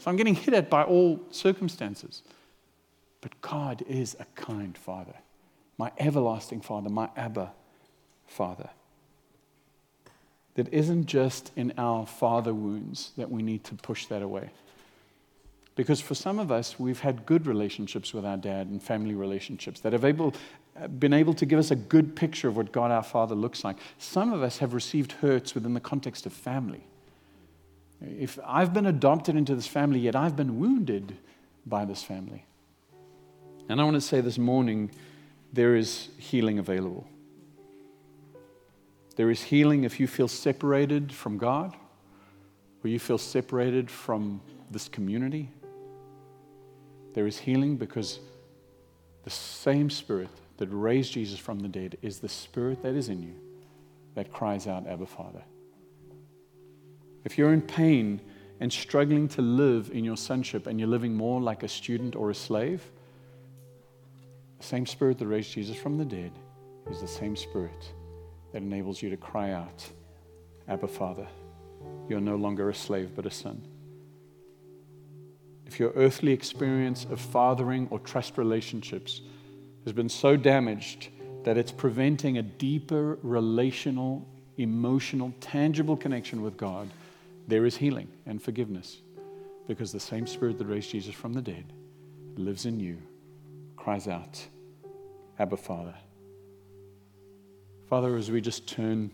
So 0.00 0.10
I'm 0.10 0.16
getting 0.16 0.34
hit 0.34 0.54
at 0.54 0.68
by 0.68 0.82
all 0.82 1.20
circumstances. 1.30 2.22
But 3.20 3.40
God 3.40 3.84
is 3.88 4.16
a 4.18 4.24
kind 4.34 4.76
Father, 4.76 5.14
my 5.78 5.92
everlasting 5.98 6.62
Father, 6.62 6.88
my 6.88 7.08
Abba 7.16 7.52
Father. 8.26 8.70
That 10.54 10.72
isn't 10.72 11.06
just 11.06 11.52
in 11.56 11.72
our 11.78 12.06
father 12.06 12.52
wounds 12.52 13.12
that 13.16 13.30
we 13.30 13.42
need 13.42 13.62
to 13.64 13.74
push 13.74 14.06
that 14.06 14.22
away. 14.22 14.50
Because 15.76 16.00
for 16.00 16.14
some 16.14 16.38
of 16.38 16.50
us, 16.50 16.78
we've 16.78 17.00
had 17.00 17.24
good 17.24 17.46
relationships 17.46 18.12
with 18.12 18.26
our 18.26 18.36
dad 18.36 18.66
and 18.66 18.82
family 18.82 19.14
relationships 19.14 19.80
that 19.80 19.92
have 19.92 20.04
able, 20.04 20.34
been 20.98 21.12
able 21.12 21.34
to 21.34 21.46
give 21.46 21.58
us 21.58 21.70
a 21.70 21.76
good 21.76 22.16
picture 22.16 22.48
of 22.48 22.56
what 22.56 22.72
God 22.72 22.90
our 22.90 23.02
Father 23.02 23.34
looks 23.34 23.64
like. 23.64 23.76
Some 23.98 24.32
of 24.32 24.42
us 24.42 24.58
have 24.58 24.74
received 24.74 25.12
hurts 25.12 25.54
within 25.54 25.74
the 25.74 25.80
context 25.80 26.26
of 26.26 26.32
family. 26.32 26.86
If 28.00 28.38
I've 28.44 28.72
been 28.72 28.86
adopted 28.86 29.36
into 29.36 29.54
this 29.54 29.66
family, 29.66 30.00
yet 30.00 30.16
I've 30.16 30.34
been 30.34 30.58
wounded 30.58 31.16
by 31.66 31.84
this 31.84 32.02
family. 32.02 32.44
And 33.68 33.80
I 33.80 33.84
want 33.84 33.94
to 33.94 34.00
say 34.00 34.20
this 34.20 34.38
morning 34.38 34.90
there 35.52 35.76
is 35.76 36.08
healing 36.18 36.58
available. 36.58 37.06
There 39.16 39.30
is 39.30 39.42
healing 39.42 39.84
if 39.84 40.00
you 40.00 40.06
feel 40.06 40.28
separated 40.28 41.12
from 41.12 41.36
God, 41.36 41.76
or 42.82 42.88
you 42.88 42.98
feel 42.98 43.18
separated 43.18 43.90
from 43.90 44.40
this 44.70 44.88
community. 44.88 45.50
There 47.12 47.26
is 47.26 47.38
healing 47.38 47.76
because 47.76 48.18
the 49.22 49.30
same 49.30 49.90
Spirit 49.90 50.30
that 50.58 50.68
raised 50.68 51.12
Jesus 51.12 51.38
from 51.38 51.60
the 51.60 51.68
dead 51.68 51.98
is 52.02 52.18
the 52.18 52.28
Spirit 52.28 52.82
that 52.82 52.94
is 52.94 53.08
in 53.08 53.22
you 53.22 53.34
that 54.14 54.32
cries 54.32 54.66
out, 54.66 54.86
Abba, 54.86 55.06
Father. 55.06 55.42
If 57.24 57.38
you're 57.38 57.52
in 57.52 57.62
pain 57.62 58.20
and 58.60 58.72
struggling 58.72 59.28
to 59.28 59.42
live 59.42 59.90
in 59.92 60.04
your 60.04 60.16
sonship 60.16 60.66
and 60.66 60.78
you're 60.78 60.88
living 60.88 61.14
more 61.14 61.40
like 61.40 61.62
a 61.62 61.68
student 61.68 62.14
or 62.14 62.30
a 62.30 62.34
slave, 62.34 62.82
the 64.58 64.64
same 64.64 64.86
Spirit 64.86 65.18
that 65.18 65.26
raised 65.26 65.52
Jesus 65.52 65.76
from 65.76 65.98
the 65.98 66.04
dead 66.04 66.32
is 66.90 67.00
the 67.00 67.08
same 67.08 67.36
Spirit 67.36 67.92
that 68.52 68.62
enables 68.62 69.02
you 69.02 69.10
to 69.10 69.16
cry 69.16 69.52
out, 69.52 69.88
Abba, 70.68 70.88
Father. 70.88 71.26
You're 72.08 72.20
no 72.20 72.36
longer 72.36 72.68
a 72.68 72.74
slave, 72.74 73.12
but 73.16 73.26
a 73.26 73.30
son. 73.30 73.66
If 75.66 75.80
your 75.80 75.92
earthly 75.96 76.32
experience 76.32 77.06
of 77.10 77.18
fathering 77.18 77.88
or 77.90 77.98
trust 77.98 78.36
relationships 78.36 79.22
has 79.84 79.92
been 79.92 80.08
so 80.08 80.36
damaged 80.36 81.08
that 81.44 81.58
it's 81.58 81.72
preventing 81.72 82.38
a 82.38 82.42
deeper 82.42 83.18
relational, 83.22 84.26
emotional, 84.56 85.32
tangible 85.40 85.96
connection 85.96 86.42
with 86.42 86.56
God, 86.56 86.88
there 87.48 87.66
is 87.66 87.76
healing 87.76 88.08
and 88.26 88.40
forgiveness 88.40 88.98
because 89.66 89.92
the 89.92 90.00
same 90.00 90.26
Spirit 90.26 90.58
that 90.58 90.66
raised 90.66 90.90
Jesus 90.90 91.14
from 91.14 91.32
the 91.32 91.42
dead 91.42 91.72
lives 92.36 92.66
in 92.66 92.80
you, 92.80 92.98
cries 93.76 94.08
out, 94.08 94.44
Abba, 95.38 95.56
Father. 95.56 95.94
Father, 97.88 98.16
as 98.16 98.30
we 98.30 98.40
just 98.40 98.66
turn, 98.66 99.10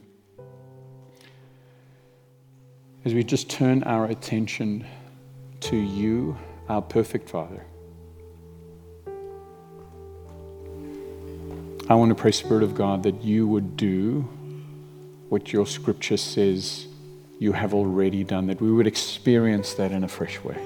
as 3.05 3.14
we 3.14 3.25
just 3.25 3.51
turn 3.51 3.83
our 3.85 4.07
attention 4.07 4.87
to 5.61 5.77
you, 5.77 6.37
our 6.69 6.83
perfect 6.83 7.29
Father. 7.29 7.64
I 11.91 11.95
want 11.95 12.11
to 12.11 12.14
pray, 12.14 12.32
Spirit 12.32 12.62
of 12.62 12.74
God, 12.74 13.03
that 13.05 13.24
you 13.24 13.49
would 13.49 13.74
do 13.78 14.28
what 15.30 15.55
your 15.55 15.66
scripture 15.66 16.18
says 16.18 16.86
you 17.39 17.53
have 17.53 17.72
already 17.72 18.24
done, 18.24 18.47
that 18.49 18.61
we 18.61 18.70
would 18.70 18.86
experience 18.86 19.72
that 19.74 19.91
in 19.91 20.05
a 20.05 20.09
fresh 20.09 20.39
way. 20.45 20.59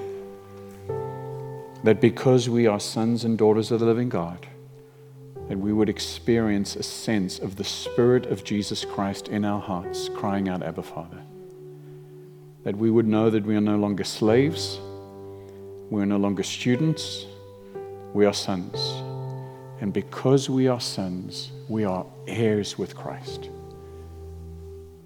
That 1.85 2.01
because 2.01 2.49
we 2.49 2.67
are 2.67 2.79
sons 2.79 3.23
and 3.23 3.37
daughters 3.37 3.71
of 3.71 3.79
the 3.79 3.85
living 3.85 4.09
God, 4.09 4.45
that 5.47 5.57
we 5.57 5.71
would 5.71 5.87
experience 5.87 6.75
a 6.75 6.83
sense 6.83 7.39
of 7.39 7.55
the 7.55 7.63
Spirit 7.63 8.25
of 8.25 8.43
Jesus 8.43 8.83
Christ 8.83 9.29
in 9.29 9.45
our 9.45 9.61
hearts, 9.61 10.09
crying 10.09 10.49
out, 10.49 10.61
Abba, 10.61 10.83
Father. 10.83 11.21
That 12.63 12.75
we 12.75 12.91
would 12.91 13.07
know 13.07 13.29
that 13.29 13.45
we 13.45 13.55
are 13.55 13.61
no 13.61 13.77
longer 13.77 14.03
slaves, 14.03 14.77
we 15.89 16.01
are 16.01 16.05
no 16.05 16.17
longer 16.17 16.43
students, 16.43 17.25
we 18.13 18.25
are 18.25 18.33
sons. 18.33 19.02
And 19.83 19.91
because 19.91 20.49
we 20.49 20.69
are 20.69 20.79
sons, 20.79 21.51
we 21.67 21.83
are 21.83 22.05
heirs 22.25 22.77
with 22.77 22.95
Christ. 22.95 23.49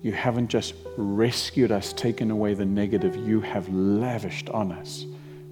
You 0.04 0.12
haven't 0.12 0.50
just 0.50 0.76
rescued 0.98 1.72
us, 1.72 1.94
taken 1.94 2.30
away 2.30 2.54
the 2.54 2.64
negative, 2.64 3.16
you 3.16 3.42
have 3.42 3.68
lavished 3.70 4.50
on 4.52 4.72
us 4.72 5.08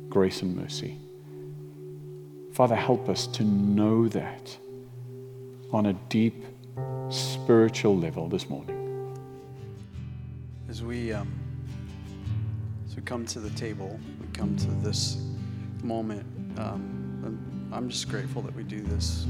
grace 0.10 0.44
and 0.44 0.56
mercy. 0.56 1.00
Father, 2.54 2.76
help 2.76 3.10
us 3.10 3.26
to 3.26 3.44
know 3.44 4.08
that 4.10 4.56
on 5.72 5.88
a 5.88 5.94
deep 6.08 6.46
spiritual 7.10 7.98
level 7.98 8.30
this 8.30 8.48
morning. 8.48 9.18
As 10.70 10.84
we, 10.84 11.12
um, 11.12 11.34
as 12.88 12.96
we 12.96 13.02
come 13.02 13.26
to 13.26 13.40
the 13.40 13.50
table, 13.58 14.00
we 14.22 14.28
come 14.34 14.56
to 14.56 14.68
this 14.88 15.18
moment. 15.82 16.28
Um, 16.60 16.95
I'm 17.72 17.90
just 17.90 18.10
grateful 18.10 18.42
that 18.44 18.56
we 18.56 18.64
do 18.64 18.82
this 18.82 19.26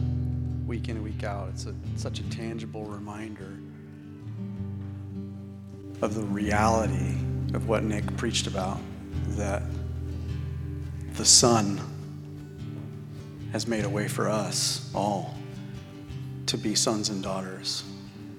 week 0.66 0.90
in 0.90 0.98
and 0.98 1.06
week 1.06 1.24
out. 1.24 1.50
It's 1.50 1.66
a, 1.66 1.76
such 1.96 2.20
a 2.20 2.30
tangible 2.30 2.86
reminder 2.86 3.58
of 6.02 6.16
the 6.16 6.24
reality 6.24 7.16
of 7.54 7.68
what 7.68 7.84
Nick 7.84 8.18
preached 8.18 8.48
about 8.48 8.80
that 9.30 9.64
the 11.14 11.26
Son 11.26 11.80
has 13.52 13.68
made 13.68 13.86
a 13.86 13.90
way 13.90 14.08
for 14.08 14.30
us 14.30 14.92
all 14.94 15.34
to 16.46 16.58
be 16.58 16.76
sons 16.76 17.10
and 17.10 17.24
daughters, 17.24 17.84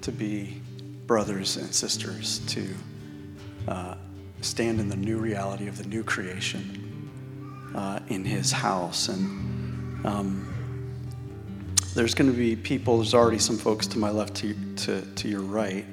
to 0.01 0.11
be 0.11 0.61
brothers 1.07 1.57
and 1.57 1.73
sisters, 1.73 2.39
to 2.47 2.67
uh, 3.67 3.95
stand 4.41 4.79
in 4.79 4.89
the 4.89 4.95
new 4.95 5.17
reality 5.17 5.67
of 5.67 5.77
the 5.77 5.87
new 5.87 6.03
creation 6.03 7.09
uh, 7.75 7.99
in 8.09 8.23
His 8.23 8.51
house. 8.51 9.09
And 9.09 9.56
um, 10.03 10.47
there's 11.93 12.13
going 12.13 12.31
to 12.31 12.37
be 12.37 12.55
people, 12.55 12.97
there's 12.97 13.13
already 13.13 13.39
some 13.39 13.57
folks 13.57 13.87
to 13.87 13.97
my 13.97 14.09
left, 14.09 14.35
to, 14.35 14.55
to, 14.75 15.01
to 15.01 15.27
your 15.27 15.41
right 15.41 15.85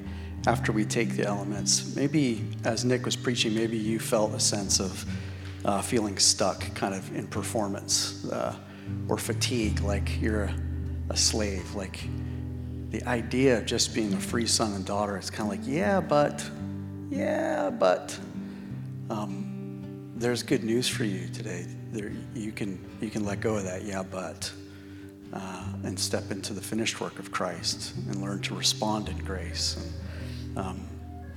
after 0.47 0.73
we 0.73 0.85
take 0.85 1.11
the 1.17 1.27
elements. 1.27 1.97
Maybe 1.97 2.45
as 2.65 2.85
Nick 2.85 3.05
was 3.05 3.17
preaching, 3.17 3.55
maybe 3.55 3.77
you 3.77 3.99
felt 3.99 4.35
a 4.35 4.41
sense 4.41 4.81
of 4.81 5.05
uh, 5.65 5.81
feeling 5.81 6.19
stuck 6.19 6.75
kind 6.75 6.95
of 6.95 7.17
in 7.17 7.27
performance 7.27 8.29
uh, 8.31 8.55
or 9.09 9.17
fatigue, 9.17 9.81
like 9.81 10.21
you're 10.21 10.45
a, 10.45 10.55
a, 11.11 11.17
slave. 11.17 11.75
Like 11.75 12.01
the 12.91 13.03
idea 13.05 13.59
of 13.59 13.65
just 13.65 13.95
being 13.95 14.13
a 14.13 14.21
free 14.21 14.47
son 14.47 14.75
and 14.75 14.85
daughter 14.85 15.17
it's 15.17 15.31
kind 15.31 15.51
of 15.51 15.59
like, 15.59 15.67
yeah, 15.67 16.01
but, 16.01 16.49
yeah, 17.11 17.71
but. 17.71 18.19
um, 19.11 19.45
there's 20.17 20.43
good 20.43 20.65
news 20.65 20.89
for 20.89 21.05
you 21.05 21.29
today. 21.29 21.67
There, 21.95 22.11
you 22.35 22.51
can 22.51 22.77
you 23.01 23.09
can 23.09 23.25
let 23.25 23.41
go 23.41 23.55
of 23.55 23.63
that, 23.63 23.85
yeah, 23.85 24.03
but, 24.03 24.51
uh, 25.33 25.65
and 25.85 25.97
step 25.97 26.33
into 26.33 26.53
the 26.53 26.61
finished 26.61 27.01
work 27.01 27.21
of 27.21 27.31
Christ 27.31 27.95
and 28.09 28.21
learn 28.21 28.41
to 28.43 28.55
respond 28.57 29.09
in 29.09 29.17
grace. 29.19 29.77
And, 29.77 30.59
um, 30.59 30.89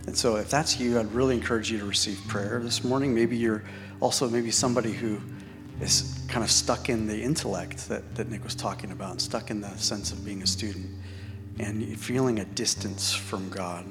and 0.08 0.18
so, 0.18 0.38
if 0.38 0.50
that's 0.50 0.80
you, 0.80 1.00
I'd 1.00 1.12
really 1.14 1.36
encourage 1.36 1.70
you 1.70 1.78
to 1.78 1.86
receive 1.86 2.20
prayer 2.28 2.60
this 2.64 2.84
morning. 2.84 3.14
Maybe 3.14 3.38
you're 3.38 3.66
also 4.00 4.28
maybe 4.28 4.50
somebody 4.50 4.94
who 4.94 5.22
is 5.80 6.20
kind 6.28 6.44
of 6.44 6.50
stuck 6.50 6.90
in 6.90 7.06
the 7.06 7.22
intellect 7.22 7.88
that, 7.88 8.16
that 8.16 8.28
Nick 8.32 8.44
was 8.44 8.56
talking 8.56 8.92
about, 8.92 9.12
and 9.12 9.22
stuck 9.22 9.52
in 9.52 9.62
the 9.62 9.78
sense 9.78 10.12
of 10.12 10.26
being 10.26 10.42
a 10.42 10.48
student, 10.48 10.88
and 11.60 12.00
feeling 12.00 12.40
a 12.40 12.46
distance 12.46 13.14
from 13.14 13.48
God. 13.50 13.86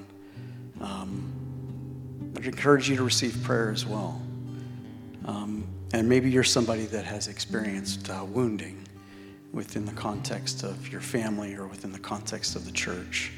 Um, 0.80 1.32
I'd 2.36 2.44
encourage 2.44 2.90
you 2.90 2.96
to 2.96 3.04
receive 3.04 3.40
prayer 3.44 3.70
as 3.70 3.86
well. 3.86 4.20
Um, 5.26 5.66
and 5.92 6.08
maybe 6.08 6.30
you're 6.30 6.44
somebody 6.44 6.86
that 6.86 7.04
has 7.04 7.28
experienced 7.28 8.08
uh, 8.10 8.24
wounding 8.24 8.86
within 9.52 9.84
the 9.84 9.92
context 9.92 10.62
of 10.62 10.90
your 10.92 11.00
family 11.00 11.54
or 11.54 11.66
within 11.66 11.90
the 11.90 11.98
context 11.98 12.56
of 12.56 12.64
the 12.64 12.72
church. 12.72 13.32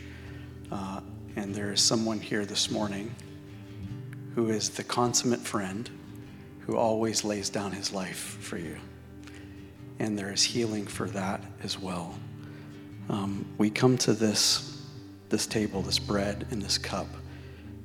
Uh, 0.70 1.00
and 1.36 1.54
there 1.54 1.72
is 1.72 1.80
someone 1.80 2.20
here 2.20 2.44
this 2.44 2.70
morning 2.70 3.14
who 4.34 4.50
is 4.50 4.70
the 4.70 4.82
consummate 4.82 5.40
friend 5.40 5.88
who 6.60 6.76
always 6.76 7.24
lays 7.24 7.48
down 7.48 7.72
his 7.72 7.92
life 7.92 8.36
for 8.40 8.58
you. 8.58 8.76
And 9.98 10.18
there 10.18 10.32
is 10.32 10.42
healing 10.42 10.86
for 10.86 11.08
that 11.08 11.40
as 11.62 11.78
well. 11.78 12.14
Um, 13.08 13.46
we 13.56 13.70
come 13.70 13.96
to 13.98 14.12
this, 14.12 14.82
this 15.28 15.46
table, 15.46 15.80
this 15.80 15.98
bread 15.98 16.46
and 16.50 16.60
this 16.60 16.76
cup, 16.76 17.06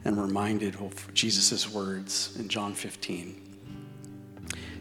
and 0.03 0.21
reminded 0.21 0.75
of 0.75 1.13
Jesus' 1.13 1.71
words 1.71 2.35
in 2.37 2.49
John 2.49 2.73
15. 2.73 3.42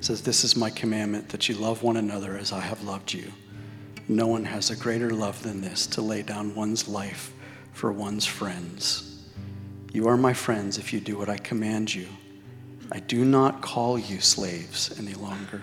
Says, 0.03 0.20
This 0.20 0.42
is 0.42 0.57
my 0.57 0.68
commandment 0.68 1.28
that 1.28 1.48
you 1.48 1.55
love 1.55 1.84
one 1.84 1.96
another 1.96 2.36
as 2.36 2.53
I 2.53 2.59
have 2.59 2.82
loved 2.82 3.12
you. 3.12 3.32
No 4.09 4.26
one 4.26 4.44
has 4.44 4.70
a 4.70 4.76
greater 4.76 5.11
love 5.11 5.40
than 5.44 5.61
this 5.61 5.86
to 5.86 6.03
lay 6.03 6.22
down 6.22 6.57
one's 6.57 6.88
life 6.88 7.32
for 7.72 7.92
one's 7.92 8.26
friends. 8.26 9.22
You 9.92 10.09
are 10.09 10.16
my 10.16 10.32
friends 10.32 10.76
if 10.76 10.92
you 10.92 10.98
do 10.98 11.16
what 11.16 11.28
I 11.28 11.36
command 11.36 11.94
you. 11.94 12.09
I 12.90 12.98
do 12.98 13.24
not 13.24 13.62
call 13.62 13.96
you 13.96 14.20
slaves 14.20 14.98
any 14.98 15.14
longer 15.14 15.62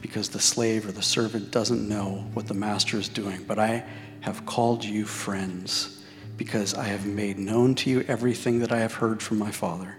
because 0.00 0.28
the 0.28 0.40
slave 0.40 0.88
or 0.88 0.92
the 0.92 1.00
servant 1.00 1.52
doesn't 1.52 1.88
know 1.88 2.26
what 2.34 2.48
the 2.48 2.54
master 2.54 2.98
is 2.98 3.08
doing, 3.08 3.44
but 3.46 3.60
I 3.60 3.84
have 4.22 4.44
called 4.44 4.84
you 4.84 5.04
friends 5.04 6.04
because 6.36 6.74
I 6.74 6.84
have 6.84 7.06
made 7.06 7.38
known 7.38 7.76
to 7.76 7.90
you 7.90 8.04
everything 8.08 8.58
that 8.58 8.72
I 8.72 8.78
have 8.78 8.94
heard 8.94 9.22
from 9.22 9.38
my 9.38 9.52
Father. 9.52 9.96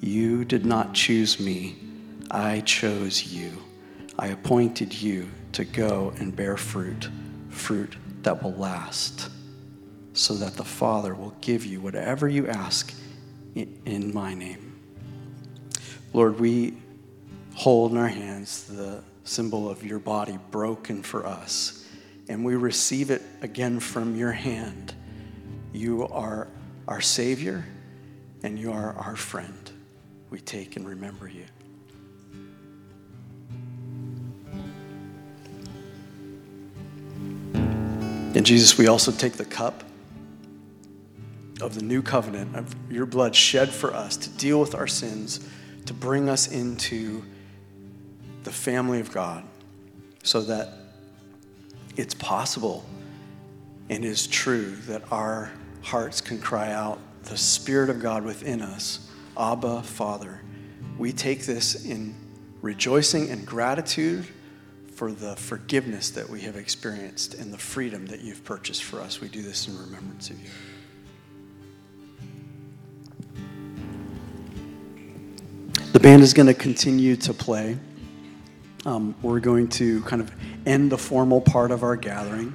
You 0.00 0.44
did 0.44 0.66
not 0.66 0.94
choose 0.94 1.38
me, 1.38 1.76
I 2.30 2.60
chose 2.60 3.32
you. 3.32 3.52
I 4.18 4.28
appointed 4.28 4.94
you 4.94 5.28
to 5.52 5.64
go 5.64 6.12
and 6.18 6.34
bear 6.34 6.56
fruit, 6.56 7.08
fruit 7.48 7.96
that 8.22 8.42
will 8.42 8.54
last 8.54 9.30
so 10.12 10.34
that 10.34 10.54
the 10.54 10.64
Father 10.64 11.14
will 11.14 11.34
give 11.40 11.64
you 11.64 11.80
whatever 11.80 12.28
you 12.28 12.46
ask 12.46 12.94
in 13.54 14.12
my 14.14 14.34
name. 14.34 14.78
Lord, 16.12 16.38
we 16.38 16.76
hold 17.54 17.92
in 17.92 17.98
our 17.98 18.08
hands 18.08 18.64
the 18.64 19.02
symbol 19.24 19.68
of 19.68 19.84
your 19.84 19.98
body 19.98 20.38
broken 20.50 21.02
for 21.02 21.26
us, 21.26 21.86
and 22.28 22.44
we 22.44 22.56
receive 22.56 23.10
it 23.10 23.22
again 23.42 23.80
from 23.80 24.16
your 24.16 24.32
hand. 24.32 24.94
You 25.72 26.06
are 26.08 26.48
our 26.88 27.00
Savior, 27.00 27.64
and 28.42 28.58
you 28.58 28.72
are 28.72 28.94
our 28.94 29.16
friend. 29.16 29.70
We 30.30 30.40
take 30.40 30.76
and 30.76 30.86
remember 30.86 31.28
you. 31.28 31.44
And 38.34 38.46
Jesus, 38.46 38.78
we 38.78 38.86
also 38.86 39.10
take 39.10 39.32
the 39.32 39.44
cup 39.44 39.82
of 41.60 41.74
the 41.74 41.82
new 41.82 42.00
covenant, 42.00 42.54
of 42.54 42.74
your 42.88 43.04
blood 43.04 43.34
shed 43.34 43.70
for 43.70 43.92
us 43.92 44.16
to 44.18 44.30
deal 44.30 44.60
with 44.60 44.74
our 44.74 44.86
sins, 44.86 45.48
to 45.86 45.92
bring 45.92 46.28
us 46.28 46.50
into 46.50 47.24
the 48.44 48.52
family 48.52 49.00
of 49.00 49.12
God, 49.12 49.44
so 50.22 50.42
that 50.42 50.68
it's 51.96 52.14
possible 52.14 52.84
and 53.88 54.04
is 54.04 54.28
true 54.28 54.76
that 54.86 55.02
our 55.10 55.50
hearts 55.82 56.20
can 56.20 56.38
cry 56.38 56.72
out, 56.72 57.00
the 57.24 57.36
Spirit 57.36 57.90
of 57.90 58.00
God 58.00 58.24
within 58.24 58.62
us, 58.62 59.10
Abba, 59.36 59.82
Father. 59.82 60.40
We 60.98 61.12
take 61.12 61.46
this 61.46 61.84
in 61.84 62.14
rejoicing 62.62 63.28
and 63.30 63.44
gratitude 63.44 64.26
for 65.00 65.12
the 65.12 65.34
forgiveness 65.36 66.10
that 66.10 66.28
we 66.28 66.42
have 66.42 66.56
experienced 66.56 67.32
and 67.32 67.50
the 67.54 67.56
freedom 67.56 68.04
that 68.04 68.20
you've 68.20 68.44
purchased 68.44 68.84
for 68.84 69.00
us. 69.00 69.18
We 69.18 69.28
do 69.28 69.40
this 69.40 69.66
in 69.66 69.74
remembrance 69.78 70.28
of 70.28 70.38
you. 70.38 70.50
The 75.94 76.00
band 76.00 76.22
is 76.22 76.34
going 76.34 76.48
to 76.48 76.54
continue 76.54 77.16
to 77.16 77.32
play. 77.32 77.78
Um, 78.84 79.14
we're 79.22 79.40
going 79.40 79.68
to 79.68 80.02
kind 80.02 80.20
of 80.20 80.30
end 80.66 80.92
the 80.92 80.98
formal 80.98 81.40
part 81.40 81.70
of 81.70 81.82
our 81.82 81.96
gathering. 81.96 82.54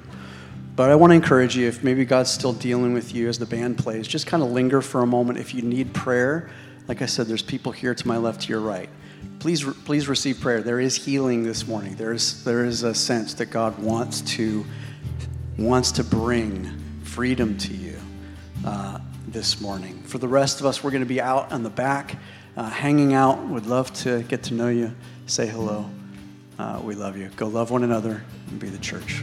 But 0.76 0.90
I 0.90 0.94
want 0.94 1.10
to 1.10 1.16
encourage 1.16 1.56
you, 1.56 1.66
if 1.66 1.82
maybe 1.82 2.04
God's 2.04 2.30
still 2.30 2.52
dealing 2.52 2.92
with 2.92 3.12
you 3.12 3.28
as 3.28 3.40
the 3.40 3.46
band 3.46 3.76
plays, 3.76 4.06
just 4.06 4.28
kind 4.28 4.40
of 4.44 4.52
linger 4.52 4.80
for 4.80 5.02
a 5.02 5.06
moment. 5.06 5.40
If 5.40 5.52
you 5.52 5.62
need 5.62 5.92
prayer, 5.92 6.48
like 6.86 7.02
I 7.02 7.06
said, 7.06 7.26
there's 7.26 7.42
people 7.42 7.72
here 7.72 7.92
to 7.92 8.06
my 8.06 8.18
left, 8.18 8.42
to 8.42 8.48
your 8.50 8.60
right. 8.60 8.88
Please, 9.46 9.62
please 9.62 10.08
receive 10.08 10.40
prayer. 10.40 10.60
There 10.60 10.80
is 10.80 10.96
healing 10.96 11.44
this 11.44 11.68
morning. 11.68 11.94
There 11.94 12.12
is, 12.12 12.42
there 12.42 12.64
is 12.64 12.82
a 12.82 12.92
sense 12.92 13.34
that 13.34 13.46
God 13.46 13.78
wants 13.78 14.20
to, 14.22 14.66
wants 15.56 15.92
to 15.92 16.02
bring 16.02 16.68
freedom 17.04 17.56
to 17.58 17.72
you 17.72 17.96
uh, 18.64 18.98
this 19.28 19.60
morning. 19.60 20.02
For 20.02 20.18
the 20.18 20.26
rest 20.26 20.58
of 20.58 20.66
us, 20.66 20.82
we're 20.82 20.90
going 20.90 21.04
to 21.04 21.08
be 21.08 21.20
out 21.20 21.52
on 21.52 21.62
the 21.62 21.70
back 21.70 22.16
uh, 22.56 22.68
hanging 22.68 23.14
out. 23.14 23.38
Would 23.46 23.66
love 23.66 23.92
to 24.00 24.24
get 24.24 24.42
to 24.42 24.54
know 24.54 24.68
you. 24.68 24.92
Say 25.26 25.46
hello. 25.46 25.88
Uh, 26.58 26.80
we 26.82 26.96
love 26.96 27.16
you. 27.16 27.28
Go 27.36 27.46
love 27.46 27.70
one 27.70 27.84
another 27.84 28.24
and 28.48 28.58
be 28.58 28.68
the 28.68 28.78
church. 28.78 29.22